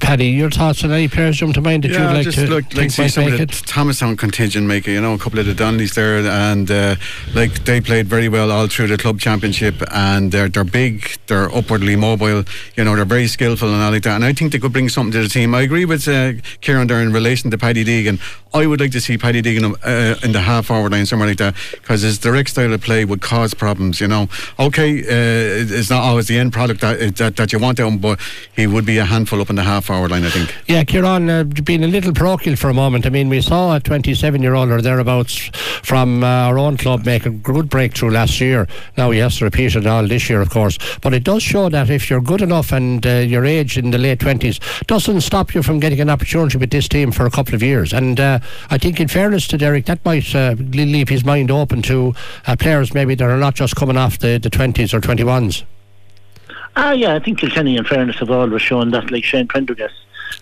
Paddy, 0.00 0.26
your 0.26 0.50
thoughts 0.50 0.84
on 0.84 0.90
any 0.90 1.08
players 1.08 1.36
jump 1.36 1.54
to 1.54 1.60
mind 1.60 1.84
that 1.84 1.92
yeah, 1.92 2.08
you'd 2.08 2.14
like 2.14 2.24
just 2.24 2.38
to 2.38 2.46
look, 2.46 2.74
like 2.74 2.90
see 2.90 3.08
some 3.08 3.26
of 3.26 3.38
the 3.38 3.46
Thomastown 3.46 4.16
contingent 4.16 4.66
maker. 4.66 4.90
You 4.90 5.00
know 5.00 5.14
a 5.14 5.18
couple 5.18 5.38
of 5.38 5.46
the 5.46 5.54
Donnellys 5.54 5.94
there 5.94 6.18
and 6.18 6.63
and 6.64 6.98
uh, 6.98 7.00
like 7.34 7.64
they 7.64 7.80
played 7.80 8.06
very 8.06 8.28
well 8.28 8.50
all 8.50 8.66
through 8.66 8.86
the 8.86 8.96
club 8.96 9.20
championship, 9.20 9.74
and 9.92 10.32
they're 10.32 10.48
they're 10.48 10.64
big, 10.64 11.18
they're 11.26 11.54
upwardly 11.54 11.96
mobile, 11.96 12.44
you 12.76 12.84
know, 12.84 12.96
they're 12.96 13.04
very 13.04 13.26
skillful 13.26 13.72
and 13.72 13.82
all 13.82 13.90
like 13.90 14.02
that. 14.04 14.14
And 14.14 14.24
I 14.24 14.32
think 14.32 14.52
they 14.52 14.58
could 14.58 14.72
bring 14.72 14.88
something 14.88 15.12
to 15.12 15.22
the 15.22 15.28
team. 15.28 15.54
I 15.54 15.62
agree 15.62 15.84
with 15.84 16.08
uh, 16.08 16.32
Kieran 16.60 16.86
there 16.86 17.00
in 17.00 17.12
relation 17.12 17.50
to 17.50 17.58
Paddy 17.58 17.84
Deegan. 17.84 18.20
I 18.54 18.66
would 18.66 18.80
like 18.80 18.92
to 18.92 19.00
see 19.00 19.18
Paddy 19.18 19.42
Deegan 19.42 19.74
uh, 19.84 20.24
in 20.24 20.32
the 20.32 20.40
half 20.40 20.66
forward 20.66 20.92
line 20.92 21.06
somewhere 21.06 21.28
like 21.28 21.38
that 21.38 21.54
because 21.72 22.02
his 22.02 22.18
direct 22.18 22.50
style 22.50 22.72
of 22.72 22.80
play 22.80 23.04
would 23.04 23.20
cause 23.20 23.52
problems. 23.52 24.00
You 24.00 24.08
know, 24.08 24.28
okay, 24.58 25.00
uh, 25.00 25.76
it's 25.76 25.90
not 25.90 26.02
always 26.02 26.28
the 26.28 26.38
end 26.38 26.52
product 26.52 26.80
that, 26.80 27.16
that, 27.16 27.36
that 27.36 27.52
you 27.52 27.58
want 27.58 27.80
out, 27.80 28.00
but 28.00 28.20
he 28.54 28.66
would 28.66 28.86
be 28.86 28.98
a 28.98 29.04
handful 29.04 29.40
up 29.40 29.50
in 29.50 29.56
the 29.56 29.64
half 29.64 29.86
forward 29.86 30.12
line. 30.12 30.24
I 30.24 30.30
think. 30.30 30.54
Yeah, 30.68 30.84
Kieran, 30.84 31.28
uh, 31.28 31.44
being 31.44 31.84
a 31.84 31.88
little 31.88 32.12
parochial 32.12 32.56
for 32.56 32.70
a 32.70 32.74
moment. 32.74 33.06
I 33.06 33.10
mean, 33.10 33.28
we 33.28 33.40
saw 33.40 33.74
a 33.74 33.80
27 33.80 34.40
year 34.40 34.54
old 34.54 34.70
or 34.70 34.80
thereabouts 34.80 35.50
from 35.82 36.22
uh, 36.22 36.52
our 36.54 36.58
own 36.58 36.76
club 36.76 37.04
make 37.04 37.26
a 37.26 37.30
good 37.30 37.68
breakthrough 37.68 38.10
last 38.10 38.40
year. 38.40 38.68
Now 38.96 39.10
he 39.10 39.18
has 39.18 39.38
to 39.38 39.44
repeat 39.44 39.74
it 39.74 39.86
all 39.86 40.06
this 40.06 40.30
year, 40.30 40.40
of 40.40 40.50
course. 40.50 40.78
But 41.02 41.12
it 41.12 41.24
does 41.24 41.42
show 41.42 41.68
that 41.68 41.90
if 41.90 42.08
you're 42.08 42.20
good 42.20 42.42
enough 42.42 42.70
and 42.70 43.04
uh, 43.04 43.10
your 43.26 43.44
age 43.44 43.76
in 43.76 43.90
the 43.90 43.98
late 43.98 44.20
20s 44.20 44.86
doesn't 44.86 45.22
stop 45.22 45.54
you 45.54 45.62
from 45.62 45.80
getting 45.80 46.00
an 46.00 46.10
opportunity 46.10 46.56
with 46.56 46.70
this 46.70 46.86
team 46.86 47.10
for 47.10 47.26
a 47.26 47.30
couple 47.30 47.54
of 47.54 47.62
years. 47.62 47.92
And 47.92 48.20
uh, 48.20 48.38
I 48.70 48.78
think, 48.78 49.00
in 49.00 49.08
fairness 49.08 49.48
to 49.48 49.58
Derek, 49.58 49.86
that 49.86 50.04
might 50.04 50.32
uh, 50.34 50.54
leave 50.58 51.08
his 51.08 51.24
mind 51.24 51.50
open 51.50 51.82
to 51.82 52.14
uh, 52.46 52.54
players 52.56 52.94
maybe 52.94 53.16
that 53.16 53.28
are 53.28 53.38
not 53.38 53.54
just 53.54 53.74
coming 53.74 53.96
off 53.96 54.20
the, 54.20 54.38
the 54.38 54.50
20s 54.50 54.94
or 54.94 55.00
21s. 55.00 55.64
Ah, 56.76 56.92
yeah, 56.92 57.14
I 57.14 57.18
think 57.18 57.38
Kilkenny, 57.38 57.76
in 57.76 57.84
fairness, 57.84 58.18
have 58.18 58.30
always 58.30 58.62
shown 58.62 58.90
that, 58.92 59.10
like 59.10 59.24
Shane 59.24 59.48
Prendergast 59.48 59.94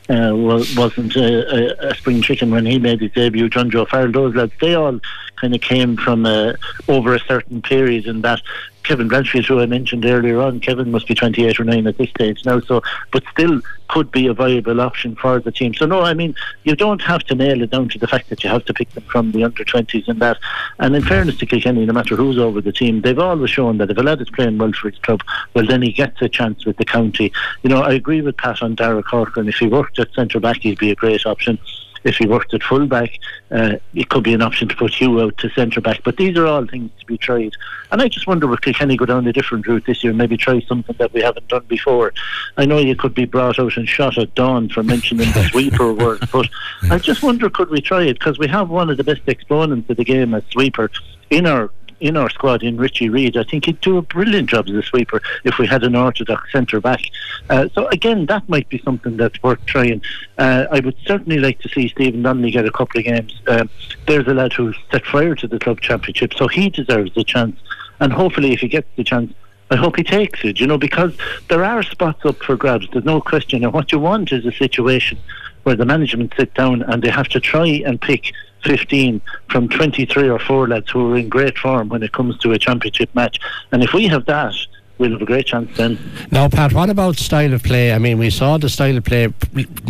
uh, 0.08 0.32
wasn't 0.34 1.14
a, 1.16 1.88
a, 1.90 1.94
spring 1.94 2.22
chicken 2.22 2.50
when 2.50 2.66
he 2.66 2.78
made 2.78 3.00
his 3.00 3.12
debut. 3.12 3.48
John 3.48 3.70
Joe 3.70 3.84
Farrell, 3.84 4.12
those 4.12 4.34
lads, 4.34 4.52
they 4.60 4.74
all 4.74 4.98
kind 5.36 5.54
of 5.54 5.60
came 5.60 5.96
from 5.96 6.24
uh, 6.26 6.54
over 6.88 7.14
a 7.14 7.20
certain 7.20 7.62
period, 7.62 8.06
and 8.06 8.22
that 8.22 8.40
Kevin 8.82 9.08
Blanchfield, 9.08 9.46
who 9.46 9.60
I 9.60 9.66
mentioned 9.66 10.04
earlier 10.04 10.40
on, 10.40 10.60
Kevin 10.60 10.90
must 10.90 11.06
be 11.06 11.14
28 11.14 11.60
or 11.60 11.64
9 11.64 11.86
at 11.86 11.98
this 11.98 12.10
stage 12.10 12.44
now, 12.44 12.60
so 12.60 12.82
but 13.12 13.22
still 13.30 13.60
could 13.88 14.10
be 14.10 14.26
a 14.26 14.32
viable 14.32 14.80
option 14.80 15.14
for 15.16 15.38
the 15.38 15.52
team. 15.52 15.74
So, 15.74 15.86
no, 15.86 16.00
I 16.00 16.14
mean, 16.14 16.34
you 16.64 16.74
don't 16.74 17.02
have 17.02 17.22
to 17.24 17.34
nail 17.34 17.62
it 17.62 17.70
down 17.70 17.90
to 17.90 17.98
the 17.98 18.08
fact 18.08 18.30
that 18.30 18.42
you 18.42 18.50
have 18.50 18.64
to 18.64 18.74
pick 18.74 18.90
them 18.90 19.04
from 19.04 19.32
the 19.32 19.44
under 19.44 19.64
20s 19.64 20.08
and 20.08 20.20
that. 20.20 20.38
And 20.78 20.96
in 20.96 21.02
fairness 21.02 21.36
to 21.38 21.46
Kilkenny, 21.46 21.84
no 21.84 21.92
matter 21.92 22.16
who's 22.16 22.38
over 22.38 22.60
the 22.60 22.72
team, 22.72 23.02
they've 23.02 23.18
always 23.18 23.50
shown 23.50 23.78
that 23.78 23.90
if 23.90 23.98
a 23.98 24.02
lad 24.02 24.20
is 24.22 24.30
playing 24.30 24.58
well 24.58 24.72
for 24.72 24.90
his 24.90 24.98
club, 25.00 25.20
well, 25.54 25.66
then 25.66 25.82
he 25.82 25.92
gets 25.92 26.22
a 26.22 26.28
chance 26.28 26.64
with 26.64 26.78
the 26.78 26.84
county. 26.84 27.32
You 27.62 27.70
know, 27.70 27.82
I 27.82 27.92
agree 27.92 28.22
with 28.22 28.38
Pat 28.38 28.62
on 28.62 28.74
Darragh 28.74 29.04
Corcoran. 29.04 29.48
If 29.48 29.56
he 29.56 29.66
worked 29.66 29.98
at 29.98 30.12
centre 30.14 30.40
back, 30.40 30.58
he'd 30.62 30.78
be 30.78 30.90
a 30.90 30.96
great 30.96 31.26
option 31.26 31.58
if 32.04 32.16
he 32.16 32.26
worked 32.26 32.52
at 32.54 32.62
full 32.62 32.86
back, 32.86 33.10
uh, 33.50 33.76
it 33.94 34.08
could 34.08 34.24
be 34.24 34.34
an 34.34 34.42
option 34.42 34.68
to 34.68 34.76
put 34.76 34.94
Hugh 34.94 35.20
out 35.20 35.36
to 35.38 35.48
centre 35.50 35.80
back. 35.80 36.02
But 36.04 36.16
these 36.16 36.36
are 36.36 36.46
all 36.46 36.66
things 36.66 36.90
to 37.00 37.06
be 37.06 37.18
tried. 37.18 37.52
And 37.90 38.00
I 38.00 38.08
just 38.08 38.26
wonder, 38.26 38.46
will 38.46 38.56
Kilkenny 38.56 38.96
go 38.96 39.06
down 39.06 39.26
a 39.26 39.32
different 39.32 39.66
route 39.66 39.84
this 39.86 40.02
year, 40.02 40.10
and 40.10 40.18
maybe 40.18 40.36
try 40.36 40.60
something 40.62 40.96
that 40.98 41.12
we 41.12 41.22
haven't 41.22 41.48
done 41.48 41.64
before? 41.68 42.12
I 42.56 42.64
know 42.64 42.78
you 42.78 42.96
could 42.96 43.14
be 43.14 43.24
brought 43.24 43.58
out 43.58 43.76
and 43.76 43.88
shot 43.88 44.18
at 44.18 44.34
dawn 44.34 44.68
for 44.68 44.82
mentioning 44.82 45.30
the 45.32 45.44
sweeper 45.50 45.92
word, 45.92 46.28
but 46.32 46.48
I 46.90 46.98
just 46.98 47.22
wonder, 47.22 47.50
could 47.50 47.70
we 47.70 47.80
try 47.80 48.02
it? 48.02 48.18
Because 48.18 48.38
we 48.38 48.48
have 48.48 48.70
one 48.70 48.90
of 48.90 48.96
the 48.96 49.04
best 49.04 49.22
exponents 49.26 49.88
of 49.90 49.96
the 49.96 50.04
game 50.04 50.34
as 50.34 50.44
sweeper 50.50 50.90
in 51.30 51.46
our 51.46 51.70
in 52.02 52.16
our 52.16 52.28
squad 52.28 52.62
in 52.64 52.76
Richie 52.76 53.08
Reid. 53.08 53.36
I 53.36 53.44
think 53.44 53.66
he'd 53.66 53.80
do 53.80 53.96
a 53.96 54.02
brilliant 54.02 54.50
job 54.50 54.68
as 54.68 54.74
a 54.74 54.82
sweeper 54.82 55.22
if 55.44 55.58
we 55.58 55.66
had 55.66 55.84
an 55.84 55.94
orthodox 55.94 56.50
centre 56.50 56.80
back. 56.80 57.00
Uh, 57.48 57.68
so 57.74 57.86
again, 57.88 58.26
that 58.26 58.46
might 58.48 58.68
be 58.68 58.78
something 58.78 59.16
that's 59.16 59.40
worth 59.42 59.64
trying. 59.66 60.02
Uh, 60.36 60.66
I 60.70 60.80
would 60.80 60.96
certainly 61.06 61.38
like 61.38 61.60
to 61.60 61.68
see 61.68 61.88
Stephen 61.88 62.22
Donnelly 62.22 62.50
get 62.50 62.66
a 62.66 62.72
couple 62.72 62.98
of 62.98 63.04
games. 63.04 63.40
Uh, 63.46 63.66
there's 64.06 64.26
a 64.26 64.34
lad 64.34 64.52
who 64.52 64.74
set 64.90 65.06
fire 65.06 65.36
to 65.36 65.46
the 65.46 65.60
club 65.60 65.80
championship, 65.80 66.34
so 66.34 66.48
he 66.48 66.68
deserves 66.70 67.16
a 67.16 67.22
chance. 67.22 67.58
And 68.00 68.12
hopefully, 68.12 68.52
if 68.52 68.60
he 68.60 68.68
gets 68.68 68.88
the 68.96 69.04
chance, 69.04 69.32
I 69.70 69.76
hope 69.76 69.96
he 69.96 70.02
takes 70.02 70.44
it, 70.44 70.58
you 70.58 70.66
know, 70.66 70.76
because 70.76 71.16
there 71.48 71.64
are 71.64 71.82
spots 71.84 72.24
up 72.24 72.42
for 72.42 72.56
grabs. 72.56 72.88
There's 72.92 73.04
no 73.04 73.20
question. 73.20 73.62
And 73.62 73.72
what 73.72 73.92
you 73.92 74.00
want 74.00 74.32
is 74.32 74.44
a 74.44 74.52
situation 74.52 75.18
where 75.62 75.76
the 75.76 75.84
management 75.84 76.32
sit 76.36 76.52
down 76.54 76.82
and 76.82 77.02
they 77.02 77.10
have 77.10 77.28
to 77.28 77.40
try 77.40 77.66
and 77.66 78.00
pick 78.00 78.32
15 78.64 79.20
from 79.48 79.68
23 79.68 80.28
or 80.28 80.38
4 80.38 80.68
lads 80.68 80.90
who 80.90 81.12
are 81.12 81.16
in 81.16 81.28
great 81.28 81.58
form 81.58 81.88
when 81.88 82.02
it 82.02 82.12
comes 82.12 82.38
to 82.38 82.52
a 82.52 82.58
championship 82.58 83.14
match. 83.14 83.38
And 83.72 83.82
if 83.82 83.92
we 83.92 84.06
have 84.08 84.24
that, 84.26 84.54
we'll 84.98 85.12
have 85.12 85.22
a 85.22 85.26
great 85.26 85.46
chance 85.46 85.76
then. 85.76 85.98
Now, 86.30 86.48
Pat, 86.48 86.72
what 86.72 86.90
about 86.90 87.16
style 87.16 87.52
of 87.52 87.62
play? 87.62 87.92
I 87.92 87.98
mean, 87.98 88.18
we 88.18 88.30
saw 88.30 88.58
the 88.58 88.68
style 88.68 88.96
of 88.96 89.04
play. 89.04 89.28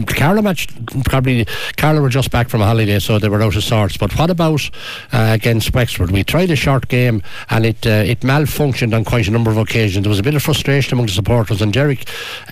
Carlow 0.06 0.42
match 0.42 0.68
probably 1.04 1.46
Carlow 1.76 2.00
were 2.00 2.08
just 2.08 2.30
back 2.30 2.48
from 2.48 2.62
a 2.62 2.66
holiday, 2.66 2.98
so 2.98 3.18
they 3.18 3.28
were 3.28 3.42
out 3.42 3.56
of 3.56 3.64
sorts. 3.64 3.96
But 3.96 4.16
what 4.18 4.30
about 4.30 4.68
uh, 5.12 5.30
against 5.32 5.74
Wexford? 5.74 6.10
We 6.10 6.24
tried 6.24 6.50
a 6.50 6.56
short 6.56 6.88
game 6.88 7.22
and 7.50 7.66
it 7.66 7.86
uh, 7.86 8.04
it 8.06 8.20
malfunctioned 8.20 8.94
on 8.94 9.04
quite 9.04 9.28
a 9.28 9.30
number 9.30 9.50
of 9.50 9.58
occasions. 9.58 10.04
There 10.04 10.10
was 10.10 10.18
a 10.18 10.22
bit 10.22 10.34
of 10.34 10.42
frustration 10.42 10.94
among 10.94 11.06
the 11.06 11.12
supporters, 11.12 11.60
and 11.62 11.72
Derek 11.72 12.08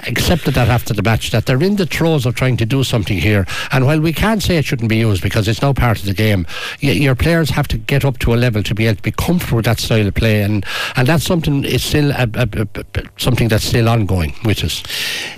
accepted 0.06 0.54
that 0.54 0.68
after 0.68 0.94
the 0.94 1.02
match 1.02 1.30
that 1.30 1.46
they're 1.46 1.62
in 1.62 1.76
the 1.76 1.86
throes 1.86 2.26
of 2.26 2.34
trying 2.34 2.56
to 2.58 2.66
do 2.66 2.84
something 2.84 3.18
here. 3.18 3.46
And 3.72 3.86
while 3.86 4.00
we 4.00 4.12
can't 4.12 4.42
say 4.42 4.56
it 4.56 4.64
shouldn't 4.64 4.88
be 4.88 4.96
used 4.98 5.22
because 5.22 5.48
it's 5.48 5.62
now 5.62 5.72
part 5.72 5.98
of 5.98 6.06
the 6.06 6.14
game, 6.14 6.46
y- 6.82 6.90
your 6.90 7.14
players 7.14 7.50
have 7.50 7.68
to 7.68 7.78
get 7.78 8.04
up 8.04 8.18
to 8.20 8.34
a 8.34 8.36
level 8.36 8.62
to 8.62 8.74
be 8.74 8.86
able 8.86 8.96
to 8.96 9.02
be 9.02 9.12
comfortable 9.12 9.56
with 9.56 9.66
that 9.66 9.78
style 9.78 10.06
of 10.06 10.14
play, 10.14 10.42
and 10.42 10.64
and 10.96 11.06
that's 11.06 11.24
something. 11.24 11.64
It's 11.64 11.84
still 11.84 12.10
a, 12.12 12.28
a 12.42 12.68
something 13.16 13.48
that's 13.48 13.64
still 13.64 13.88
ongoing 13.88 14.34
with 14.44 14.64
us. 14.64 14.82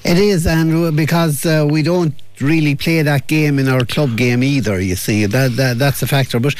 It 0.04 0.18
is, 0.18 0.46
and 0.46 0.96
because 0.96 1.44
uh, 1.46 1.66
we 1.70 1.82
don't 1.82 2.14
really 2.40 2.74
play 2.74 3.02
that 3.02 3.26
game 3.26 3.58
in 3.58 3.68
our 3.68 3.84
club 3.84 4.16
game 4.16 4.42
either. 4.42 4.80
You 4.80 4.96
see, 4.96 5.26
that, 5.26 5.56
that 5.56 5.78
that's 5.78 6.02
a 6.02 6.06
factor, 6.06 6.40
but. 6.40 6.54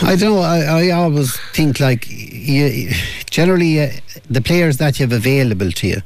I 0.00 0.16
don't 0.16 0.34
know. 0.34 0.40
I, 0.40 0.60
I 0.60 0.90
always 0.92 1.36
think 1.52 1.78
like 1.78 2.06
you, 2.08 2.90
generally 3.28 3.80
uh, 3.80 3.90
the 4.30 4.40
players 4.40 4.78
that 4.78 4.98
you 4.98 5.04
have 5.04 5.12
available 5.12 5.70
to 5.72 5.86
you 5.86 6.02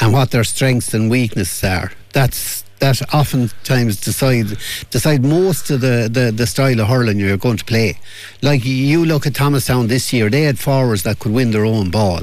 and 0.00 0.12
what 0.12 0.32
their 0.32 0.44
strengths 0.44 0.92
and 0.92 1.08
weaknesses 1.08 1.62
are. 1.62 1.92
That's 2.12 2.64
that 2.80 3.14
oftentimes 3.14 4.00
decide 4.00 4.58
decide 4.90 5.22
most 5.22 5.70
of 5.70 5.80
the, 5.80 6.08
the, 6.10 6.32
the 6.32 6.46
style 6.46 6.80
of 6.80 6.88
hurling 6.88 7.18
you're 7.18 7.36
going 7.36 7.56
to 7.56 7.64
play. 7.64 7.98
Like 8.42 8.64
you 8.64 9.04
look 9.04 9.26
at 9.26 9.34
Thomastown 9.34 9.86
this 9.86 10.12
year, 10.12 10.28
they 10.28 10.42
had 10.42 10.58
forwards 10.58 11.02
that 11.04 11.18
could 11.18 11.32
win 11.32 11.50
their 11.52 11.64
own 11.64 11.90
ball 11.90 12.22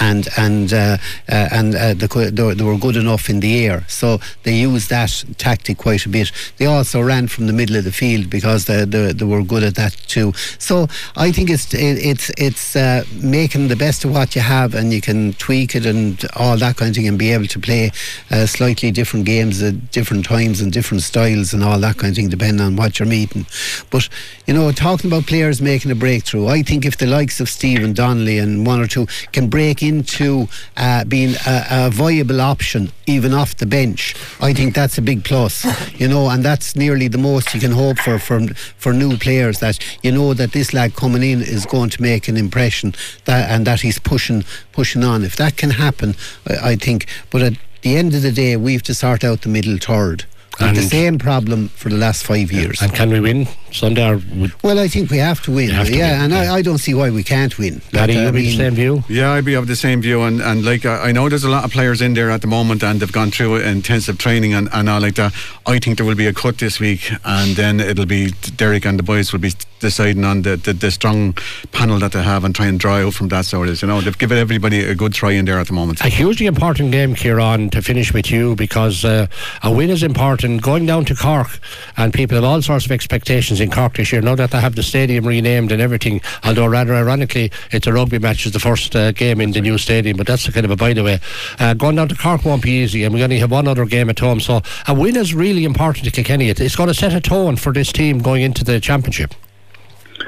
and 0.00 0.28
and 0.36 0.72
uh, 0.72 0.98
uh, 1.28 1.48
and 1.52 1.74
uh, 1.74 1.94
they, 1.94 2.30
they, 2.30 2.64
were 2.64 2.78
good 2.78 2.96
enough 2.96 3.28
in 3.28 3.40
the 3.40 3.66
air. 3.66 3.84
So 3.88 4.20
they 4.44 4.54
used 4.54 4.90
that 4.90 5.24
tactic 5.38 5.78
quite 5.78 6.06
a 6.06 6.08
bit. 6.08 6.32
They 6.56 6.66
also 6.66 7.00
ran 7.00 7.28
from 7.28 7.46
the 7.46 7.52
middle 7.52 7.76
of 7.76 7.84
the 7.84 7.92
field 7.92 8.30
because 8.30 8.66
they, 8.66 8.84
they, 8.84 9.12
they 9.12 9.24
were 9.24 9.42
good 9.42 9.62
at 9.62 9.74
that 9.74 9.92
too. 10.06 10.32
So 10.58 10.88
I 11.16 11.32
think 11.32 11.50
it's 11.50 11.72
it's 11.74 12.30
it's 12.36 12.76
uh, 12.76 13.04
making 13.14 13.68
the 13.68 13.76
best 13.76 14.04
of 14.04 14.12
what 14.12 14.34
you 14.36 14.42
have, 14.42 14.74
and 14.74 14.92
you 14.92 15.00
can 15.00 15.32
tweak 15.34 15.74
it 15.74 15.86
and 15.86 16.24
all 16.36 16.56
that 16.58 16.76
kind 16.76 16.90
of 16.90 16.96
thing, 16.96 17.08
and 17.08 17.18
be 17.18 17.32
able 17.32 17.46
to 17.46 17.58
play 17.58 17.90
uh, 18.30 18.46
slightly 18.46 18.90
different 18.90 19.26
games 19.26 19.62
at 19.62 19.90
different 19.90 20.24
times 20.24 20.60
and 20.60 20.72
different 20.72 21.02
styles 21.02 21.52
and 21.52 21.64
all 21.64 21.78
that 21.78 21.96
kind 21.96 22.10
of 22.12 22.16
thing, 22.16 22.28
depending 22.28 22.64
on 22.64 22.76
what 22.76 22.98
you're 22.98 23.08
meeting. 23.08 23.46
But 23.90 24.08
you 24.46 24.54
know, 24.54 24.70
talking 24.72 25.10
about 25.10 25.26
players 25.26 25.60
making 25.60 25.90
a 25.90 25.94
breakthrough, 25.94 26.46
I 26.46 26.62
think 26.62 26.84
if 26.84 26.96
the 26.96 27.06
likes 27.06 27.40
of 27.40 27.48
Stephen 27.48 27.92
Donnelly 27.92 28.38
and 28.38 28.66
one 28.66 28.80
or 28.80 28.86
two 28.86 29.06
can 29.32 29.48
break 29.48 29.82
into 29.88 30.48
uh, 30.76 31.04
being 31.04 31.34
a, 31.46 31.66
a 31.70 31.90
viable 31.90 32.40
option 32.40 32.92
even 33.06 33.32
off 33.32 33.56
the 33.56 33.66
bench, 33.66 34.14
I 34.40 34.52
think 34.52 34.74
that's 34.74 34.98
a 34.98 35.02
big 35.02 35.24
plus. 35.24 35.66
You 35.98 36.06
know, 36.06 36.28
and 36.28 36.44
that's 36.44 36.76
nearly 36.76 37.08
the 37.08 37.18
most 37.18 37.54
you 37.54 37.60
can 37.60 37.72
hope 37.72 37.98
for 37.98 38.18
from 38.18 38.48
for 38.76 38.92
new 38.92 39.16
players 39.16 39.58
that 39.60 39.78
you 40.02 40.12
know 40.12 40.34
that 40.34 40.52
this 40.52 40.72
lad 40.72 40.94
coming 40.94 41.22
in 41.22 41.40
is 41.40 41.66
going 41.66 41.90
to 41.90 42.02
make 42.02 42.28
an 42.28 42.36
impression 42.36 42.94
that 43.24 43.50
and 43.50 43.66
that 43.66 43.80
he's 43.80 43.98
pushing 43.98 44.44
pushing 44.72 45.02
on. 45.02 45.24
If 45.24 45.36
that 45.36 45.56
can 45.56 45.70
happen, 45.70 46.14
I, 46.46 46.70
I 46.72 46.76
think. 46.76 47.06
But 47.30 47.42
at 47.42 47.54
the 47.82 47.96
end 47.96 48.14
of 48.14 48.22
the 48.22 48.32
day, 48.32 48.56
we've 48.56 48.82
to 48.84 48.94
sort 48.94 49.24
out 49.24 49.42
the 49.42 49.48
middle 49.48 49.78
third. 49.78 50.26
And 50.60 50.76
the 50.76 50.82
same 50.82 51.18
problem 51.18 51.68
for 51.68 51.88
the 51.88 51.96
last 51.96 52.24
five 52.24 52.50
years. 52.50 52.82
And 52.82 52.92
can 52.92 53.10
we 53.10 53.20
win 53.20 53.46
Sunday? 53.70 54.10
Or 54.10 54.20
well, 54.62 54.78
I 54.78 54.88
think 54.88 55.10
we 55.10 55.18
have 55.18 55.40
to 55.42 55.52
win. 55.52 55.70
Have 55.70 55.86
to 55.86 55.96
yeah, 55.96 56.12
win, 56.12 56.32
and 56.32 56.32
yeah. 56.32 56.52
I, 56.52 56.56
I 56.56 56.62
don't 56.62 56.78
see 56.78 56.94
why 56.94 57.10
we 57.10 57.22
can't 57.22 57.56
win. 57.58 57.80
Paddy, 57.92 58.14
But, 58.14 58.20
uh, 58.20 58.22
I 58.22 58.26
you 58.26 58.32
be 58.32 58.42
the 58.42 58.56
same 58.56 58.74
view? 58.74 59.04
Yeah, 59.08 59.32
I'd 59.32 59.44
be 59.44 59.54
of 59.54 59.66
the 59.66 59.76
same 59.76 60.02
view, 60.02 60.22
and, 60.22 60.40
and 60.40 60.64
like 60.64 60.84
I 60.84 61.08
I 61.08 61.12
know 61.12 61.28
there's 61.28 61.44
a 61.44 61.50
lot 61.50 61.64
of 61.64 61.70
players 61.70 62.00
in 62.00 62.14
there 62.14 62.30
at 62.30 62.40
the 62.40 62.48
moment, 62.48 62.82
and 62.82 63.00
they've 63.00 63.12
gone 63.12 63.30
through 63.30 63.56
intensive 63.56 64.18
training 64.18 64.52
and, 64.54 64.68
and 64.72 64.88
all 64.88 65.00
like 65.00 65.14
that. 65.14 65.32
I 65.66 65.78
think 65.78 65.98
there 65.98 66.06
will 66.06 66.16
be 66.16 66.26
a 66.26 66.34
cut 66.34 66.58
this 66.58 66.80
week, 66.80 67.12
and 67.24 67.56
then 67.56 67.80
it'll 67.80 68.06
be 68.06 68.32
Derek 68.56 68.84
and 68.84 68.98
the 68.98 69.02
boys 69.02 69.32
will 69.32 69.40
be 69.40 69.52
deciding 69.80 70.24
on 70.24 70.42
the, 70.42 70.56
the, 70.56 70.72
the 70.72 70.90
strong 70.90 71.34
panel 71.72 71.98
that 72.00 72.12
they 72.12 72.22
have 72.22 72.44
and 72.44 72.54
try 72.54 72.66
and 72.66 72.78
draw 72.80 72.96
out 72.96 73.14
from 73.14 73.28
that. 73.28 73.44
So 73.44 73.62
it 73.62 73.68
is, 73.70 73.82
you 73.82 73.88
know, 73.88 74.00
they've 74.00 74.16
given 74.18 74.38
everybody 74.38 74.84
a 74.84 74.94
good 74.94 75.12
try 75.14 75.32
in 75.32 75.44
there 75.44 75.58
at 75.58 75.66
the 75.68 75.72
moment. 75.72 76.00
A 76.00 76.08
hugely 76.08 76.46
important 76.46 76.92
game, 76.92 77.14
Kieran, 77.14 77.70
to 77.70 77.82
finish 77.82 78.12
with 78.12 78.30
you 78.30 78.54
because 78.56 79.04
uh, 79.04 79.26
a 79.62 79.70
win 79.72 79.90
is 79.90 80.02
important. 80.02 80.62
Going 80.62 80.86
down 80.86 81.04
to 81.06 81.14
Cork, 81.14 81.58
and 81.96 82.12
people 82.12 82.34
have 82.36 82.44
all 82.44 82.62
sorts 82.62 82.84
of 82.86 82.92
expectations 82.92 83.60
in 83.60 83.70
Cork 83.70 83.94
this 83.96 84.12
year. 84.12 84.20
Now 84.22 84.34
that 84.36 84.50
they 84.50 84.60
have 84.60 84.74
the 84.76 84.82
stadium 84.82 85.26
renamed 85.26 85.72
and 85.72 85.80
everything, 85.80 86.20
although 86.44 86.66
rather 86.66 86.94
ironically, 86.94 87.50
it's 87.70 87.86
a 87.86 87.92
rugby 87.92 88.18
match, 88.18 88.46
it's 88.46 88.52
the 88.52 88.60
first 88.60 88.94
uh, 88.96 89.12
game 89.12 89.40
in 89.40 89.52
the 89.52 89.60
new 89.60 89.78
stadium, 89.78 90.16
but 90.16 90.26
that's 90.26 90.46
a 90.48 90.52
kind 90.52 90.64
of 90.64 90.70
a 90.70 90.76
by 90.76 90.92
the 90.92 91.02
way. 91.04 91.20
Uh, 91.58 91.74
going 91.74 91.96
down 91.96 92.08
to 92.08 92.14
Cork 92.16 92.44
won't 92.44 92.62
be 92.62 92.70
easy, 92.82 93.04
and 93.04 93.14
we 93.14 93.22
only 93.22 93.38
have 93.38 93.50
one 93.50 93.68
other 93.68 93.84
game 93.84 94.10
at 94.10 94.18
home, 94.18 94.40
so 94.40 94.60
a 94.86 94.94
win 94.94 95.16
is 95.16 95.34
really 95.34 95.64
important 95.64 96.04
to 96.04 96.10
Kilkenny. 96.10 96.48
It- 96.50 96.60
It's 96.60 96.76
going 96.76 96.88
to 96.88 96.94
set 96.94 97.14
a 97.14 97.20
tone 97.20 97.56
for 97.56 97.72
this 97.72 97.92
team 97.92 98.18
going 98.20 98.42
into 98.42 98.64
the 98.64 98.78
championship. 98.80 99.34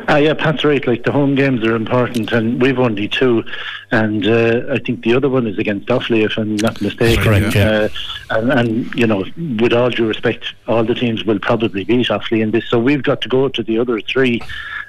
Ah, 0.08 0.16
yeah, 0.16 0.34
Pat's 0.34 0.64
right. 0.64 0.84
Like 0.86 1.04
the 1.04 1.12
home 1.12 1.34
games 1.34 1.64
are 1.64 1.74
important, 1.74 2.32
and 2.32 2.60
we've 2.60 2.78
only 2.78 3.08
two, 3.08 3.44
and 3.90 4.26
uh, 4.26 4.62
I 4.70 4.78
think 4.78 5.02
the 5.02 5.14
other 5.14 5.28
one 5.28 5.46
is 5.46 5.58
against 5.58 5.88
Offaly, 5.88 6.24
if 6.24 6.36
I'm 6.36 6.56
not 6.56 6.80
mistaken. 6.80 7.22
correct, 7.22 7.54
yeah. 7.54 7.68
Uh, 7.70 7.88
and, 8.30 8.52
and 8.52 8.94
you 8.94 9.06
know, 9.06 9.24
with 9.60 9.72
all 9.72 9.90
due 9.90 10.06
respect, 10.06 10.54
all 10.66 10.84
the 10.84 10.94
teams 10.94 11.24
will 11.24 11.38
probably 11.38 11.84
beat 11.84 12.08
Offaly 12.08 12.42
in 12.42 12.50
this, 12.50 12.64
so 12.68 12.78
we've 12.78 13.02
got 13.02 13.20
to 13.22 13.28
go 13.28 13.48
to 13.48 13.62
the 13.62 13.78
other 13.78 14.00
three. 14.00 14.40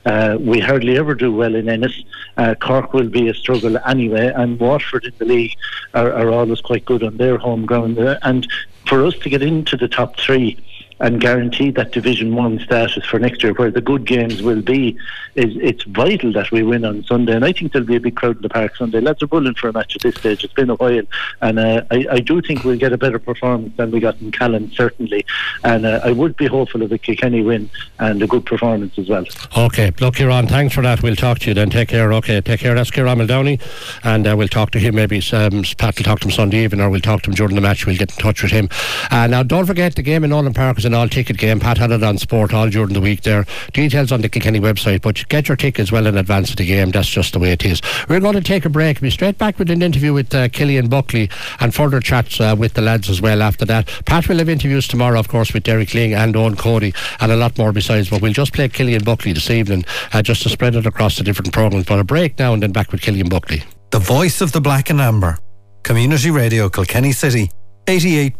Uh, 0.05 0.37
we 0.39 0.59
hardly 0.59 0.97
ever 0.97 1.13
do 1.13 1.31
well 1.31 1.53
in 1.53 1.69
Ennis. 1.69 2.03
Uh, 2.37 2.55
Cork 2.59 2.93
will 2.93 3.09
be 3.09 3.27
a 3.29 3.33
struggle 3.33 3.77
anyway, 3.87 4.31
and 4.35 4.59
Waterford 4.59 5.05
in 5.05 5.13
the 5.19 5.25
league 5.25 5.53
are, 5.93 6.11
are 6.11 6.29
always 6.31 6.61
quite 6.61 6.85
good 6.85 7.03
on 7.03 7.17
their 7.17 7.37
home 7.37 7.65
ground. 7.65 7.99
Uh, 7.99 8.17
and 8.23 8.47
for 8.87 9.05
us 9.05 9.13
to 9.19 9.29
get 9.29 9.43
into 9.43 9.77
the 9.77 9.87
top 9.87 10.17
three 10.17 10.57
and 11.01 11.19
guarantee 11.19 11.71
that 11.71 11.91
Division 11.91 12.35
One 12.35 12.59
status 12.59 13.05
for 13.05 13.19
next 13.19 13.41
year, 13.43 13.53
where 13.53 13.71
the 13.71 13.81
good 13.81 14.05
games 14.05 14.41
will 14.41 14.61
be, 14.61 14.95
is 15.35 15.55
it's 15.59 15.83
vital 15.83 16.31
that 16.33 16.51
we 16.51 16.61
win 16.61 16.85
on 16.85 17.03
Sunday. 17.03 17.33
And 17.33 17.43
I 17.43 17.51
think 17.51 17.73
there'll 17.73 17.87
be 17.87 17.95
a 17.95 17.99
big 17.99 18.15
crowd 18.15 18.35
in 18.37 18.43
the 18.43 18.49
park 18.49 18.75
Sunday. 18.75 18.99
Lads 18.99 19.23
are 19.23 19.27
bullying 19.27 19.55
for 19.55 19.69
a 19.69 19.73
match 19.73 19.95
at 19.95 20.03
this 20.03 20.15
stage. 20.15 20.43
It's 20.43 20.53
been 20.53 20.69
a 20.69 20.75
while, 20.75 21.01
and 21.41 21.59
uh, 21.59 21.83
I, 21.89 22.05
I 22.11 22.19
do 22.19 22.41
think 22.41 22.63
we'll 22.63 22.77
get 22.77 22.93
a 22.93 22.97
better 22.97 23.17
performance 23.17 23.75
than 23.77 23.89
we 23.91 23.99
got 23.99 24.21
in 24.21 24.31
Callan, 24.31 24.71
certainly. 24.71 25.25
And 25.63 25.85
uh, 25.85 26.01
I 26.03 26.11
would 26.11 26.37
be 26.37 26.45
hopeful 26.45 26.83
of 26.83 26.91
a 26.91 26.99
Kilkenny 26.99 27.41
win 27.41 27.69
and 27.99 28.21
a 28.21 28.27
good 28.27 28.45
performance 28.45 28.97
as 28.99 29.09
well. 29.09 29.25
Okay, 29.57 29.91
look, 29.99 30.15
Kieran, 30.15 30.47
thanks 30.47 30.75
for 30.75 30.83
that. 30.83 31.01
We'll 31.01 31.15
talk 31.15 31.39
to 31.39 31.47
you 31.47 31.55
then. 31.55 31.71
Take 31.71 31.89
care. 31.89 32.13
Okay, 32.13 32.41
take 32.41 32.59
care. 32.59 32.75
That's 32.75 32.91
Kieran 32.91 33.17
Muldowney, 33.17 33.59
and 34.03 34.27
uh, 34.27 34.35
we'll 34.37 34.47
talk 34.47 34.69
to 34.71 34.79
him. 34.79 34.95
Maybe 34.95 35.17
um, 35.33 35.63
Pat 35.79 35.97
will 35.97 36.03
talk 36.03 36.19
to 36.19 36.27
him 36.27 36.31
Sunday 36.31 36.63
evening, 36.63 36.81
or 36.81 36.91
we'll 36.91 37.01
talk 37.01 37.23
to 37.23 37.31
him 37.31 37.35
during 37.35 37.55
the 37.55 37.61
match. 37.61 37.87
We'll 37.87 37.97
get 37.97 38.11
in 38.11 38.17
touch 38.17 38.43
with 38.43 38.51
him. 38.51 38.69
Uh, 39.09 39.25
now, 39.25 39.41
don't 39.41 39.65
forget 39.65 39.95
the 39.95 40.03
game 40.03 40.23
in 40.23 40.29
Nolan 40.29 40.53
Park 40.53 40.77
is 40.77 40.85
an 40.91 40.99
all-ticket 40.99 41.37
game. 41.37 41.59
Pat 41.59 41.77
had 41.77 41.91
it 41.91 42.03
on 42.03 42.17
Sport 42.17 42.53
all 42.53 42.69
during 42.69 42.93
the 42.93 42.99
week 42.99 43.21
there. 43.21 43.45
Details 43.71 44.11
on 44.11 44.19
the 44.19 44.27
Kilkenny 44.27 44.59
website, 44.59 45.01
but 45.01 45.27
get 45.29 45.47
your 45.47 45.55
tickets 45.55 45.89
well 45.89 46.05
in 46.05 46.17
advance 46.17 46.49
of 46.49 46.57
the 46.57 46.65
game. 46.65 46.91
That's 46.91 47.07
just 47.07 47.31
the 47.31 47.39
way 47.39 47.53
it 47.53 47.63
is. 47.63 47.81
We're 48.09 48.19
going 48.19 48.35
to 48.35 48.41
take 48.41 48.65
a 48.65 48.69
break. 48.69 48.99
Be 48.99 49.09
straight 49.09 49.37
back 49.37 49.57
with 49.57 49.69
an 49.71 49.81
interview 49.81 50.11
with 50.11 50.33
uh, 50.35 50.49
Killian 50.49 50.89
Buckley 50.89 51.29
and 51.61 51.73
further 51.73 52.01
chats 52.01 52.41
uh, 52.41 52.55
with 52.57 52.73
the 52.73 52.81
lads 52.81 53.09
as 53.09 53.21
well 53.21 53.41
after 53.41 53.63
that. 53.65 53.87
Pat 54.05 54.27
will 54.27 54.39
have 54.39 54.49
interviews 54.49 54.87
tomorrow, 54.87 55.17
of 55.17 55.29
course, 55.29 55.53
with 55.53 55.63
Derek 55.63 55.89
Lyng 55.89 56.13
and 56.13 56.35
Eoin 56.35 56.57
Cody 56.57 56.93
and 57.21 57.31
a 57.31 57.37
lot 57.37 57.57
more 57.57 57.71
besides. 57.71 58.09
But 58.09 58.21
we'll 58.21 58.33
just 58.33 58.53
play 58.53 58.67
Killian 58.67 59.03
Buckley 59.05 59.31
this 59.31 59.49
evening 59.49 59.85
uh, 60.11 60.21
just 60.21 60.43
to 60.43 60.49
spread 60.49 60.75
it 60.75 60.85
across 60.85 61.17
the 61.17 61.23
different 61.23 61.53
programmes. 61.53 61.85
But 61.85 61.99
a 61.99 62.03
break 62.03 62.37
now 62.37 62.53
and 62.53 62.61
then 62.61 62.73
back 62.73 62.91
with 62.91 63.01
Killian 63.01 63.29
Buckley. 63.29 63.63
The 63.91 63.99
voice 63.99 64.41
of 64.41 64.51
the 64.51 64.61
black 64.61 64.89
and 64.89 64.99
amber. 64.99 65.37
Community 65.83 66.31
Radio 66.31 66.69
Kilkenny 66.69 67.11
City, 67.11 67.49
88.7 67.87 68.31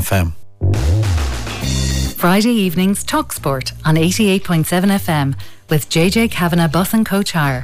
FM. 0.00 0.93
Friday 2.24 2.52
evenings 2.52 3.04
Talk 3.04 3.34
Sport 3.34 3.72
on 3.84 3.96
88.7 3.96 4.64
FM 4.64 5.38
with 5.68 5.90
JJ 5.90 6.30
Kavanagh 6.30 6.68
Bus 6.68 6.94
and 6.94 7.04
Coach 7.04 7.32
Hire. 7.32 7.62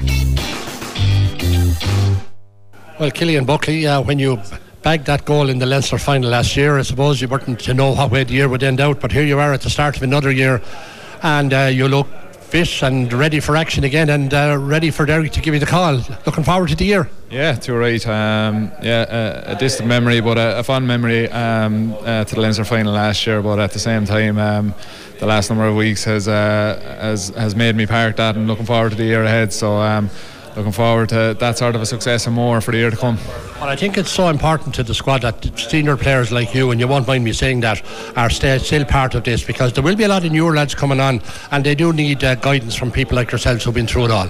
Well, 2.99 3.11
Killian 3.11 3.47
Buckley, 3.47 3.87
uh, 3.87 4.03
when 4.03 4.19
you 4.19 4.39
bagged 4.83 5.07
that 5.07 5.25
goal 5.25 5.49
in 5.49 5.61
the 5.61 5.65
Leinster 5.65 5.97
final 5.97 6.29
last 6.29 6.59
year, 6.59 6.79
I 6.79 6.83
suppose 6.83 7.23
you 7.23 7.29
weren't 7.29 7.59
to 7.59 7.73
know 7.73 7.93
what 7.93 8.11
way 8.11 8.23
the 8.23 8.35
year 8.35 8.51
would 8.51 8.63
end 8.63 8.83
out, 8.83 9.01
but 9.01 9.13
here 9.13 9.25
you 9.25 9.39
are 9.39 9.55
at 9.55 9.63
the 9.63 9.71
start 9.71 9.97
of 9.97 10.03
another 10.03 10.31
year, 10.31 10.61
and 11.23 11.55
uh, 11.55 11.71
you 11.73 11.89
look 11.89 12.07
fit 12.51 12.83
and 12.83 13.13
ready 13.13 13.39
for 13.39 13.57
action 13.57 13.85
again, 13.85 14.11
and 14.11 14.35
uh, 14.35 14.57
ready 14.59 14.91
for 14.91 15.07
Derek 15.07 15.31
to 15.33 15.41
give 15.41 15.55
you 15.55 15.61
the 15.61 15.67
call. 15.67 16.03
Looking 16.27 16.43
forward 16.43 16.69
to 16.71 16.77
the 16.77 16.85
year. 16.85 17.09
Yeah, 17.31 17.53
too 17.55 17.77
right. 17.77 18.05
Um, 18.07 18.73
yeah, 18.83 19.03
uh, 19.03 19.55
a 19.55 19.57
distant 19.57 19.89
memory, 19.89 20.21
but 20.21 20.37
a, 20.37 20.59
a 20.59 20.63
fond 20.65 20.87
memory 20.87 21.29
um, 21.31 21.95
uh, 22.01 22.25
to 22.25 22.35
the 22.35 22.41
Leinster 22.41 22.65
final 22.65 22.93
last 22.93 23.25
year. 23.25 23.41
But 23.41 23.61
at 23.61 23.73
the 23.73 23.79
same 23.79 24.05
time, 24.05 24.39
um, 24.39 24.75
the 25.21 25.27
last 25.27 25.49
number 25.49 25.65
of 25.65 25.77
weeks 25.77 26.03
has 26.05 26.27
uh, 26.27 26.99
has 27.01 27.29
has 27.31 27.55
made 27.55 27.77
me 27.77 27.87
park 27.87 28.17
that, 28.17 28.35
and 28.35 28.49
looking 28.49 28.67
forward 28.67 28.91
to 28.91 28.97
the 28.97 29.05
year 29.05 29.23
ahead. 29.23 29.53
So. 29.53 30.09
Looking 30.57 30.73
forward 30.73 31.09
to 31.11 31.37
that 31.39 31.59
sort 31.59 31.77
of 31.77 31.83
a 31.83 31.87
success 31.87 32.27
and 32.27 32.35
more 32.35 32.61
for 32.61 32.73
the 32.73 32.79
year 32.79 32.91
to 32.91 32.97
come. 32.97 33.19
Well, 33.61 33.69
I 33.69 33.77
think 33.77 33.97
it's 33.97 34.11
so 34.11 34.29
important 34.29 34.75
to 34.75 34.83
the 34.83 34.95
squad 34.95 35.23
that 35.23 35.59
senior 35.59 35.97
players 35.97 36.33
like 36.33 36.55
you, 36.55 36.71
and 36.71 36.81
you 36.81 36.89
won't 36.89 37.07
mind 37.07 37.23
me 37.25 37.33
saying 37.33 37.61
that, 37.61 37.83
are 38.17 38.31
still 38.31 38.85
part 38.85 39.15
of 39.15 39.25
this 39.25 39.45
because 39.45 39.73
there 39.73 39.85
will 39.85 39.97
be 39.97 40.05
a 40.05 40.09
lot 40.09 40.25
of 40.25 40.33
newer 40.33 40.55
lads 40.55 40.75
coming 40.75 40.99
on, 40.99 41.23
and 41.53 41.65
they 41.65 41.75
do 41.75 41.93
need 41.93 42.25
uh, 42.25 42.35
guidance 42.35 42.75
from 42.75 42.91
people 42.91 43.17
like 43.17 43.31
yourselves 43.31 43.65
who've 43.65 43.75
been 43.75 43.87
through 43.87 44.07
it 44.07 44.11
all. 44.11 44.29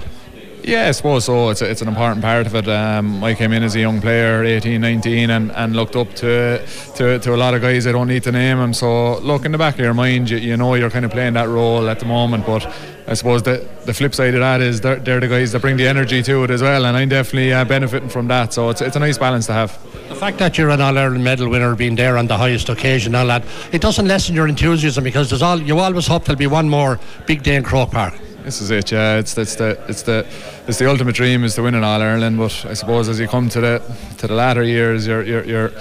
Yeah, 0.63 0.89
I 0.89 0.91
suppose 0.91 1.25
so. 1.25 1.49
It's, 1.49 1.61
a, 1.61 1.69
it's 1.69 1.81
an 1.81 1.87
important 1.87 2.21
part 2.21 2.45
of 2.45 2.53
it. 2.53 2.67
Um, 2.67 3.23
I 3.23 3.33
came 3.33 3.51
in 3.51 3.63
as 3.63 3.75
a 3.75 3.79
young 3.79 3.99
player, 3.99 4.43
18, 4.43 4.79
19, 4.79 5.29
and, 5.31 5.51
and 5.53 5.75
looked 5.75 5.95
up 5.95 6.13
to, 6.15 6.63
to 6.95 7.17
to 7.17 7.33
a 7.33 7.37
lot 7.37 7.55
of 7.55 7.61
guys. 7.61 7.87
I 7.87 7.91
don't 7.91 8.07
need 8.07 8.23
to 8.23 8.31
name 8.31 8.59
them. 8.59 8.73
So, 8.73 9.17
look, 9.19 9.43
in 9.43 9.51
the 9.51 9.57
back 9.57 9.75
of 9.75 9.79
your 9.79 9.95
mind, 9.95 10.29
you, 10.29 10.37
you 10.37 10.57
know 10.57 10.75
you're 10.75 10.91
kind 10.91 11.03
of 11.03 11.11
playing 11.11 11.33
that 11.33 11.49
role 11.49 11.89
at 11.89 11.99
the 11.99 12.05
moment. 12.05 12.45
But 12.45 12.71
I 13.07 13.13
suppose 13.15 13.43
the, 13.43 13.67
the 13.85 13.93
flip 13.93 14.13
side 14.13 14.33
of 14.33 14.41
that 14.41 14.61
is 14.61 14.81
they're, 14.81 14.97
they're 14.97 15.19
the 15.19 15.27
guys 15.27 15.51
that 15.51 15.61
bring 15.61 15.77
the 15.77 15.87
energy 15.87 16.21
to 16.23 16.43
it 16.43 16.51
as 16.51 16.61
well. 16.61 16.85
And 16.85 16.95
I'm 16.95 17.09
definitely 17.09 17.51
uh, 17.51 17.65
benefiting 17.65 18.09
from 18.09 18.27
that. 18.27 18.53
So, 18.53 18.69
it's, 18.69 18.81
it's 18.81 18.95
a 18.95 18.99
nice 18.99 19.17
balance 19.17 19.47
to 19.47 19.53
have. 19.53 19.81
The 20.09 20.15
fact 20.15 20.37
that 20.39 20.57
you're 20.57 20.69
an 20.69 20.81
All 20.81 20.97
Ireland 20.97 21.23
medal 21.23 21.49
winner, 21.49 21.75
being 21.75 21.95
there 21.95 22.17
on 22.17 22.27
the 22.27 22.37
highest 22.37 22.69
occasion, 22.69 23.15
all 23.15 23.27
that, 23.27 23.43
it 23.71 23.81
doesn't 23.81 24.07
lessen 24.07 24.35
your 24.35 24.47
enthusiasm 24.47 25.03
because 25.03 25.29
there's 25.29 25.41
all 25.41 25.59
you 25.61 25.79
always 25.79 26.07
hope 26.07 26.25
there'll 26.25 26.37
be 26.37 26.47
one 26.47 26.69
more 26.69 26.99
big 27.25 27.43
day 27.43 27.55
in 27.55 27.63
Croke 27.63 27.91
Park. 27.91 28.13
This 28.43 28.59
is 28.59 28.71
it, 28.71 28.91
yeah. 28.91 29.17
It's 29.17 29.35
the 29.35 29.41
it's 29.87 30.01
the 30.01 30.25
it's 30.67 30.79
the 30.79 30.89
ultimate 30.89 31.15
dream 31.15 31.43
is 31.43 31.55
to 31.55 31.61
win 31.61 31.75
in 31.75 31.83
All 31.83 32.01
Ireland. 32.01 32.37
But 32.37 32.65
I 32.65 32.73
suppose 32.73 33.07
as 33.07 33.19
you 33.19 33.27
come 33.27 33.49
to 33.49 33.61
the 33.61 33.95
to 34.17 34.27
the 34.27 34.33
latter 34.33 34.63
years, 34.63 35.05
you're 35.05 35.21
you're 35.23 35.45
you're, 35.45 35.71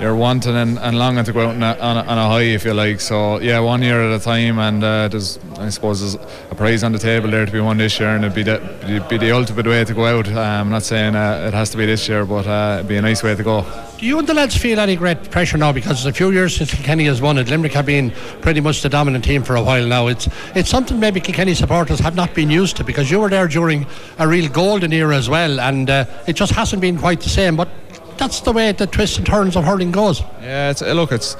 you're 0.00 0.14
wanting 0.14 0.54
and, 0.54 0.78
and 0.78 0.98
longing 0.98 1.24
to 1.24 1.32
go 1.32 1.48
out 1.48 1.54
on 1.54 1.62
a, 1.62 1.76
on, 1.80 2.18
a, 2.18 2.28
high, 2.28 2.42
if 2.42 2.64
you 2.64 2.74
like. 2.74 3.00
So 3.00 3.40
yeah, 3.40 3.58
one 3.60 3.82
year 3.82 4.02
at 4.02 4.20
a 4.20 4.22
time, 4.22 4.58
and 4.58 4.84
uh, 4.84 5.08
there's 5.08 5.38
I 5.58 5.70
suppose 5.70 6.00
there's 6.00 6.26
a 6.50 6.54
prize 6.54 6.84
on 6.84 6.92
the 6.92 6.98
table 6.98 7.30
there 7.30 7.46
to 7.46 7.52
be 7.52 7.60
won 7.60 7.78
this 7.78 7.98
year, 7.98 8.10
and 8.10 8.24
it'd 8.24 8.34
be 8.34 8.42
the 8.42 9.04
be 9.08 9.16
the 9.16 9.32
ultimate 9.32 9.66
way 9.66 9.84
to 9.84 9.94
go 9.94 10.04
out. 10.04 10.28
Um, 10.28 10.36
I'm 10.36 10.70
not 10.70 10.82
saying 10.82 11.16
uh, 11.16 11.46
it 11.48 11.54
has 11.54 11.70
to 11.70 11.78
be 11.78 11.86
this 11.86 12.06
year, 12.08 12.26
but 12.26 12.46
uh, 12.46 12.76
it'd 12.78 12.88
be 12.88 12.96
a 12.96 13.02
nice 13.02 13.22
way 13.22 13.34
to 13.34 13.42
go. 13.42 13.89
Do 14.00 14.06
you 14.06 14.18
and 14.18 14.26
the 14.26 14.32
lads 14.32 14.56
feel 14.56 14.80
any 14.80 14.96
great 14.96 15.30
pressure 15.30 15.58
now 15.58 15.72
because 15.72 15.98
it's 15.98 16.06
a 16.06 16.12
few 16.16 16.30
years 16.30 16.56
since 16.56 16.72
Kilkenny 16.72 17.04
has 17.04 17.20
won 17.20 17.36
it? 17.36 17.50
Limerick 17.50 17.74
have 17.74 17.84
been 17.84 18.12
pretty 18.40 18.62
much 18.62 18.80
the 18.80 18.88
dominant 18.88 19.22
team 19.26 19.42
for 19.42 19.56
a 19.56 19.62
while 19.62 19.86
now. 19.86 20.06
It's 20.06 20.26
it's 20.54 20.70
something 20.70 20.98
maybe 20.98 21.20
Kilkenny 21.20 21.52
supporters 21.52 21.98
have 21.98 22.14
not 22.14 22.34
been 22.34 22.48
used 22.48 22.78
to 22.78 22.84
because 22.84 23.10
you 23.10 23.20
were 23.20 23.28
there 23.28 23.46
during 23.46 23.86
a 24.18 24.26
real 24.26 24.50
golden 24.50 24.94
era 24.94 25.14
as 25.14 25.28
well, 25.28 25.60
and 25.60 25.90
uh, 25.90 26.06
it 26.26 26.32
just 26.32 26.52
hasn't 26.52 26.80
been 26.80 26.96
quite 26.96 27.20
the 27.20 27.28
same. 27.28 27.56
But 27.56 27.68
that's 28.16 28.40
the 28.40 28.52
way 28.52 28.72
the 28.72 28.86
twists 28.86 29.18
and 29.18 29.26
turns 29.26 29.54
of 29.54 29.64
hurling 29.64 29.92
goes. 29.92 30.22
Yeah, 30.40 30.70
it's, 30.70 30.80
uh, 30.80 30.94
look, 30.94 31.12
it's 31.12 31.36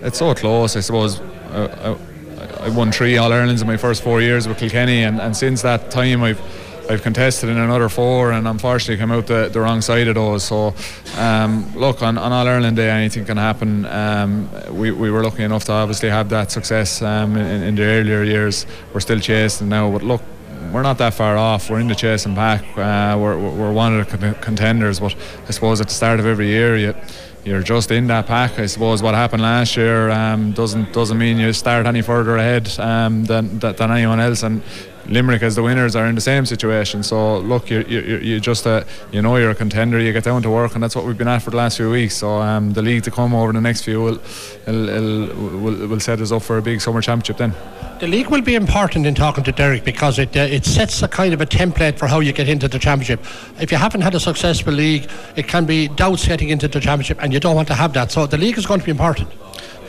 it's 0.00 0.18
so 0.18 0.32
close. 0.36 0.76
I 0.76 0.80
suppose 0.80 1.18
uh, 1.18 1.98
I, 2.38 2.66
I 2.66 2.68
won 2.68 2.92
three 2.92 3.16
All 3.16 3.32
Irelands 3.32 3.60
in 3.60 3.66
my 3.66 3.76
first 3.76 4.04
four 4.04 4.22
years 4.22 4.46
with 4.46 4.58
Kilkenny, 4.58 5.02
and, 5.02 5.20
and 5.20 5.36
since 5.36 5.62
that 5.62 5.90
time 5.90 6.22
I've 6.22 6.40
I've 6.88 7.02
contested 7.02 7.48
in 7.48 7.56
another 7.56 7.88
four, 7.88 8.32
and 8.32 8.46
unfortunately 8.46 8.98
come 8.98 9.10
out 9.10 9.26
the, 9.26 9.48
the 9.48 9.60
wrong 9.60 9.80
side 9.80 10.06
of 10.08 10.16
those. 10.16 10.44
So, 10.44 10.74
um, 11.16 11.74
look, 11.74 12.02
on, 12.02 12.18
on 12.18 12.32
All 12.32 12.46
Ireland 12.46 12.76
Day, 12.76 12.90
anything 12.90 13.24
can 13.24 13.38
happen. 13.38 13.86
Um, 13.86 14.50
we, 14.70 14.90
we 14.90 15.10
were 15.10 15.22
lucky 15.22 15.44
enough 15.44 15.64
to 15.64 15.72
obviously 15.72 16.10
have 16.10 16.28
that 16.28 16.50
success 16.50 17.00
um, 17.00 17.36
in, 17.36 17.62
in 17.62 17.74
the 17.74 17.84
earlier 17.84 18.22
years. 18.22 18.66
We're 18.92 19.00
still 19.00 19.20
chasing 19.20 19.68
now, 19.68 19.90
but 19.90 20.02
look, 20.02 20.22
we're 20.72 20.82
not 20.82 20.98
that 20.98 21.14
far 21.14 21.36
off. 21.36 21.70
We're 21.70 21.80
in 21.80 21.88
the 21.88 21.94
chasing 21.94 22.34
pack. 22.34 22.62
Uh, 22.76 23.16
we're, 23.18 23.38
we're 23.38 23.72
one 23.72 23.98
of 23.98 24.10
the 24.10 24.34
contenders, 24.40 25.00
but 25.00 25.14
I 25.48 25.52
suppose 25.52 25.80
at 25.80 25.88
the 25.88 25.94
start 25.94 26.20
of 26.20 26.26
every 26.26 26.48
year, 26.48 26.76
you 26.76 26.94
you're 27.44 27.62
just 27.62 27.90
in 27.90 28.06
that 28.06 28.26
pack. 28.26 28.58
I 28.58 28.64
suppose 28.64 29.02
what 29.02 29.14
happened 29.14 29.42
last 29.42 29.76
year 29.76 30.08
um, 30.08 30.52
doesn't 30.52 30.94
doesn't 30.94 31.18
mean 31.18 31.36
you 31.36 31.52
start 31.52 31.84
any 31.84 32.00
further 32.00 32.36
ahead 32.38 32.74
um, 32.78 33.24
than, 33.24 33.58
than 33.58 33.90
anyone 33.90 34.18
else. 34.18 34.42
And 34.42 34.62
Limerick 35.06 35.42
as 35.42 35.54
the 35.54 35.62
winners 35.62 35.94
are 35.96 36.06
in 36.06 36.14
the 36.14 36.20
same 36.20 36.46
situation. 36.46 37.02
So 37.02 37.38
look, 37.38 37.70
you 37.70 37.80
you 37.82 38.40
just 38.40 38.66
uh, 38.66 38.84
you 39.12 39.22
know 39.22 39.36
you're 39.36 39.50
a 39.50 39.54
contender. 39.54 40.00
You 40.00 40.12
get 40.12 40.24
down 40.24 40.42
to 40.42 40.50
work, 40.50 40.74
and 40.74 40.82
that's 40.82 40.96
what 40.96 41.04
we've 41.04 41.18
been 41.18 41.28
at 41.28 41.42
for 41.42 41.50
the 41.50 41.56
last 41.56 41.76
few 41.76 41.90
weeks. 41.90 42.16
So 42.16 42.38
um, 42.40 42.72
the 42.72 42.82
league 42.82 43.02
to 43.04 43.10
come 43.10 43.34
over 43.34 43.52
the 43.52 43.60
next 43.60 43.82
few 43.82 44.00
will 44.02 44.18
will, 44.66 45.26
will 45.60 45.88
will 45.88 46.00
set 46.00 46.20
us 46.20 46.32
up 46.32 46.42
for 46.42 46.58
a 46.58 46.62
big 46.62 46.80
summer 46.80 47.00
championship 47.00 47.36
then. 47.36 47.54
The 48.00 48.08
league 48.08 48.28
will 48.28 48.42
be 48.42 48.54
important 48.54 49.06
in 49.06 49.14
talking 49.14 49.44
to 49.44 49.52
Derek 49.52 49.84
because 49.84 50.18
it 50.18 50.36
uh, 50.36 50.40
it 50.40 50.64
sets 50.64 51.02
a 51.02 51.08
kind 51.08 51.32
of 51.32 51.40
a 51.40 51.46
template 51.46 51.98
for 51.98 52.06
how 52.06 52.20
you 52.20 52.32
get 52.32 52.48
into 52.48 52.68
the 52.68 52.78
championship. 52.78 53.20
If 53.60 53.70
you 53.70 53.78
haven't 53.78 54.00
had 54.00 54.14
a 54.14 54.20
successful 54.20 54.72
league, 54.72 55.08
it 55.36 55.46
can 55.46 55.64
be 55.64 55.88
doubts 55.88 56.26
getting 56.26 56.48
into 56.48 56.68
the 56.68 56.80
championship, 56.80 57.22
and 57.22 57.32
you 57.32 57.40
don't 57.40 57.54
want 57.54 57.68
to 57.68 57.74
have 57.74 57.92
that. 57.92 58.10
So 58.10 58.26
the 58.26 58.38
league 58.38 58.58
is 58.58 58.66
going 58.66 58.80
to 58.80 58.86
be 58.86 58.90
important. 58.90 59.28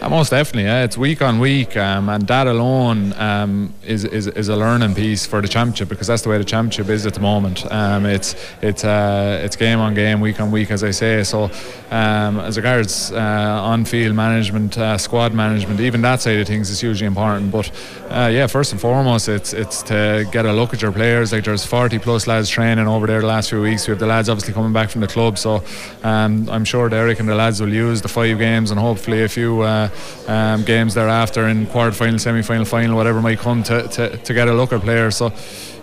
Uh, 0.01 0.09
most 0.09 0.30
definitely, 0.30 0.63
yeah. 0.63 0.84
It's 0.84 0.97
week 0.97 1.22
on 1.22 1.39
week, 1.39 1.78
um, 1.78 2.09
and 2.09 2.28
that 2.28 2.47
alone 2.47 3.13
um, 3.13 3.74
is, 3.84 4.03
is 4.03 4.28
is 4.28 4.49
a 4.49 4.55
learning 4.55 4.93
piece 4.93 5.26
for 5.26 5.41
the 5.41 5.47
championship 5.47 5.88
because 5.88 6.07
that's 6.07 6.22
the 6.22 6.30
way 6.30 6.38
the 6.38 6.43
championship 6.43 6.89
is 6.89 7.05
at 7.05 7.13
the 7.13 7.22
moment. 7.22 7.66
Um, 7.72 8.05
it's 8.05 8.36
it's 8.61 8.84
uh, 8.84 9.41
it's 9.43 9.55
game 9.55 9.80
on 9.80 9.93
game, 9.93 10.20
week 10.20 10.41
on 10.41 10.51
week, 10.51 10.70
as 10.70 10.84
I 10.84 10.91
say. 10.91 11.24
So, 11.24 11.45
um, 11.91 12.39
as 12.39 12.57
regards 12.57 13.13
uh, 13.13 13.18
on-field 13.18 14.13
management, 14.16 14.78
uh, 14.78 14.97
squad 14.97 15.34
management, 15.34 15.80
even 15.80 16.01
that 16.01 16.22
side 16.22 16.39
of 16.39 16.47
things 16.47 16.70
is 16.70 16.82
hugely 16.82 17.07
important. 17.07 17.51
But 17.51 17.72
uh, 18.09 18.30
yeah, 18.32 18.47
first 18.47 18.74
and 18.74 18.82
foremost, 18.82 19.30
it's 19.30 19.53
it's 19.53 19.82
to 19.84 20.28
get 20.32 20.45
a 20.45 20.51
look 20.51 20.74
at 20.74 20.82
your 20.82 20.91
players. 20.91 21.32
Like 21.32 21.45
there's 21.45 21.66
40 21.66 21.99
plus 21.99 22.28
lads 22.28 22.49
training 22.49 22.88
over 22.88 23.07
there 23.07 23.22
the 23.22 23.28
last 23.28 23.49
few 23.49 23.61
weeks. 23.61 23.88
We 23.88 23.91
have 23.91 23.99
the 23.99 24.07
lads 24.07 24.28
obviously 24.28 24.53
coming 24.53 24.74
back 24.74 24.89
from 24.89 25.01
the 25.01 25.07
club, 25.07 25.38
so 25.38 25.63
um, 26.03 26.49
I'm 26.49 26.66
sure 26.66 26.89
Derek 26.89 27.20
and 27.22 27.30
the 27.30 27.36
lads 27.36 27.61
will 27.61 27.74
use 27.74 28.01
the 28.01 28.09
five 28.09 28.38
games 28.38 28.72
and 28.72 28.80
hopefully 28.80 29.24
a 29.24 29.30
few 29.30 29.55
uh, 29.62 29.89
um, 30.28 30.64
games 30.64 30.93
thereafter 30.93 31.47
in 31.47 31.68
quarter 31.68 31.91
final, 31.91 32.20
semi 32.20 32.41
final, 32.41 32.66
final, 32.66 32.95
whatever 32.95 33.22
might 33.22 33.39
come 33.39 33.64
to, 33.64 33.88
to, 33.88 34.18
to 34.18 34.34
get 34.34 34.47
a 34.47 34.53
look 34.53 34.74
at 34.74 34.82
players. 34.82 35.18
So 35.18 35.32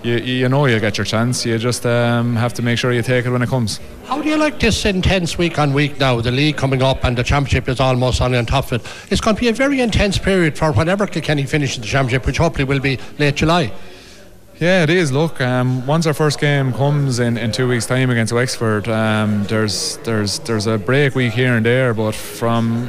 you, 0.02 0.16
you 0.16 0.48
know 0.48 0.66
you 0.66 0.80
get 0.80 0.98
your 0.98 1.04
chance. 1.04 1.46
You 1.46 1.58
just 1.58 1.86
um, 1.86 2.36
have 2.36 2.54
to 2.54 2.62
make 2.62 2.78
sure 2.78 2.92
you 2.92 3.02
take 3.02 3.24
it 3.26 3.30
when 3.30 3.42
it 3.42 3.48
comes. 3.48 3.80
How 4.06 4.20
do 4.20 4.28
you 4.28 4.36
like 4.36 4.58
this 4.58 4.84
intense 4.84 5.38
week 5.38 5.58
on 5.58 5.72
week 5.72 5.98
now? 5.98 6.20
The 6.20 6.30
league 6.30 6.56
coming 6.56 6.82
up 6.82 7.04
and 7.04 7.16
the 7.16 7.22
championship 7.22 7.68
is 7.68 7.80
almost 7.80 8.20
on 8.20 8.34
on 8.34 8.46
top 8.46 8.72
of 8.72 8.84
it. 8.84 9.12
It's 9.12 9.20
going 9.20 9.36
to 9.36 9.40
be 9.40 9.48
a 9.48 9.52
very 9.52 9.80
intense 9.80 10.18
period 10.18 10.58
for 10.58 10.72
whenever 10.72 11.06
Kilkenny 11.06 11.44
finishes 11.44 11.78
the 11.78 11.86
championship, 11.86 12.26
which 12.26 12.38
hopefully 12.38 12.64
will 12.64 12.80
be 12.80 12.98
late 13.18 13.36
July. 13.36 13.72
Yeah, 14.62 14.84
it 14.84 14.90
is. 14.90 15.10
Look, 15.10 15.40
um, 15.40 15.84
once 15.86 16.06
our 16.06 16.14
first 16.14 16.38
game 16.38 16.72
comes 16.72 17.18
in, 17.18 17.36
in 17.36 17.50
two 17.50 17.66
weeks' 17.66 17.86
time 17.86 18.10
against 18.10 18.32
Wexford, 18.32 18.88
um, 18.88 19.44
there's 19.44 19.96
there's 20.04 20.38
there's 20.40 20.68
a 20.68 20.78
break 20.78 21.14
week 21.14 21.32
here 21.32 21.54
and 21.56 21.66
there, 21.66 21.92
but 21.94 22.14
from 22.14 22.88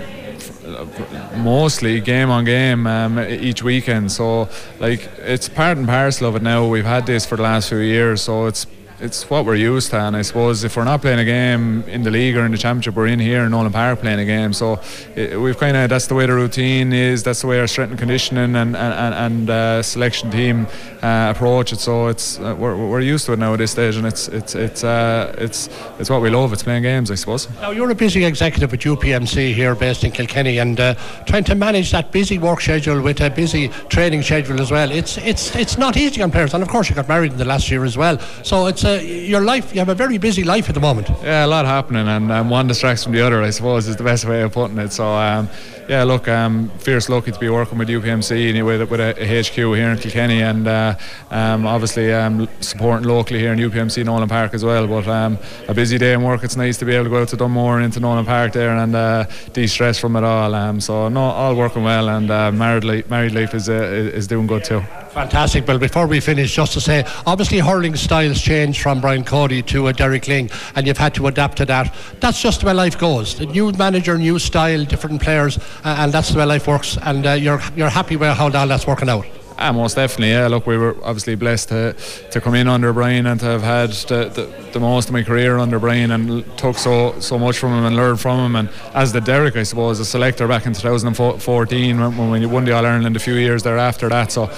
mostly 1.38 2.00
game 2.02 2.30
on 2.30 2.46
game 2.46 2.88
um, 2.88 3.20
each 3.20 3.64
weekend. 3.64 4.12
So 4.12 4.50
like 4.80 5.10
it's 5.20 5.50
part 5.50 5.78
and 5.78 5.88
parcel 5.88 6.28
of 6.28 6.36
it 6.36 6.42
now. 6.44 6.68
We've 6.68 6.86
had 6.86 7.06
this 7.06 7.26
for 7.26 7.36
the 7.36 7.44
last 7.44 7.70
few 7.70 7.80
years, 7.80 8.22
so 8.22 8.46
it's 8.46 8.66
it's 9.04 9.30
what 9.30 9.46
we're 9.46 9.56
used 9.56 9.92
to. 9.92 10.00
And 10.00 10.16
I 10.16 10.22
suppose 10.22 10.64
if 10.64 10.78
we're 10.78 10.86
not 10.86 11.02
playing 11.02 11.20
a 11.20 11.26
game 11.26 11.84
in 11.88 12.04
the 12.04 12.12
league 12.12 12.38
or 12.38 12.46
in 12.46 12.52
the 12.52 12.58
championship, 12.58 12.96
we're 12.96 13.08
in 13.08 13.20
here 13.20 13.44
in 13.44 13.52
Nolan 13.52 13.72
Park 13.72 14.00
playing 14.00 14.20
a 14.20 14.26
game. 14.26 14.54
So 14.54 14.80
it, 15.16 15.40
we've 15.40 15.58
kind 15.58 15.76
of 15.76 15.90
that's 15.90 16.08
the 16.08 16.16
way 16.16 16.26
the 16.26 16.34
routine 16.34 16.94
is. 16.94 17.22
That's 17.22 17.42
the 17.42 17.48
way 17.48 17.60
our 17.60 17.68
strength 17.68 17.92
and 17.92 18.00
conditioning 18.00 18.56
and 18.56 18.76
and, 18.76 19.14
and 19.16 19.50
uh, 19.50 19.84
selection 19.84 20.32
team 20.32 20.68
uh, 21.02 21.34
approach 21.36 21.74
it. 21.74 21.80
So 21.80 22.08
it's 22.08 22.40
uh, 22.40 22.56
we're, 22.58 22.76
we're 22.76 23.02
used 23.02 23.26
to 23.26 23.34
it 23.34 23.40
now 23.40 23.54
at 23.54 23.58
this 23.58 23.72
stage, 23.72 23.98
and 23.98 24.08
it's 24.08 24.30
it's 24.30 24.56
it's 24.56 24.84
uh, 24.84 25.36
it's 25.38 25.70
it's 26.00 26.10
what 26.10 26.22
we 26.22 26.30
love. 26.30 26.54
It's 26.54 26.64
playing 26.64 26.84
games, 26.84 27.12
I 27.12 27.16
suppose. 27.16 27.50
Now 27.62 27.72
you're 27.72 27.92
a 27.92 27.96
busy 27.96 28.24
executive 28.24 28.74
at 28.74 28.80
UPMC 28.80 29.54
here, 29.54 29.76
based 29.76 30.06
in 30.06 30.12
Kilkenny, 30.12 30.60
and 30.60 30.80
uh, 30.80 30.96
trying 31.26 31.44
to 31.46 31.56
manage 31.56 31.92
that 31.92 32.12
busy 32.12 32.38
work 32.38 32.62
schedule 32.62 33.02
with 33.02 33.20
a 33.20 33.30
busy 33.30 33.68
training 33.90 34.22
schedule 34.22 34.62
as 34.62 34.72
well. 34.72 34.90
It's 34.92 35.18
it's 35.18 35.54
it's 35.56 35.78
not 35.78 35.98
easy 35.98 36.22
on 36.22 36.32
players, 36.32 36.54
and 36.54 36.64
of 36.64 36.70
course 36.70 36.90
you 36.90 36.96
got 36.96 37.10
married 37.10 37.34
in 37.34 37.38
the 37.38 37.46
last 37.46 37.70
year 37.70 37.84
as 37.84 37.98
well. 37.98 38.18
So 38.44 38.68
it's 38.68 38.86
a 38.86 38.93
your 39.02 39.42
life. 39.42 39.74
You 39.74 39.80
have 39.80 39.90
a 39.90 39.96
very 39.96 40.18
busy 40.18 40.44
life 40.44 40.70
at 40.70 40.76
the 40.76 40.82
moment. 40.82 41.10
Yeah, 41.24 41.46
a 41.46 41.48
lot 41.48 41.66
happening, 41.66 42.08
and 42.08 42.32
um, 42.32 42.50
one 42.50 42.68
distracts 42.68 43.04
from 43.04 43.14
the 43.14 43.22
other. 43.22 43.42
I 43.42 43.52
suppose 43.52 43.88
is 43.88 43.96
the 43.96 44.04
best 44.04 44.26
way 44.26 44.42
of 44.42 44.54
putting 44.54 44.78
it. 44.78 44.92
So. 44.92 45.06
Um, 45.06 45.50
yeah, 45.88 46.04
look, 46.04 46.28
um, 46.28 46.70
fierce 46.80 47.10
lucky 47.10 47.32
to 47.32 47.40
be 47.40 47.50
working 47.50 47.78
with 47.78 47.90
UPMC 47.90 48.50
anyway, 48.50 48.78
with 48.78 49.00
a, 49.00 49.16
a 49.22 49.42
HQ 49.42 49.56
here 49.56 49.90
in 49.90 49.98
Kilkenny, 49.98 50.42
and 50.42 50.68
uh, 50.68 50.96
um, 51.30 51.66
obviously 51.66 52.14
um, 52.14 52.48
supporting 52.62 53.08
locally 53.08 53.40
here 53.40 53.54
in 53.54 53.60
UPMC 53.60 54.06
Nolan 54.06 54.30
Park 54.30 54.54
as 54.54 54.64
well. 54.64 54.88
But 54.88 55.08
um, 55.08 55.38
a 55.68 55.74
busy 55.74 55.98
day 55.98 56.14
in 56.14 56.24
work. 56.24 56.44
It's 56.44 56.56
nice 56.56 56.78
to 56.78 56.86
be 56.86 56.94
able 56.94 57.06
to 57.06 57.10
go 57.10 57.22
out 57.22 57.28
to 57.30 57.38
Dunmore 57.38 57.78
and 57.78 57.86
into 57.86 58.00
Nolan 58.00 58.26
Park 58.26 58.54
there 58.54 58.76
and 58.76 58.96
uh, 58.96 59.26
de-stress 59.52 60.00
from 60.00 60.16
it 60.16 60.24
all. 60.24 60.56
Um, 60.56 60.80
so 60.80 61.10
no, 61.10 61.22
all 61.22 61.56
working 61.56 61.84
well, 61.84 62.10
and 62.10 62.32
uh, 62.32 62.52
married 62.52 62.84
life, 62.84 63.10
married 63.10 63.34
life 63.34 63.54
is 63.54 63.70
uh, 63.70 63.74
is 63.74 64.28
doing 64.28 64.48
good 64.48 64.64
too. 64.64 64.82
Fantastic. 65.14 65.68
Well, 65.68 65.78
before 65.78 66.08
we 66.08 66.20
finish, 66.20 66.56
just 66.56 66.74
to 66.74 66.82
say, 66.82 67.06
obviously 67.28 67.60
hurling 67.60 67.96
styles 67.96 68.42
change 68.42 68.82
from 68.82 69.00
Brian 69.00 69.24
Cody 69.24 69.62
to 69.62 69.88
a 69.88 69.94
Derek 69.94 70.24
Lyng, 70.24 70.52
and 70.76 70.88
you've 70.88 70.98
had 70.98 71.14
to 71.14 71.28
adapt 71.28 71.58
to 71.58 71.66
that. 71.66 71.94
That's 72.20 72.42
just 72.42 72.64
way 72.64 72.74
life 72.74 72.98
goes. 72.98 73.38
The 73.38 73.46
new 73.46 73.72
manager, 73.74 74.18
new 74.18 74.40
style, 74.40 74.86
different 74.86 75.22
players, 75.22 75.60
uh, 75.84 75.96
and 76.00 76.12
that's 76.12 76.32
the 76.32 76.40
way 76.40 76.46
life 76.46 76.68
works. 76.68 76.98
And 77.02 77.26
uh, 77.26 77.32
you're 77.32 77.62
you're 77.76 77.90
happy 77.90 78.16
with 78.16 78.36
how 78.38 78.46
all 78.46 78.68
that's 78.68 78.88
working 78.88 79.10
out. 79.10 79.26
Ah, 79.58 79.72
most 79.72 79.96
definitely, 79.96 80.32
yeah. 80.32 80.48
Look, 80.48 80.66
we 80.66 80.78
were 80.78 80.96
obviously 81.04 81.36
blessed 81.36 81.70
to, 81.70 81.94
to 82.32 82.42
come 82.42 82.56
in 82.56 82.68
under 82.68 82.92
Brian 82.92 83.28
and 83.28 83.40
to 83.40 83.46
have 83.46 83.62
had 83.62 83.92
the, 83.92 84.30
the, 84.30 84.72
the, 84.72 84.80
most 84.80 85.10
of 85.10 85.14
my 85.14 85.22
career 85.22 85.58
under 85.58 85.78
Brian 85.80 86.12
and 86.12 86.44
took 86.58 86.76
so 86.78 87.20
so 87.20 87.38
much 87.38 87.60
from 87.60 87.72
him 87.72 87.86
and 87.86 87.96
learned 87.96 88.20
from 88.20 88.40
him. 88.40 88.56
And 88.56 88.70
as 88.94 89.14
the 89.14 89.22
Derek, 89.22 89.56
I 89.56 89.64
suppose, 89.64 90.00
a 90.00 90.06
selector 90.06 90.48
back 90.48 90.66
in 90.66 90.74
2014 90.74 92.00
when, 92.00 92.18
when 92.18 92.32
we 92.32 92.46
won 92.46 92.66
the 92.66 92.72
All 92.72 92.86
Ireland 92.86 93.16
a 93.16 93.20
few 93.20 93.36
years 93.36 93.64
thereafter 93.64 94.08
After 94.08 94.10
that. 94.10 94.32
So 94.32 94.50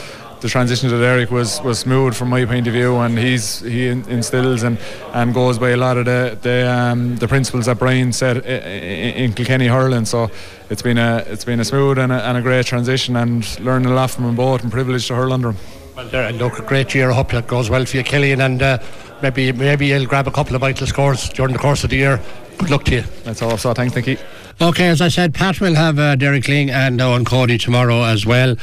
the 0.46 0.50
transition 0.50 0.92
to 0.92 1.00
Derek 1.00 1.32
was 1.32 1.60
was 1.64 1.80
smooth 1.80 2.14
from 2.14 2.30
my 2.30 2.46
point 2.46 2.68
of 2.68 2.74
view, 2.74 2.98
and 2.98 3.18
he's 3.18 3.62
he 3.62 3.88
instills 3.88 4.62
and, 4.62 4.78
and 5.12 5.34
goes 5.34 5.58
by 5.58 5.72
a 5.72 5.78
lot 5.78 5.98
of 5.98 6.06
the 6.06 6.38
the, 6.40 6.72
um, 6.72 7.16
the 7.16 7.28
principles 7.28 7.66
that 7.66 7.80
Brian 7.80 8.14
said 8.14 8.46
in 8.46 9.34
Kilkenny 9.34 9.66
hurling. 9.66 10.06
So 10.06 10.30
it's 10.70 10.84
been 10.84 11.00
a 11.00 11.24
it's 11.26 11.46
been 11.46 11.60
a 11.60 11.66
smooth 11.66 11.98
and 11.98 12.12
a, 12.12 12.24
and 12.28 12.38
a 12.38 12.42
great 12.44 12.68
transition, 12.68 13.16
and 13.16 13.44
learning 13.60 13.90
a 13.92 13.96
lot 13.96 14.12
from 14.12 14.26
them 14.26 14.36
both, 14.36 14.62
and 14.62 14.72
privileged 14.72 15.08
to 15.08 15.16
hurl 15.16 15.34
under 15.34 15.50
him. 15.50 15.58
Well, 15.96 16.08
there, 16.10 16.32
look, 16.34 16.60
a 16.60 16.62
great 16.62 16.94
year. 16.94 17.10
I 17.10 17.16
hope 17.16 17.32
that 17.32 17.48
goes 17.48 17.72
well 17.72 17.86
for 17.86 17.98
you, 17.98 18.04
Killian, 18.04 18.42
and 18.42 18.62
uh, 18.62 18.78
maybe 19.24 19.52
maybe 19.52 19.88
you'll 19.88 20.06
grab 20.06 20.28
a 20.28 20.32
couple 20.32 20.54
of 20.54 20.62
vital 20.62 20.86
scores 20.86 21.28
during 21.30 21.54
the 21.54 21.60
course 21.60 21.84
of 21.84 21.90
the 21.90 21.98
year. 21.98 22.22
Good 22.60 22.70
luck 22.70 22.84
to 22.84 22.96
you. 22.98 23.04
That's 23.24 23.42
all. 23.42 23.58
So 23.58 23.74
thanks, 23.74 23.96
Nicky. 23.96 24.20
Okay, 24.62 24.88
as 24.88 25.02
I 25.02 25.10
said, 25.10 25.34
Pat 25.34 25.60
will 25.60 25.76
have 25.76 26.00
uh, 26.00 26.16
Derek 26.16 26.46
Lyng 26.46 26.70
and 26.70 26.98
Eoin 27.00 27.26
Cody 27.26 27.58
tomorrow 27.58 28.04
as 28.04 28.26
well. 28.26 28.56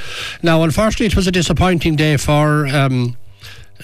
Now, 0.43 0.63
unfortunately, 0.63 1.07
it 1.07 1.17
was 1.17 1.27
a 1.27 1.33
disappointing 1.33 1.97
day 1.97 2.17
for. 2.17 2.67
Um, 2.67 3.17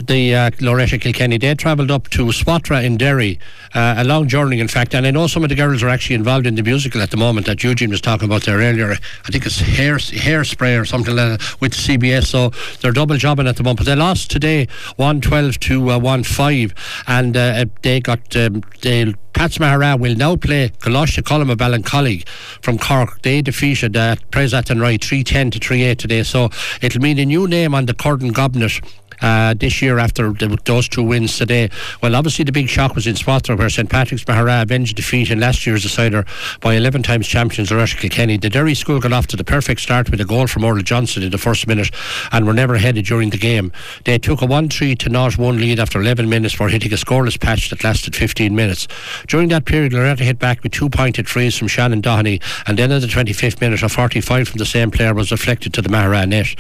the 0.06 0.34
uh, 0.34 0.50
Loreto 0.60 0.98
Kilkenny. 0.98 1.38
They 1.38 1.54
travelled 1.54 1.90
up 1.90 2.08
to 2.10 2.26
Swatragh 2.26 2.84
in 2.84 2.96
Derry, 2.96 3.38
uh, 3.74 3.96
a 3.98 4.04
long 4.04 4.28
journey, 4.28 4.60
in 4.60 4.68
fact. 4.68 4.94
And 4.94 5.06
I 5.06 5.10
know 5.10 5.26
some 5.26 5.42
of 5.42 5.48
the 5.48 5.54
girls 5.54 5.82
are 5.82 5.88
actually 5.88 6.16
involved 6.16 6.46
in 6.46 6.54
the 6.54 6.62
musical 6.62 7.00
at 7.00 7.10
the 7.10 7.16
moment 7.16 7.46
that 7.46 7.62
Eugene 7.62 7.90
was 7.90 8.00
talking 8.00 8.26
about 8.26 8.44
there 8.44 8.58
earlier. 8.58 8.92
I 8.92 9.30
think 9.30 9.46
it's 9.46 9.60
hair 9.60 9.96
hairspray 9.96 10.80
or 10.80 10.84
something 10.84 11.14
like 11.14 11.38
that 11.38 11.60
with 11.60 11.72
CBS. 11.72 12.26
So 12.26 12.50
they're 12.80 12.92
double 12.92 13.16
jobbing 13.16 13.46
at 13.46 13.56
the 13.56 13.62
moment. 13.62 13.78
But 13.78 13.86
they 13.86 13.96
lost 13.96 14.30
today 14.30 14.68
112 14.96 15.60
to 15.60 15.90
uh, 15.92 15.98
1 15.98 16.24
5. 16.24 16.74
And 17.06 17.36
uh, 17.36 17.64
they 17.82 18.00
got. 18.00 18.36
Um, 18.36 18.62
they 18.82 19.14
Pats 19.38 19.58
Maghera 19.58 19.96
will 20.00 20.16
now 20.16 20.34
play 20.34 20.70
Coláiste 20.80 21.22
Choilm 21.22 21.48
of 21.48 21.58
Ballincollig 21.58 22.26
from 22.60 22.76
Cork. 22.76 23.22
They 23.22 23.40
defeated 23.40 23.96
uh, 23.96 24.16
Presat 24.32 24.68
and 24.68 24.80
Rye 24.80 24.96
310 24.96 25.52
to 25.52 25.58
3 25.60 25.82
8 25.84 25.98
today. 25.98 26.22
So 26.24 26.50
it'll 26.82 27.00
mean 27.00 27.20
a 27.20 27.24
new 27.24 27.46
name 27.46 27.72
on 27.72 27.86
the 27.86 27.94
Curtin 27.94 28.32
Gobnet 28.32 28.82
uh, 29.20 29.54
this 29.54 29.82
year 29.82 29.98
after 29.98 30.32
the, 30.32 30.58
those 30.64 30.88
two 30.88 31.02
wins 31.02 31.36
today. 31.36 31.70
Well, 32.02 32.14
obviously 32.14 32.44
the 32.44 32.52
big 32.52 32.68
shock 32.68 32.94
was 32.94 33.06
in 33.06 33.14
Swatragh 33.14 33.58
where 33.58 33.68
St 33.68 33.88
Patrick's 33.88 34.24
Maghera 34.24 34.62
avenged 34.62 34.96
defeat 34.96 35.30
in 35.30 35.40
last 35.40 35.66
year's 35.66 35.82
decider 35.82 36.24
by 36.60 36.74
11 36.74 37.02
times 37.02 37.26
champions 37.26 37.72
Rush 37.72 37.98
Kilkenny. 37.98 38.36
The 38.36 38.50
Derry 38.50 38.74
school 38.74 39.00
got 39.00 39.12
off 39.12 39.26
to 39.28 39.36
the 39.36 39.44
perfect 39.44 39.80
start 39.80 40.10
with 40.10 40.20
a 40.20 40.24
goal 40.24 40.46
from 40.46 40.64
Orla 40.64 40.82
Johnson 40.82 41.22
in 41.22 41.30
the 41.30 41.38
first 41.38 41.66
minute 41.66 41.90
and 42.32 42.46
were 42.46 42.52
never 42.52 42.78
headed 42.78 43.04
during 43.04 43.30
the 43.30 43.38
game. 43.38 43.72
They 44.04 44.18
took 44.18 44.42
a 44.42 44.46
1-3 44.46 44.98
to 44.98 45.08
not 45.08 45.38
1 45.38 45.56
lead 45.58 45.80
after 45.80 46.00
11 46.00 46.28
minutes 46.28 46.54
for 46.54 46.68
hitting 46.68 46.92
a 46.92 46.96
scoreless 46.96 47.40
patch 47.40 47.70
that 47.70 47.84
lasted 47.84 48.14
15 48.14 48.54
minutes. 48.54 48.88
During 49.26 49.48
that 49.48 49.64
period, 49.64 49.92
Loretta 49.92 50.24
hit 50.24 50.38
back 50.38 50.62
with 50.62 50.72
two 50.72 50.88
pointed 50.88 51.28
frees 51.28 51.56
from 51.56 51.68
Shannon 51.68 52.02
Dohenny 52.02 52.42
and 52.66 52.78
then 52.78 52.92
at 52.92 53.00
the 53.00 53.06
25th 53.06 53.60
minute 53.60 53.82
a 53.82 53.88
45 53.88 54.48
from 54.48 54.58
the 54.58 54.66
same 54.66 54.90
player 54.90 55.14
was 55.14 55.28
deflected 55.30 55.74
to 55.74 55.82
the 55.82 55.88
Maghera 55.88 56.28
net. 56.28 56.54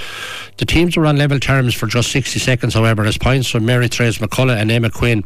The 0.58 0.64
teams 0.64 0.96
were 0.96 1.06
on 1.06 1.16
level 1.16 1.38
terms 1.38 1.74
for 1.74 1.86
just 1.86 2.10
60 2.10 2.38
seconds, 2.48 2.72
however, 2.72 3.04
as 3.04 3.18
points 3.18 3.50
from 3.50 3.66
Mary 3.66 3.88
Therese 3.88 4.16
McCullough 4.16 4.56
and 4.56 4.70
Emma 4.70 4.88
Quinn 4.88 5.22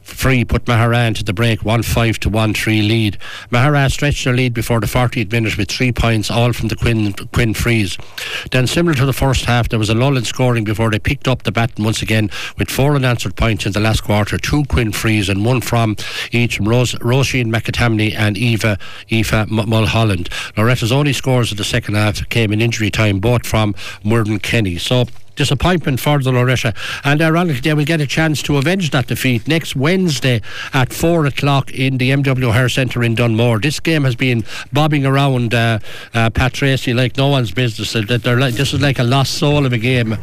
free 0.00 0.42
put 0.42 0.64
Maharan 0.64 1.14
to 1.14 1.22
the 1.22 1.34
break 1.34 1.62
1 1.66 1.82
5 1.82 2.18
to 2.20 2.30
1 2.30 2.54
3 2.54 2.80
lead. 2.80 3.18
Maharan 3.50 3.90
stretched 3.90 4.24
their 4.24 4.32
lead 4.32 4.54
before 4.54 4.80
the 4.80 4.86
40th 4.86 5.30
minute 5.30 5.58
with 5.58 5.70
three 5.70 5.92
points, 5.92 6.30
all 6.30 6.54
from 6.54 6.68
the 6.68 6.76
Quinn, 6.76 7.12
Quinn 7.34 7.52
frees. 7.52 7.98
Then, 8.52 8.66
similar 8.66 8.94
to 8.94 9.04
the 9.04 9.12
first 9.12 9.44
half, 9.44 9.68
there 9.68 9.78
was 9.78 9.90
a 9.90 9.94
lull 9.94 10.16
in 10.16 10.24
scoring 10.24 10.64
before 10.64 10.90
they 10.90 10.98
picked 10.98 11.28
up 11.28 11.42
the 11.42 11.52
baton 11.52 11.84
once 11.84 12.00
again 12.00 12.30
with 12.56 12.70
four 12.70 12.96
unanswered 12.96 13.36
points 13.36 13.66
in 13.66 13.72
the 13.72 13.80
last 13.80 14.02
quarter, 14.02 14.38
two 14.38 14.64
Quinn 14.64 14.92
frees 14.92 15.28
and 15.28 15.44
one 15.44 15.60
from 15.60 15.94
each 16.30 16.56
from 16.56 16.70
Rose, 16.70 16.94
Roisin 16.94 17.52
McAtamney 17.52 18.14
and 18.14 18.38
Eva 18.38 18.78
Eva 19.10 19.46
Mulholland. 19.50 20.30
Loreto's 20.56 20.90
only 20.90 21.12
scores 21.12 21.52
of 21.52 21.58
the 21.58 21.64
second 21.64 21.96
half 21.96 22.26
came 22.30 22.50
in 22.50 22.62
injury 22.62 22.90
time, 22.90 23.18
both 23.18 23.46
from 23.46 23.74
Murden 24.02 24.38
Kenny. 24.38 24.78
So 24.78 25.04
disappointment 25.36 26.00
for 26.00 26.20
the 26.20 26.32
Loreto. 26.32 26.72
And 27.04 27.20
ironically, 27.20 27.60
they 27.60 27.74
will 27.74 27.84
get 27.84 28.00
a 28.00 28.06
chance 28.06 28.42
to 28.44 28.56
avenge 28.56 28.90
that 28.90 29.06
defeat 29.06 29.48
next 29.48 29.76
Wednesday 29.76 30.40
at 30.72 30.92
4 30.92 31.26
o'clock 31.26 31.72
in 31.72 31.98
the 31.98 32.10
MW 32.10 32.44
O'Hare 32.44 32.68
Centre 32.68 33.02
in 33.02 33.14
Dunmore. 33.14 33.58
This 33.58 33.80
game 33.80 34.04
has 34.04 34.14
been 34.14 34.44
bobbing 34.72 35.06
around 35.06 35.54
uh, 35.54 35.78
uh, 36.14 36.30
Pat 36.30 36.52
Tracy 36.52 36.94
like 36.94 37.16
no 37.16 37.28
one's 37.28 37.52
business. 37.52 37.92
That 37.92 38.22
they're 38.22 38.38
like, 38.38 38.54
this 38.54 38.72
is 38.72 38.80
like 38.80 38.98
a 38.98 39.04
lost 39.04 39.34
soul 39.34 39.66
of 39.66 39.72
a 39.72 39.78
game. 39.78 40.16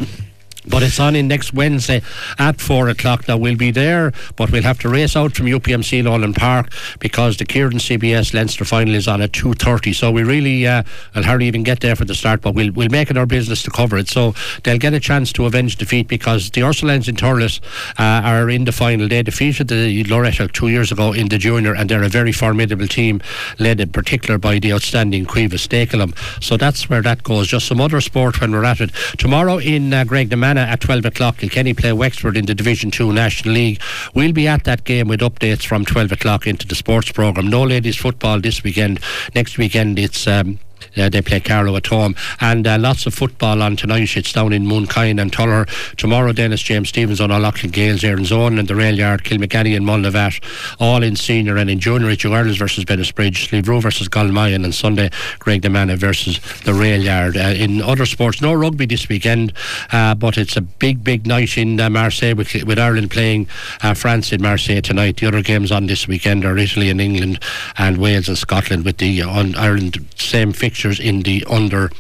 But 0.70 0.84
it's 0.84 1.00
on 1.00 1.16
in 1.16 1.28
next 1.28 1.54
Wednesday 1.54 2.02
at 2.38 2.62
four 2.62 2.90
o'clock. 2.90 3.28
Now 3.28 3.38
we'll 3.38 3.56
be 3.56 3.72
there, 3.72 4.12
but 4.36 4.52
we'll 4.52 4.64
have 4.64 4.80
to 4.80 4.90
race 4.90 5.16
out 5.16 5.36
from 5.36 5.48
UPMC 5.48 6.04
Nolan 6.04 6.34
Park 6.34 6.72
because 7.00 7.38
the 7.38 7.46
Kieran 7.46 7.78
CBS 7.80 8.34
Leinster 8.34 8.66
final 8.66 8.94
is 8.94 9.08
on 9.08 9.22
at 9.22 9.34
two 9.34 9.54
thirty. 9.54 9.94
So 9.94 10.12
we 10.12 10.24
really, 10.24 10.68
uh, 10.68 10.84
I'll 11.16 11.24
hardly 11.24 11.48
even 11.48 11.64
get 11.64 11.80
there 11.80 11.96
for 11.96 12.06
the 12.06 12.14
start, 12.16 12.42
but 12.42 12.54
we'll 12.54 12.72
we'll 12.72 12.90
make 12.90 13.10
it 13.10 13.18
our 13.18 13.26
business 13.26 13.64
to 13.64 13.72
cover 13.72 13.98
it. 13.98 14.08
So 14.10 14.34
they'll 14.64 14.78
get 14.78 14.94
a 14.94 15.00
chance 15.00 15.34
to 15.34 15.46
avenge 15.46 15.78
defeat 15.78 16.08
because 16.08 16.52
the 16.52 16.62
Ursulines 16.62 17.08
in 17.08 17.16
Thurles 17.16 17.60
uh, 17.98 18.28
are 18.28 18.50
in 18.50 18.66
the 18.66 18.72
final. 18.72 19.08
They 19.08 19.24
defeated 19.24 19.68
the 19.68 20.04
Loreto 20.04 20.48
two 20.48 20.68
years 20.68 20.92
ago 20.92 21.14
in 21.14 21.30
the 21.30 21.38
junior, 21.38 21.74
and 21.74 21.90
they're 21.90 22.04
a 22.04 22.10
very 22.10 22.32
formidable 22.32 22.88
team, 22.88 23.22
led 23.58 23.80
in 23.80 23.90
particular 23.90 24.38
by 24.38 24.60
the 24.60 24.74
outstanding 24.74 25.26
Caoimhe 25.26 25.50
Stakelum. 25.54 26.16
So 26.44 26.58
that's 26.58 26.90
where 26.90 27.02
that 27.02 27.24
goes. 27.24 27.48
Just 27.48 27.68
some 27.68 27.82
other 27.82 28.02
sport 28.02 28.40
when 28.40 28.52
we're 28.52 28.66
at 28.66 28.82
it 28.82 28.92
tomorrow 29.18 29.58
in 29.58 29.94
uh, 29.94 30.04
Greg 30.04 30.30
at 30.60 30.82
12 30.82 31.06
o'clock. 31.06 31.38
Kilkenny 31.38 31.74
play 31.74 31.94
Wexford 31.94 32.38
in 32.38 32.46
the 32.46 32.56
Division 32.56 32.92
2 32.92 33.14
National 33.14 33.54
League. 33.54 33.82
We'll 34.14 34.34
be 34.34 34.48
at 34.48 34.64
that 34.66 34.84
game 34.84 35.08
with 35.08 35.22
updates 35.22 35.66
from 35.66 35.86
12 35.86 36.12
o'clock 36.12 36.48
into 36.48 36.68
the 36.68 36.76
sports 36.76 37.12
programme. 37.12 37.48
No 37.48 37.64
ladies 37.64 37.98
football 37.98 38.40
this 38.40 38.64
weekend. 38.64 39.00
Next 39.36 39.58
weekend 39.58 40.00
it's 40.00 40.28
um, 40.28 40.60
uh, 40.98 41.10
they 41.10 41.22
play 41.22 41.40
Carlow 41.40 41.76
at 41.76 41.88
home. 41.88 42.16
And 42.40 42.66
uh, 42.68 42.78
lots 42.78 43.06
of 43.06 43.14
football 43.14 43.62
on 43.62 43.76
tonight. 43.76 44.16
It's 44.16 44.34
down 44.34 44.54
in 44.54 44.66
Mooncoin 44.66 45.22
and 45.22 45.32
Tuller. 45.32 45.66
Tomorrow, 45.98 46.34
Dennis 46.34 46.62
James 46.62 46.90
Stephens 46.90 47.22
on 47.22 47.32
O'Loughlin 47.32 47.72
Gaels, 47.72 48.04
Erin's 48.04 48.32
Own 48.32 48.58
and 48.58 48.68
the 48.68 48.76
Rail 48.76 48.96
Yard, 48.96 49.24
Kilmacaddy 49.24 49.76
and 49.76 49.86
Mullavat, 49.86 50.42
all 50.80 51.04
in 51.04 51.16
senior 51.16 51.58
and 51.58 51.70
in 51.70 51.80
junior. 51.80 52.10
It's 52.10 52.26
Ireland 52.26 52.58
versus 52.58 52.86
Bennettsbridge, 52.86 53.50
Slieveroe 53.50 53.82
versus 53.82 54.08
Galmayan, 54.08 54.64
and 54.64 54.74
Sunday, 54.74 55.10
Graiguenamanagh 55.40 55.98
versus 55.98 56.40
the 56.64 56.74
Rail 56.74 57.02
Yard. 57.02 57.38
Uh, 57.38 57.54
in 57.56 57.82
other 57.82 58.06
sports, 58.06 58.42
no 58.42 58.54
rugby 58.54 58.86
this 58.86 59.10
weekend, 59.10 59.54
uh, 59.92 60.16
but 60.16 60.38
it's 60.38 60.58
a 60.58 60.62
big, 60.62 61.04
big 61.04 61.28
night 61.28 61.58
in 61.58 61.80
uh, 61.80 61.90
Marseille 61.90 62.36
with, 62.36 62.54
with 62.66 62.80
Ireland 62.80 63.12
playing 63.12 63.48
uh, 63.82 63.94
France 63.94 64.32
in 64.32 64.42
Marseille 64.42 64.82
tonight. 64.82 65.18
The 65.18 65.28
other 65.28 65.42
games 65.42 65.72
on 65.72 65.88
this 65.88 66.08
weekend 66.08 66.46
are 66.46 66.58
Italy 66.58 66.90
and 66.90 67.02
England 67.02 67.40
and 67.78 67.98
Wales 67.98 68.28
and 68.28 68.38
Scotland 68.38 68.86
with 68.86 68.98
the 68.98 69.22
on 69.22 69.56
Ireland 69.56 70.06
same 70.16 70.54
fixture 70.54 70.79
fixtures 70.80 71.06
in 71.06 71.22
the 71.24 71.44
under 71.50 71.92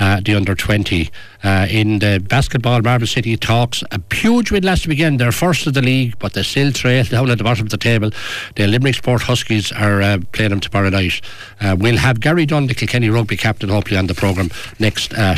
uh, 0.00 0.20
the 0.20 0.34
under 0.34 0.54
20. 0.54 1.10
Uh, 1.42 1.66
in 1.70 1.98
the 2.00 2.22
basketball, 2.28 2.82
Marble 2.82 3.06
City 3.06 3.38
Hawks 3.42 3.82
a 3.90 4.00
huge 4.14 4.50
win 4.50 4.64
last 4.64 4.86
weekend. 4.86 5.18
They're 5.18 5.32
first 5.32 5.66
of 5.66 5.72
the 5.74 5.80
league, 5.80 6.18
but 6.18 6.34
they 6.34 6.42
still 6.42 6.72
trail 6.72 7.04
down 7.04 7.30
at 7.30 7.38
the 7.38 7.44
bottom 7.44 7.66
of 7.66 7.70
the 7.70 7.78
table. 7.78 8.10
The 8.56 8.66
Limerick 8.66 8.96
Sport 8.96 9.22
Huskies 9.22 9.72
are 9.72 10.02
uh, 10.02 10.18
playing 10.32 10.50
them 10.50 10.60
tomorrow 10.60 10.90
night. 10.90 11.22
Uh, 11.60 11.76
we'll 11.78 11.96
have 11.96 12.20
Gary 12.20 12.44
Dunn, 12.44 12.66
the 12.66 12.74
Kilkenny 12.74 13.08
rugby 13.08 13.36
captain, 13.36 13.70
hopefully 13.70 13.96
on 13.96 14.08
the 14.08 14.14
programme 14.14 14.50
next 14.78 15.14
uh, 15.14 15.36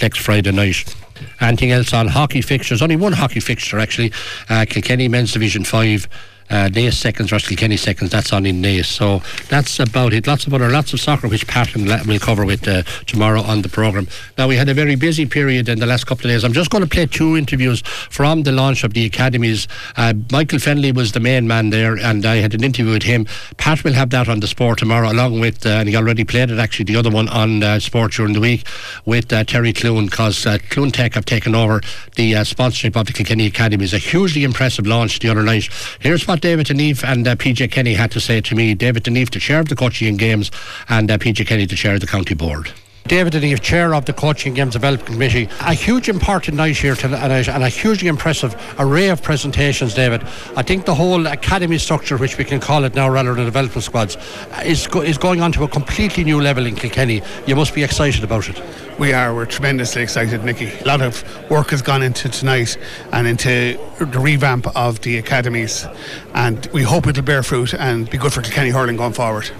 next 0.00 0.18
Friday 0.18 0.50
night. 0.50 0.94
Anything 1.40 1.70
else 1.70 1.92
on 1.92 2.08
hockey 2.08 2.42
fixtures? 2.42 2.82
Only 2.82 2.96
one 2.96 3.12
hockey 3.12 3.40
fixture 3.40 3.78
actually. 3.78 4.12
Uh, 4.48 4.64
Kilkenny 4.68 5.06
Men's 5.06 5.32
Division 5.32 5.62
5 5.62 6.08
uh, 6.52 6.90
seconds 6.90 7.30
versus 7.30 7.48
Kilkenny 7.48 7.76
seconds. 7.76 8.10
That's 8.10 8.32
on 8.32 8.46
in 8.46 8.62
Naas. 8.62 8.86
So 8.86 9.22
that's 9.48 9.80
about 9.80 10.12
it. 10.12 10.26
Lots 10.26 10.46
of 10.46 10.54
other, 10.54 10.68
lots 10.70 10.92
of 10.92 11.00
soccer 11.00 11.28
which 11.28 11.46
Pat 11.46 11.74
and 11.74 11.86
we'll 12.06 12.18
cover 12.20 12.44
with 12.44 12.68
uh, 12.68 12.82
tomorrow 13.06 13.40
on 13.42 13.62
the 13.62 13.68
programme. 13.68 14.06
Now 14.36 14.48
we 14.48 14.56
had 14.56 14.68
a 14.68 14.74
very 14.74 14.94
busy 14.94 15.26
period 15.26 15.68
in 15.68 15.78
the 15.78 15.86
last 15.86 16.04
couple 16.04 16.26
of 16.26 16.32
days. 16.32 16.44
I'm 16.44 16.52
just 16.52 16.70
going 16.70 16.84
to 16.84 16.88
play 16.88 17.06
two 17.06 17.36
interviews 17.36 17.80
from 17.82 18.42
the 18.42 18.52
launch 18.52 18.84
of 18.84 18.92
the 18.94 19.04
academies. 19.06 19.66
Uh, 19.96 20.14
Michael 20.30 20.58
Fennelly 20.58 20.94
was 20.94 21.12
the 21.12 21.20
main 21.20 21.46
man 21.48 21.70
there, 21.70 21.96
and 21.96 22.24
I 22.26 22.36
had 22.36 22.54
an 22.54 22.62
interview 22.62 22.92
with 22.92 23.02
him. 23.02 23.26
Pat 23.56 23.82
will 23.84 23.94
have 23.94 24.10
that 24.10 24.28
on 24.28 24.40
the 24.40 24.46
sport 24.46 24.78
tomorrow, 24.78 25.10
along 25.10 25.40
with, 25.40 25.64
uh, 25.64 25.70
and 25.70 25.88
he 25.88 25.96
already 25.96 26.24
played 26.24 26.50
it 26.50 26.58
actually, 26.58 26.84
the 26.84 26.96
other 26.96 27.10
one 27.10 27.28
on 27.28 27.62
uh, 27.62 27.80
sport 27.80 28.12
during 28.12 28.34
the 28.34 28.40
week 28.40 28.66
with 29.06 29.32
uh, 29.32 29.44
Terry 29.44 29.72
Clune, 29.72 30.06
because 30.06 30.44
uh, 30.46 30.58
CluneTech 30.70 31.14
have 31.14 31.24
taken 31.24 31.54
over 31.54 31.80
the 32.16 32.44
sponsorship 32.44 32.96
of 32.96 33.06
the 33.06 33.12
Kilkenny 33.12 33.46
Academies. 33.46 33.94
A 33.94 33.98
hugely 33.98 34.44
impressive 34.44 34.86
launch 34.86 35.18
the 35.20 35.28
other 35.28 35.42
night. 35.42 35.68
Here's 36.00 36.26
what 36.28 36.41
David 36.42 36.66
Deneve 36.66 37.04
and 37.04 37.28
uh, 37.28 37.36
PJ 37.36 37.70
Kenny 37.70 37.94
had 37.94 38.10
to 38.10 38.20
say 38.20 38.40
to 38.40 38.56
me. 38.56 38.74
David 38.74 39.04
Deneve, 39.04 39.30
the 39.30 39.38
chair 39.38 39.60
of 39.60 39.68
the 39.68 39.76
coaching 39.76 40.16
games, 40.16 40.50
and 40.88 41.08
uh, 41.08 41.16
PJ 41.16 41.46
Kenny, 41.46 41.66
the 41.66 41.76
chair 41.76 41.94
of 41.94 42.00
the 42.00 42.06
county 42.08 42.34
board. 42.34 42.72
David 43.06 43.32
Deneve, 43.32 43.60
Chair 43.60 43.94
of 43.94 44.04
the 44.04 44.12
Coaching 44.12 44.54
Games 44.54 44.72
Development 44.72 45.06
Committee. 45.06 45.48
A 45.60 45.74
huge 45.74 46.08
important 46.08 46.56
night 46.56 46.76
here 46.76 46.94
tonight 46.94 47.48
and 47.48 47.62
a 47.62 47.68
hugely 47.68 48.08
impressive 48.08 48.54
array 48.78 49.08
of 49.08 49.22
presentations, 49.22 49.92
David. 49.92 50.22
I 50.56 50.62
think 50.62 50.86
the 50.86 50.94
whole 50.94 51.26
academy 51.26 51.78
structure, 51.78 52.16
which 52.16 52.38
we 52.38 52.44
can 52.44 52.60
call 52.60 52.84
it 52.84 52.94
now 52.94 53.10
rather 53.10 53.34
than 53.34 53.44
development 53.44 53.84
squads, 53.84 54.16
is, 54.64 54.86
go- 54.86 55.02
is 55.02 55.18
going 55.18 55.42
on 55.42 55.52
to 55.52 55.64
a 55.64 55.68
completely 55.68 56.24
new 56.24 56.40
level 56.40 56.64
in 56.64 56.76
Kilkenny. 56.76 57.22
You 57.46 57.56
must 57.56 57.74
be 57.74 57.82
excited 57.82 58.22
about 58.24 58.48
it. 58.48 58.62
We 58.98 59.12
are. 59.12 59.34
We're 59.34 59.46
tremendously 59.46 60.02
excited, 60.02 60.44
Nicky. 60.44 60.70
A 60.70 60.84
lot 60.84 61.02
of 61.02 61.24
work 61.50 61.70
has 61.70 61.82
gone 61.82 62.02
into 62.02 62.28
tonight 62.28 62.76
and 63.12 63.26
into 63.26 63.78
the 63.98 64.18
revamp 64.20 64.66
of 64.76 65.00
the 65.00 65.18
academies, 65.18 65.86
and 66.34 66.64
we 66.72 66.82
hope 66.82 67.06
it'll 67.06 67.22
bear 67.22 67.42
fruit 67.42 67.74
and 67.74 68.08
be 68.08 68.18
good 68.18 68.32
for 68.32 68.42
Kilkenny 68.42 68.70
hurling 68.70 68.96
going 68.96 69.12
forward 69.12 69.50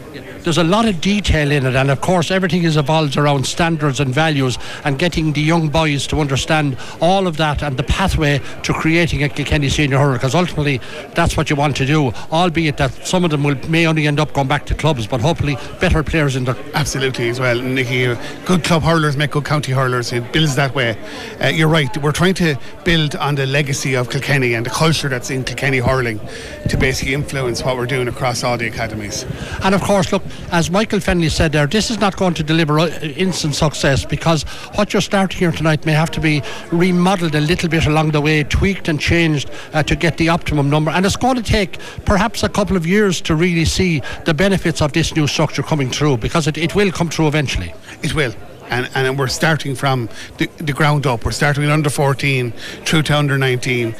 there's 0.44 0.58
a 0.58 0.64
lot 0.64 0.86
of 0.88 1.00
detail 1.00 1.50
in 1.50 1.66
it, 1.66 1.76
and 1.76 1.90
of 1.90 2.00
course, 2.00 2.30
everything 2.30 2.64
is 2.64 2.76
evolved 2.76 3.16
around 3.16 3.46
standards 3.46 4.00
and 4.00 4.12
values 4.14 4.58
and 4.84 4.98
getting 4.98 5.32
the 5.32 5.40
young 5.40 5.68
boys 5.68 6.06
to 6.08 6.20
understand 6.20 6.76
all 7.00 7.26
of 7.26 7.36
that 7.36 7.62
and 7.62 7.76
the 7.76 7.82
pathway 7.82 8.40
to 8.62 8.72
creating 8.72 9.22
a 9.22 9.28
Kilkenny 9.28 9.68
senior 9.68 9.98
hurler 9.98 10.14
because 10.14 10.34
ultimately 10.34 10.80
that's 11.14 11.36
what 11.36 11.50
you 11.50 11.56
want 11.56 11.76
to 11.76 11.86
do, 11.86 12.12
albeit 12.32 12.76
that 12.78 12.92
some 13.06 13.24
of 13.24 13.30
them 13.30 13.44
will 13.44 13.56
may 13.68 13.86
only 13.86 14.06
end 14.06 14.18
up 14.18 14.32
going 14.32 14.48
back 14.48 14.66
to 14.66 14.74
clubs, 14.74 15.06
but 15.06 15.20
hopefully 15.20 15.56
better 15.80 16.02
players 16.02 16.36
in 16.36 16.44
there. 16.44 16.56
Absolutely, 16.74 17.28
as 17.28 17.38
well. 17.38 17.60
Nicky, 17.60 18.14
good 18.44 18.64
club 18.64 18.82
hurlers 18.82 19.16
make 19.16 19.30
good 19.30 19.44
county 19.44 19.72
hurlers. 19.72 20.12
It 20.12 20.32
builds 20.32 20.56
that 20.56 20.74
way. 20.74 20.96
Uh, 21.40 21.48
you're 21.48 21.68
right, 21.68 21.96
we're 21.98 22.12
trying 22.12 22.34
to 22.34 22.56
build 22.84 23.14
on 23.16 23.36
the 23.36 23.46
legacy 23.46 23.94
of 23.94 24.10
Kilkenny 24.10 24.54
and 24.54 24.66
the 24.66 24.70
culture 24.70 25.08
that's 25.08 25.30
in 25.30 25.44
Kilkenny 25.44 25.78
hurling 25.78 26.20
to 26.68 26.76
basically 26.76 27.14
influence 27.14 27.62
what 27.62 27.76
we're 27.76 27.86
doing 27.86 28.08
across 28.08 28.42
all 28.42 28.56
the 28.56 28.66
academies. 28.66 29.24
And 29.62 29.74
of 29.74 29.82
course, 29.82 30.12
look, 30.12 30.22
as 30.50 30.70
Michael 30.70 30.98
Fennelly 30.98 31.30
said 31.30 31.52
there, 31.52 31.66
this 31.66 31.90
is 31.90 31.98
not 31.98 32.16
going 32.16 32.34
to 32.34 32.42
deliver 32.42 32.78
uh, 32.78 32.88
instant 33.00 33.54
success 33.54 34.04
because 34.04 34.42
what 34.74 34.92
you're 34.92 35.02
starting 35.02 35.38
here 35.38 35.52
tonight 35.52 35.86
may 35.86 35.92
have 35.92 36.10
to 36.12 36.20
be 36.20 36.42
remodelled 36.70 37.34
a 37.34 37.40
little 37.40 37.68
bit 37.68 37.86
along 37.86 38.10
the 38.10 38.20
way, 38.20 38.44
tweaked 38.44 38.88
and 38.88 39.00
changed 39.00 39.50
uh, 39.72 39.82
to 39.82 39.96
get 39.96 40.16
the 40.18 40.28
optimum 40.28 40.68
number. 40.68 40.90
And 40.90 41.06
it's 41.06 41.16
going 41.16 41.36
to 41.36 41.42
take 41.42 41.78
perhaps 42.04 42.42
a 42.42 42.48
couple 42.48 42.76
of 42.76 42.86
years 42.86 43.20
to 43.22 43.34
really 43.34 43.64
see 43.64 44.02
the 44.24 44.34
benefits 44.34 44.82
of 44.82 44.92
this 44.92 45.14
new 45.16 45.26
structure 45.26 45.62
coming 45.62 45.90
through 45.90 46.18
because 46.18 46.46
it, 46.46 46.58
it 46.58 46.74
will 46.74 46.92
come 46.92 47.08
through 47.08 47.28
eventually. 47.28 47.74
It 48.02 48.14
will. 48.14 48.34
And, 48.68 48.88
and, 48.94 49.18
we're 49.18 49.28
starting 49.28 49.74
from 49.74 50.08
the, 50.38 50.46
the, 50.56 50.72
ground 50.72 51.06
up. 51.06 51.26
We're 51.26 51.32
starting 51.32 51.64
under 51.64 51.90
14 51.90 52.52
through 52.86 53.02
to 53.02 53.18
under 53.18 53.36
19. 53.36 53.94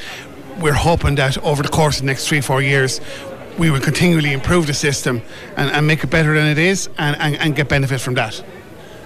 We're 0.61 0.72
hoping 0.72 1.16
that 1.16 1.37
over 1.39 1.62
the 1.62 1.68
course 1.68 1.97
of 1.97 2.03
the 2.03 2.07
next 2.07 2.26
three, 2.26 2.41
four 2.41 2.62
years, 2.62 3.01
we 3.59 3.71
will 3.71 3.81
continually 3.81 4.33
improve 4.33 4.67
the 4.67 4.75
system 4.75 5.23
and, 5.57 5.71
and 5.71 5.87
make 5.87 6.03
it 6.03 6.11
better 6.11 6.35
than 6.35 6.47
it 6.47 6.59
is 6.59 6.89
and, 6.99 7.17
and, 7.21 7.37
and 7.37 7.57
get 7.57 7.69
benefit 7.69 8.01
from 8.01 8.15
that. 8.15 8.43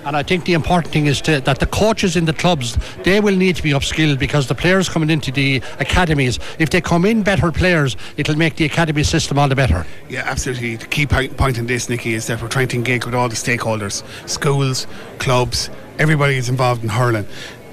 And 0.07 0.17
I 0.17 0.23
think 0.23 0.45
the 0.45 0.53
important 0.53 0.93
thing 0.93 1.07
is 1.07 1.21
to, 1.23 1.41
that 1.41 1.59
the 1.59 1.67
coaches 1.67 2.15
in 2.15 2.27
the 2.27 2.33
clubs 2.33 2.79
they 3.03 3.19
will 3.19 3.35
need 3.35 3.57
to 3.57 3.63
be 3.63 3.71
upskilled 3.71 4.21
because 4.21 4.47
the 4.47 4.55
players 4.55 4.89
coming 4.89 5.11
into 5.11 5.33
the 5.33 5.61
academies, 5.81 6.39
if 6.61 6.71
they 6.71 6.81
come 6.81 7.05
in 7.05 7.25
better 7.25 7.51
players, 7.51 7.97
it'll 8.17 8.37
make 8.37 8.55
the 8.55 8.65
academy 8.65 9.03
system 9.03 9.37
all 9.37 9.49
the 9.49 9.57
better. 9.57 9.85
Yeah, 10.09 10.23
absolutely. 10.25 10.77
The 10.77 10.87
key 10.87 11.07
point 11.07 11.59
in 11.59 11.67
this, 11.67 11.89
Nicky, 11.89 12.15
is 12.15 12.29
that 12.29 12.41
we're 12.41 12.49
trying 12.49 12.69
to 12.69 12.77
engage 12.77 13.05
with 13.05 13.17
all 13.17 13.29
the 13.29 13.35
stakeholders, 13.35 14.05
schools, 14.29 14.87
clubs, 15.19 15.71
everybody 15.99 16.37
is 16.37 16.49
involved 16.49 16.85
in 16.85 16.89
hurling 16.89 17.27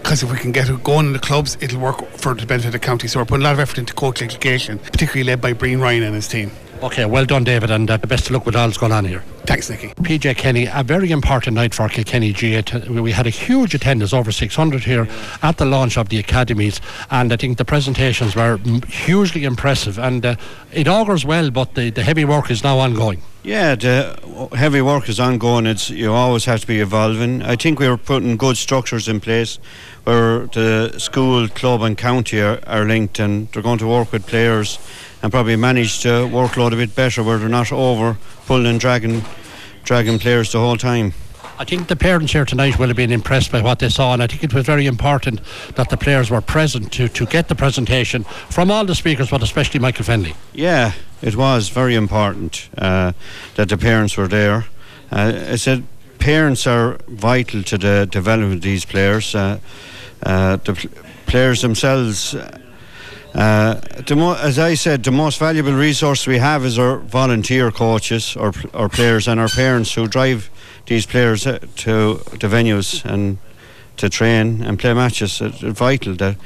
because 0.03 0.21
if 0.21 0.29
we 0.29 0.37
can 0.37 0.51
get 0.51 0.69
it 0.69 0.83
going 0.83 1.07
in 1.07 1.13
the 1.13 1.19
clubs, 1.19 1.57
it'll 1.61 1.79
work 1.79 2.05
for 2.17 2.33
the 2.33 2.45
benefit 2.45 2.67
of 2.67 2.73
the 2.73 2.79
county. 2.79 3.07
So 3.07 3.19
we're 3.19 3.25
putting 3.25 3.45
a 3.45 3.45
lot 3.45 3.53
of 3.53 3.59
effort 3.59 3.77
into 3.77 3.93
coach 3.93 4.21
education, 4.21 4.77
particularly 4.77 5.23
led 5.23 5.39
by 5.39 5.53
Brian 5.53 5.79
Ryan 5.79 6.03
and 6.03 6.13
his 6.13 6.27
team. 6.27 6.51
Okay, 6.81 7.05
well 7.05 7.25
done, 7.25 7.43
David, 7.43 7.71
and 7.71 7.89
uh, 7.89 7.97
the 7.97 8.07
best 8.07 8.25
of 8.25 8.31
luck 8.31 8.45
with 8.45 8.55
all 8.55 8.67
that's 8.67 8.77
going 8.77 8.91
on 8.91 9.05
here. 9.05 9.23
Thanks, 9.45 9.69
Nicky. 9.69 9.89
PJ 9.89 10.37
Kenny, 10.37 10.65
a 10.65 10.83
very 10.83 11.11
important 11.11 11.55
night 11.55 11.73
for 11.73 11.87
Kilkenny 11.89 12.33
G. 12.33 12.61
We 12.89 13.11
had 13.11 13.27
a 13.27 13.29
huge 13.29 13.73
attendance, 13.73 14.13
over 14.13 14.31
600 14.31 14.83
here 14.83 15.07
at 15.41 15.57
the 15.57 15.65
launch 15.65 15.97
of 15.97 16.09
the 16.09 16.17
academies, 16.17 16.81
and 17.11 17.31
I 17.31 17.37
think 17.37 17.57
the 17.57 17.65
presentations 17.65 18.35
were 18.35 18.57
hugely 18.87 19.43
impressive. 19.43 19.99
And 19.99 20.25
uh, 20.25 20.35
it 20.71 20.87
augurs 20.87 21.25
well, 21.25 21.51
but 21.51 21.75
the, 21.75 21.89
the 21.89 22.03
heavy 22.03 22.25
work 22.25 22.49
is 22.49 22.63
now 22.63 22.79
ongoing. 22.79 23.21
Yeah, 23.43 23.75
the 23.75 24.49
heavy 24.55 24.81
work 24.81 25.09
is 25.09 25.19
ongoing. 25.19 25.65
It's 25.65 25.89
you 25.89 26.13
always 26.13 26.45
have 26.45 26.61
to 26.61 26.67
be 26.67 26.79
evolving. 26.79 27.41
I 27.41 27.57
think 27.57 27.79
we 27.79 27.87
are 27.87 27.97
putting 27.97 28.37
good 28.37 28.55
structures 28.55 29.09
in 29.09 29.19
place 29.19 29.59
where 30.05 30.47
the 30.47 30.95
school, 30.97 31.49
club, 31.49 31.81
and 31.81 31.97
county 31.97 32.39
are, 32.39 32.59
are 32.65 32.85
linked, 32.85 33.19
and 33.19 33.49
they're 33.51 33.61
going 33.61 33.79
to 33.79 33.87
work 33.87 34.13
with 34.13 34.25
players 34.25 34.79
and 35.23 35.31
probably 35.31 35.55
manage 35.55 36.01
to 36.01 36.09
workload 36.27 36.73
a 36.73 36.75
bit 36.75 36.93
better 36.93 37.23
where 37.23 37.37
they're 37.37 37.49
not 37.49 37.71
over 37.71 38.17
pulling 38.45 38.67
and 38.67 38.79
dragging, 38.79 39.23
dragging 39.85 40.19
players 40.19 40.51
the 40.51 40.59
whole 40.59 40.77
time. 40.77 41.13
I 41.57 41.63
think 41.65 41.87
the 41.87 41.95
parents 41.95 42.33
here 42.33 42.43
tonight 42.43 42.77
will 42.77 42.87
have 42.87 42.97
been 42.97 43.11
impressed 43.11 43.51
by 43.51 43.61
what 43.61 43.79
they 43.79 43.87
saw, 43.87 44.11
and 44.13 44.21
I 44.21 44.27
think 44.27 44.43
it 44.43 44.53
was 44.53 44.65
very 44.65 44.85
important 44.85 45.39
that 45.75 45.89
the 45.89 45.95
players 45.95 46.29
were 46.29 46.41
present 46.41 46.91
to, 46.93 47.07
to 47.07 47.25
get 47.25 47.47
the 47.47 47.55
presentation 47.55 48.25
from 48.49 48.69
all 48.69 48.85
the 48.85 48.95
speakers, 48.95 49.29
but 49.29 49.41
especially 49.41 49.79
Michael 49.79 50.03
Fennelly. 50.03 50.35
Yeah, 50.51 50.91
it 51.21 51.37
was 51.37 51.69
very 51.69 51.95
important 51.95 52.69
uh, 52.77 53.13
that 53.55 53.69
the 53.69 53.77
parents 53.77 54.17
were 54.17 54.27
there. 54.27 54.65
Uh, 55.09 55.51
I 55.51 55.55
said 55.55 55.85
parents 56.19 56.67
are 56.67 56.97
vital 57.07 57.63
to 57.63 57.77
the 57.77 58.07
development 58.11 58.55
of 58.55 58.61
these 58.61 58.83
players. 58.83 59.33
Uh, 59.33 59.59
uh 60.23 60.57
the 60.57 60.73
pl- 60.73 60.89
players 61.27 61.61
themselves 61.61 62.35
uh, 63.33 63.81
mo- 64.15 64.35
as 64.35 64.59
I 64.59 64.75
said, 64.75 65.03
the 65.03 65.11
most 65.11 65.39
valuable 65.39 65.73
resource 65.73 66.27
we 66.27 66.37
have 66.37 66.65
is 66.65 66.77
our 66.77 66.97
volunteer 66.97 67.71
coaches, 67.71 68.37
our, 68.37 68.53
our 68.73 68.89
players, 68.89 69.27
and 69.27 69.39
our 69.39 69.49
parents 69.49 69.93
who 69.93 70.07
drive 70.07 70.49
these 70.85 71.05
players 71.05 71.47
uh, 71.47 71.59
to 71.77 72.15
the 72.39 72.47
venues 72.47 73.03
and 73.05 73.37
to 73.97 74.09
train 74.09 74.63
and 74.63 74.77
play 74.77 74.93
matches. 74.93 75.41
It's 75.41 75.59
vital 75.61 76.15
that 76.15 76.37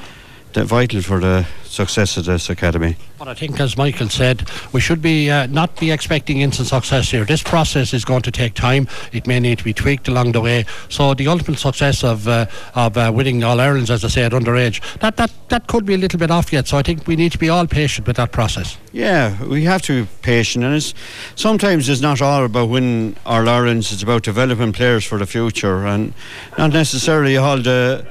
vital 0.66 1.02
for 1.02 1.20
the 1.20 1.46
success 1.64 2.18
of 2.18 2.26
this 2.26 2.50
academy. 2.50 2.96
But 3.20 3.28
I 3.28 3.34
think, 3.34 3.60
as 3.60 3.78
Michael 3.78 4.10
said, 4.10 4.50
we 4.74 4.82
should 4.82 5.02
be 5.02 5.30
uh, 5.30 5.48
not 5.48 5.80
be 5.80 5.92
expecting 5.92 6.42
instant 6.42 6.68
success 6.68 7.12
here. 7.12 7.26
This 7.26 7.44
process 7.44 7.94
is 7.94 8.06
going 8.06 8.22
to 8.24 8.32
take 8.32 8.54
time. 8.54 8.88
It 9.12 9.28
may 9.28 9.40
need 9.40 9.58
to 9.60 9.64
be 9.64 9.74
tweaked 9.74 10.08
along 10.08 10.32
the 10.32 10.42
way. 10.42 10.66
So 10.90 11.14
the 11.14 11.28
ultimate 11.28 11.60
success 11.60 12.04
of 12.04 12.28
uh, 12.28 12.46
of 12.76 12.98
uh, 12.98 13.12
winning 13.14 13.44
All 13.44 13.60
Irelands, 13.60 13.90
as 13.90 14.04
I 14.04 14.08
said, 14.08 14.32
underage, 14.32 14.82
that, 15.00 15.18
that 15.18 15.32
that 15.50 15.68
could 15.68 15.86
be 15.86 15.94
a 15.94 15.98
little 15.98 16.20
bit 16.20 16.32
off 16.32 16.54
yet. 16.54 16.68
So 16.68 16.78
I 16.78 16.84
think 16.84 17.08
we 17.08 17.16
need 17.16 17.32
to 17.32 17.38
be 17.38 17.50
all 17.50 17.68
patient 17.68 18.08
with 18.08 18.18
that 18.18 18.32
process. 18.32 18.78
Yeah, 18.92 19.44
we 19.44 19.64
have 19.64 19.82
to 19.84 20.04
be 20.04 20.10
patient, 20.22 20.64
and 20.64 20.76
it's 20.76 20.94
sometimes 21.36 21.90
it's 21.90 22.02
not 22.02 22.22
all 22.22 22.46
about 22.46 22.70
winning 22.70 23.16
All 23.26 23.48
Irelands. 23.48 23.92
It's 23.92 24.04
about 24.04 24.24
developing 24.24 24.74
players 24.74 25.06
for 25.06 25.18
the 25.18 25.28
future, 25.28 25.86
and 25.86 26.14
not 26.58 26.72
necessarily 26.72 27.38
all 27.38 27.58
the 27.58 28.06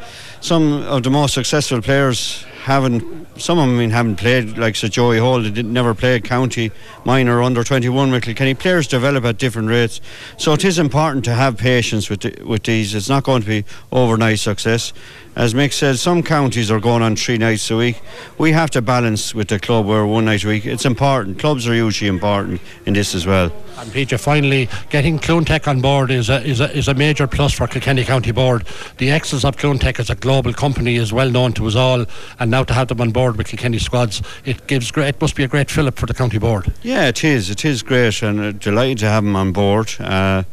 some 0.47 0.85
of 0.85 1.03
the 1.03 1.11
most 1.11 1.35
successful 1.35 1.83
players 1.83 2.47
haven't 2.67 3.29
some 3.41 3.61
of 3.61 3.69
them 3.69 3.77
I 3.77 3.79
mean, 3.79 3.91
haven't 3.91 4.17
played 4.17 4.59
like 4.59 4.75
Sir 4.75 4.89
Joey 4.89 5.19
Hall 5.19 5.41
they 5.41 5.51
did, 5.51 5.67
never 5.67 5.95
played 5.95 6.25
county 6.25 6.73
minor 7.05 7.41
under 7.41 7.63
21 7.63 8.11
with 8.11 8.25
Kilkenny 8.25 8.55
players 8.55 8.89
develop 8.89 9.25
at 9.25 9.39
different 9.39 9.69
rates 9.69 10.01
so 10.37 10.53
it 10.53 10.65
is 10.65 10.77
important 10.77 11.25
to 11.27 11.35
have 11.35 11.57
patience 11.57 12.11
with 12.11 12.23
the, 12.23 12.43
with 12.45 12.65
these 12.65 12.93
it's 12.93 13.09
not 13.09 13.23
going 13.23 13.43
to 13.43 13.47
be 13.47 13.65
overnight 13.93 14.41
success 14.41 14.93
as 15.37 15.53
Mick 15.53 15.75
said, 15.75 15.99
some 15.99 16.23
counties 16.23 16.71
are 16.71 16.81
going 16.81 17.03
on 17.03 17.15
three 17.15 17.37
nights 17.37 17.71
a 17.71 17.77
week. 17.77 18.01
We 18.39 18.53
have 18.53 18.71
to 18.71 18.81
balance 18.81 19.35
with 19.35 19.49
the 19.49 19.61
club 19.61 19.85
where 19.85 20.07
one 20.07 20.25
night 20.25 20.43
a 20.45 20.49
week. 20.49 20.65
It's 20.65 20.87
important. 20.87 21.39
Clubs 21.39 21.69
are 21.69 21.75
usually 21.75 22.09
important 22.09 22.59
in 22.87 22.95
this 22.95 23.15
as 23.15 23.27
well. 23.27 23.53
And 23.77 23.93
Peter, 23.93 24.17
finally, 24.17 24.71
getting 24.89 25.19
CluneTech 25.19 25.69
on 25.69 25.83
board 25.83 26.11
is 26.11 26.31
a, 26.31 26.43
is 26.43 26.61
a, 26.61 26.75
is 26.75 26.89
a 26.89 26.95
major 26.95 27.27
plus 27.27 27.53
for 27.53 27.67
Kilkenny 27.67 28.03
County 28.03 28.33
Board. 28.33 28.67
The 28.97 29.11
excellence 29.11 29.45
of 29.45 29.59
CluneTech 29.59 30.01
as 30.01 30.09
a 30.09 30.15
global 30.15 30.55
company 30.55 30.97
is 30.97 31.13
well 31.13 31.31
known 31.31 31.53
to 31.53 31.67
us 31.67 31.77
all, 31.77 32.07
and 32.39 32.51
now 32.57 32.65
to 32.65 32.75
have 32.75 32.89
them 32.89 33.01
on 33.01 33.11
board 33.11 33.37
with 33.37 33.49
Kilkenny 33.49 33.79
squads, 33.79 34.23
it 34.45 34.67
gives 34.67 34.91
great, 34.91 35.09
it 35.09 35.21
must 35.21 35.37
be 35.37 35.45
a 35.45 35.49
great 35.49 35.71
fillip 35.71 35.99
for 35.99 36.07
the 36.07 36.15
county 36.15 36.39
board. 36.39 36.73
Yeah, 36.83 37.09
it 37.09 37.23
is. 37.23 37.51
It 37.51 37.65
is 37.65 37.83
great, 37.83 38.23
and 38.23 38.41
uh, 38.41 38.53
delighted 38.53 38.99
to 38.99 39.07
have 39.07 39.25
them 39.25 39.37
on 39.37 39.53
board. 39.53 39.95
Uh, 40.01 40.45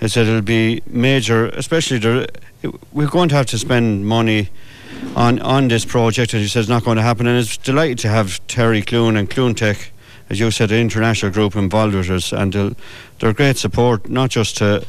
I 0.00 0.06
said 0.06 0.26
it'll 0.26 0.42
be 0.42 0.82
major, 0.86 1.46
especially 1.46 1.98
the, 1.98 2.28
we're 2.92 3.08
going 3.08 3.28
to 3.30 3.34
have 3.34 3.46
to 3.46 3.58
spend 3.58 4.06
money 4.06 4.50
on 5.16 5.40
on 5.40 5.68
this 5.68 5.84
project, 5.84 6.32
and 6.32 6.42
he 6.42 6.48
says 6.48 6.64
it's 6.64 6.68
not 6.68 6.84
going 6.84 6.96
to 6.96 7.02
happen. 7.02 7.26
And 7.26 7.38
it's 7.38 7.56
delighted 7.56 7.98
to 8.00 8.08
have 8.08 8.40
Terry 8.46 8.82
Clune 8.82 9.16
and 9.16 9.28
CluneTech, 9.28 9.90
as 10.30 10.38
you 10.38 10.50
said, 10.50 10.70
an 10.70 10.78
international 10.78 11.32
group 11.32 11.56
involved 11.56 11.94
with 11.94 12.10
us, 12.10 12.32
and 12.32 12.52
they're, 13.18 13.32
great 13.32 13.56
support, 13.56 14.08
not 14.08 14.30
just 14.30 14.58
to 14.58 14.84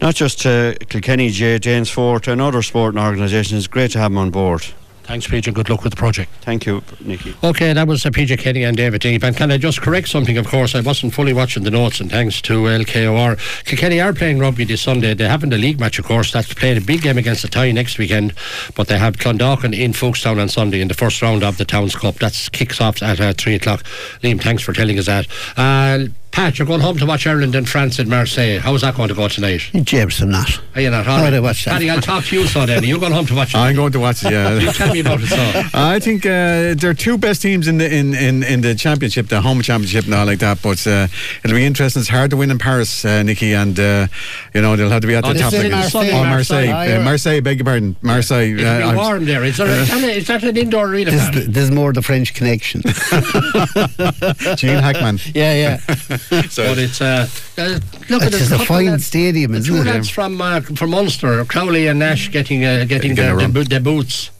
not 0.00 0.14
just 0.14 0.40
to 0.42 0.76
Kilkenny, 0.88 1.30
J, 1.30 1.58
Danesfort, 1.58 2.28
and 2.28 2.40
other 2.40 2.62
sporting 2.62 3.00
organisations. 3.00 3.64
It's 3.64 3.66
great 3.66 3.92
to 3.92 3.98
have 3.98 4.10
them 4.10 4.18
on 4.18 4.30
board. 4.30 4.62
Thanks, 5.04 5.26
PJ. 5.26 5.52
Good 5.52 5.68
luck 5.68 5.82
with 5.82 5.92
the 5.92 5.96
project. 5.96 6.30
Thank 6.42 6.64
you, 6.64 6.82
Nikki. 7.00 7.34
Okay, 7.42 7.72
that 7.72 7.88
was 7.88 8.06
uh, 8.06 8.10
PJ 8.10 8.38
Kenny 8.38 8.62
and 8.62 8.76
David 8.76 9.00
Deep. 9.00 9.22
And 9.24 9.36
can 9.36 9.50
I 9.50 9.58
just 9.58 9.82
correct 9.82 10.08
something? 10.08 10.38
Of 10.38 10.46
course, 10.46 10.74
I 10.74 10.80
wasn't 10.80 11.12
fully 11.12 11.32
watching 11.32 11.64
the 11.64 11.70
notes, 11.70 12.00
and 12.00 12.10
thanks 12.10 12.40
to 12.42 12.62
LKOR. 12.62 13.64
Kilkenny 13.64 14.00
are 14.00 14.12
playing 14.12 14.38
rugby 14.38 14.64
this 14.64 14.80
Sunday. 14.80 15.14
They 15.14 15.28
haven't 15.28 15.52
a 15.52 15.58
league 15.58 15.80
match, 15.80 15.98
of 15.98 16.04
course. 16.04 16.32
That's 16.32 16.54
playing 16.54 16.78
a 16.78 16.80
big 16.80 17.02
game 17.02 17.18
against 17.18 17.42
the 17.42 17.48
Tie 17.48 17.72
next 17.72 17.98
weekend. 17.98 18.32
But 18.76 18.88
they 18.88 18.98
have 18.98 19.16
Clondalkin 19.16 19.76
in 19.76 19.92
Foulkstown 19.92 20.40
on 20.40 20.48
Sunday 20.48 20.80
in 20.80 20.88
the 20.88 20.94
first 20.94 21.20
round 21.20 21.42
of 21.42 21.58
the 21.58 21.64
Towns 21.64 21.96
Cup. 21.96 22.16
That 22.16 22.48
kicks 22.52 22.80
off 22.80 23.02
at 23.02 23.20
uh, 23.20 23.32
3 23.36 23.56
o'clock. 23.56 23.82
Liam, 24.22 24.40
thanks 24.40 24.62
for 24.62 24.72
telling 24.72 24.98
us 24.98 25.06
that. 25.06 25.26
Uh, 25.56 26.06
Pat, 26.32 26.58
you're 26.58 26.66
going 26.66 26.80
home 26.80 26.96
to 26.96 27.04
watch 27.04 27.26
Ireland 27.26 27.54
and 27.54 27.68
France 27.68 27.98
in 27.98 28.08
Marseille. 28.08 28.58
How's 28.58 28.80
that 28.80 28.94
going 28.94 29.08
to 29.08 29.14
go 29.14 29.28
tonight? 29.28 29.60
James, 29.74 30.18
I'm 30.22 30.30
not. 30.30 30.60
Are 30.74 30.80
you 30.80 30.88
not? 30.88 31.06
All 31.06 31.18
right. 31.18 31.32
I 31.32 31.40
watch 31.40 31.66
that. 31.66 31.72
Paddy, 31.72 31.90
I'll 31.90 32.00
talk 32.00 32.24
to 32.24 32.40
you 32.40 32.46
so 32.46 32.64
then. 32.64 32.82
You're 32.84 32.98
going 32.98 33.12
home 33.12 33.26
to 33.26 33.34
watch 33.34 33.54
it. 33.54 33.58
I'm 33.58 33.76
going 33.76 33.92
to 33.92 34.00
watch 34.00 34.24
it, 34.24 34.32
yeah. 34.32 34.58
you 34.58 34.72
tell 34.72 34.92
me 34.92 35.00
about 35.00 35.20
it, 35.22 35.26
so. 35.26 35.36
I 35.74 36.00
think 36.00 36.24
uh, 36.24 36.74
there 36.74 36.88
are 36.90 36.94
two 36.94 37.18
best 37.18 37.42
teams 37.42 37.68
in 37.68 37.76
the 37.76 37.94
in, 37.94 38.14
in, 38.14 38.42
in 38.42 38.62
the 38.62 38.74
championship, 38.74 39.28
the 39.28 39.42
home 39.42 39.60
championship 39.60 40.06
and 40.06 40.14
all 40.14 40.24
like 40.24 40.38
that, 40.38 40.62
but 40.62 40.86
uh, 40.86 41.06
it'll 41.44 41.54
be 41.54 41.66
interesting. 41.66 42.00
It's 42.00 42.08
hard 42.08 42.30
to 42.30 42.38
win 42.38 42.50
in 42.50 42.58
Paris, 42.58 43.04
uh, 43.04 43.22
Nicky, 43.22 43.52
and, 43.52 43.78
uh, 43.78 44.06
you 44.54 44.62
know, 44.62 44.74
they'll 44.74 44.88
have 44.88 45.02
to 45.02 45.06
be 45.06 45.14
at 45.14 45.24
oh, 45.26 45.34
the 45.34 45.38
top. 45.38 45.52
Marseille. 45.52 46.10
Oh, 46.12 46.24
Marseille. 46.24 46.66
Marseille. 46.66 47.00
Uh, 47.00 47.04
Marseille, 47.04 47.40
beg 47.42 47.58
your 47.58 47.66
pardon. 47.66 47.94
Marseille. 48.00 48.58
It'll 48.58 48.78
be 48.78 48.82
uh, 48.82 48.96
warm 48.96 49.26
there. 49.26 49.44
Is, 49.44 49.58
there 49.58 49.66
a, 49.66 49.82
is 50.16 50.26
that 50.28 50.42
an 50.44 50.56
indoor 50.56 50.86
arena? 50.86 51.10
There's, 51.10 51.46
there's 51.48 51.70
more 51.70 51.92
the 51.92 52.00
French 52.00 52.32
connection. 52.32 52.80
Gene 54.56 54.78
Hackman. 54.78 55.18
Yeah, 55.34 55.78
yeah. 55.78 56.18
so, 56.50 56.68
but 56.68 56.78
it's 56.78 57.00
uh, 57.00 57.28
uh, 57.58 57.78
look 58.08 58.22
it's 58.22 58.50
at 58.50 58.60
a 58.60 58.64
fine 58.64 58.98
stadium, 58.98 59.54
isn't 59.54 59.74
two 59.74 59.80
it? 59.80 59.86
lads 59.86 60.08
from 60.08 60.40
uh, 60.40 60.60
from 60.60 60.90
Munster, 60.90 61.44
Crowley 61.44 61.86
and 61.86 61.98
Nash, 61.98 62.30
getting 62.30 62.64
uh, 62.64 62.84
getting 62.84 63.14
their, 63.14 63.36
their, 63.36 63.64
their, 63.64 63.80
boots. 63.80 64.30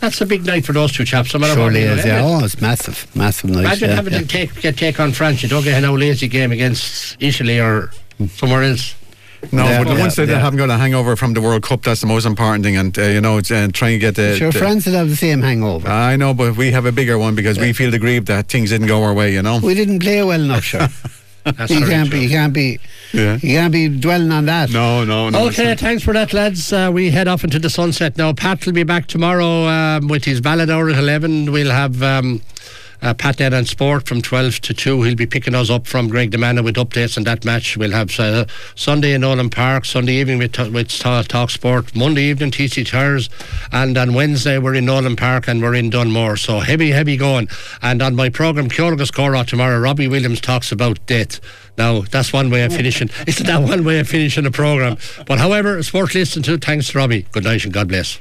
That's 0.00 0.20
a 0.20 0.26
big 0.26 0.46
night 0.46 0.64
for 0.64 0.72
those 0.72 0.92
two 0.92 1.04
chaps. 1.04 1.34
No 1.34 1.54
Surely 1.54 1.82
is, 1.82 2.04
yeah. 2.04 2.22
Oh, 2.24 2.44
it's 2.44 2.60
massive, 2.60 3.06
massive 3.16 3.50
night. 3.50 3.64
Imagine 3.64 3.90
yeah, 3.90 3.96
having 3.96 4.12
yeah. 4.12 4.20
to 4.20 4.26
take 4.26 4.60
get 4.60 4.76
take 4.76 5.00
on 5.00 5.12
France. 5.12 5.42
You 5.42 5.48
don't 5.48 5.64
get 5.64 5.82
a 5.82 5.92
lazy 5.92 6.28
game 6.28 6.52
against 6.52 7.16
Italy 7.20 7.60
or 7.60 7.90
somewhere 8.28 8.62
else. 8.62 8.94
No, 9.52 9.64
yeah, 9.64 9.84
but 9.84 9.94
yeah, 9.94 10.00
once 10.00 10.16
they 10.16 10.26
yeah. 10.26 10.40
haven't 10.40 10.58
got 10.58 10.68
a 10.68 10.76
hangover 10.76 11.14
from 11.14 11.32
the 11.32 11.40
World 11.40 11.62
Cup, 11.62 11.82
that's 11.82 12.00
the 12.00 12.06
most 12.06 12.26
important 12.26 12.64
thing. 12.64 12.76
And 12.76 12.96
uh, 12.98 13.02
you 13.02 13.20
know, 13.20 13.38
uh, 13.38 13.68
trying 13.72 13.92
to 13.92 13.98
get 13.98 14.16
the. 14.16 14.36
Sure, 14.36 14.50
the, 14.50 14.58
France 14.58 14.86
would 14.86 14.94
have 14.94 15.08
the 15.08 15.16
same 15.16 15.42
hangover. 15.42 15.88
I 15.88 16.16
know, 16.16 16.34
but 16.34 16.56
we 16.56 16.72
have 16.72 16.86
a 16.86 16.92
bigger 16.92 17.18
one 17.18 17.34
because 17.34 17.58
we 17.58 17.72
feel 17.72 17.94
aggrieved 17.94 18.26
that 18.26 18.48
things 18.48 18.70
didn't 18.70 18.88
go 18.88 19.02
our 19.02 19.14
way. 19.14 19.32
You 19.32 19.42
know, 19.42 19.60
we 19.62 19.74
didn't 19.74 20.00
play 20.00 20.22
well 20.24 20.40
enough, 20.40 20.64
sure. 20.64 20.88
That's 21.44 21.70
you 21.70 21.86
can't 21.86 22.10
be, 22.10 22.20
you 22.20 22.28
can't 22.28 22.52
be, 22.52 22.78
yeah. 23.12 23.34
you 23.34 23.56
can't 23.56 23.72
be 23.72 23.88
dwelling 23.88 24.32
on 24.32 24.46
that. 24.46 24.70
No, 24.70 25.04
no, 25.04 25.30
no. 25.30 25.46
Okay, 25.48 25.74
thanks 25.74 26.02
for 26.02 26.12
that, 26.12 26.32
lads. 26.32 26.72
Uh, 26.72 26.90
we 26.92 27.10
head 27.10 27.26
off 27.26 27.42
into 27.44 27.58
the 27.58 27.70
sunset 27.70 28.18
now. 28.18 28.32
Pat 28.32 28.66
will 28.66 28.74
be 28.74 28.82
back 28.82 29.06
tomorrow 29.06 29.66
um, 29.66 30.08
with 30.08 30.24
his 30.24 30.40
ballad 30.40 30.68
hour 30.68 30.90
at 30.90 30.98
eleven. 30.98 31.50
We'll 31.50 31.70
have. 31.70 32.02
Um, 32.02 32.42
uh, 33.02 33.14
Pat 33.14 33.36
Dead 33.36 33.54
on 33.54 33.64
Sport 33.64 34.08
from 34.08 34.22
12 34.22 34.60
to 34.60 34.74
2. 34.74 35.02
He'll 35.02 35.14
be 35.14 35.26
picking 35.26 35.54
us 35.54 35.70
up 35.70 35.86
from 35.86 36.10
Graiguenamanagh 36.10 36.64
with 36.64 36.76
updates 36.76 37.16
on 37.16 37.24
that 37.24 37.44
match. 37.44 37.76
We'll 37.76 37.92
have 37.92 38.18
uh, 38.18 38.46
Sunday 38.74 39.12
in 39.12 39.20
Nolan 39.20 39.50
Park, 39.50 39.84
Sunday 39.84 40.14
evening 40.14 40.38
with, 40.38 40.58
with 40.72 40.88
Talk 40.98 41.50
Sport, 41.50 41.94
Monday 41.94 42.22
evening 42.22 42.50
TC 42.50 42.88
Tires, 42.88 43.28
and 43.72 43.96
on 43.98 44.14
Wednesday 44.14 44.58
we're 44.58 44.74
in 44.74 44.86
Nolan 44.86 45.16
Park 45.16 45.48
and 45.48 45.60
we're 45.60 45.74
in 45.74 45.90
Dunmore. 45.90 46.36
So 46.36 46.60
heavy, 46.60 46.90
heavy 46.90 47.16
going. 47.16 47.48
And 47.82 48.00
on 48.02 48.14
my 48.14 48.28
programme, 48.28 48.68
Kyoragus 48.68 49.12
Cora 49.12 49.44
tomorrow, 49.44 49.78
Robbie 49.78 50.08
Williams 50.08 50.40
talks 50.40 50.72
about 50.72 51.04
death. 51.06 51.40
Now, 51.76 52.00
that's 52.00 52.32
one 52.32 52.50
way 52.50 52.64
of 52.64 52.72
finishing. 52.72 53.10
Isn't 53.26 53.46
that 53.46 53.62
one 53.62 53.84
way 53.84 54.00
of 54.00 54.08
finishing 54.08 54.46
a 54.46 54.50
programme? 54.50 54.96
But 55.26 55.38
however, 55.38 55.80
sport 55.82 56.14
listen 56.14 56.42
to. 56.44 56.58
Thanks, 56.58 56.94
Robbie. 56.94 57.26
Good 57.32 57.44
night 57.44 57.64
and 57.64 57.72
God 57.72 57.88
bless. 57.88 58.16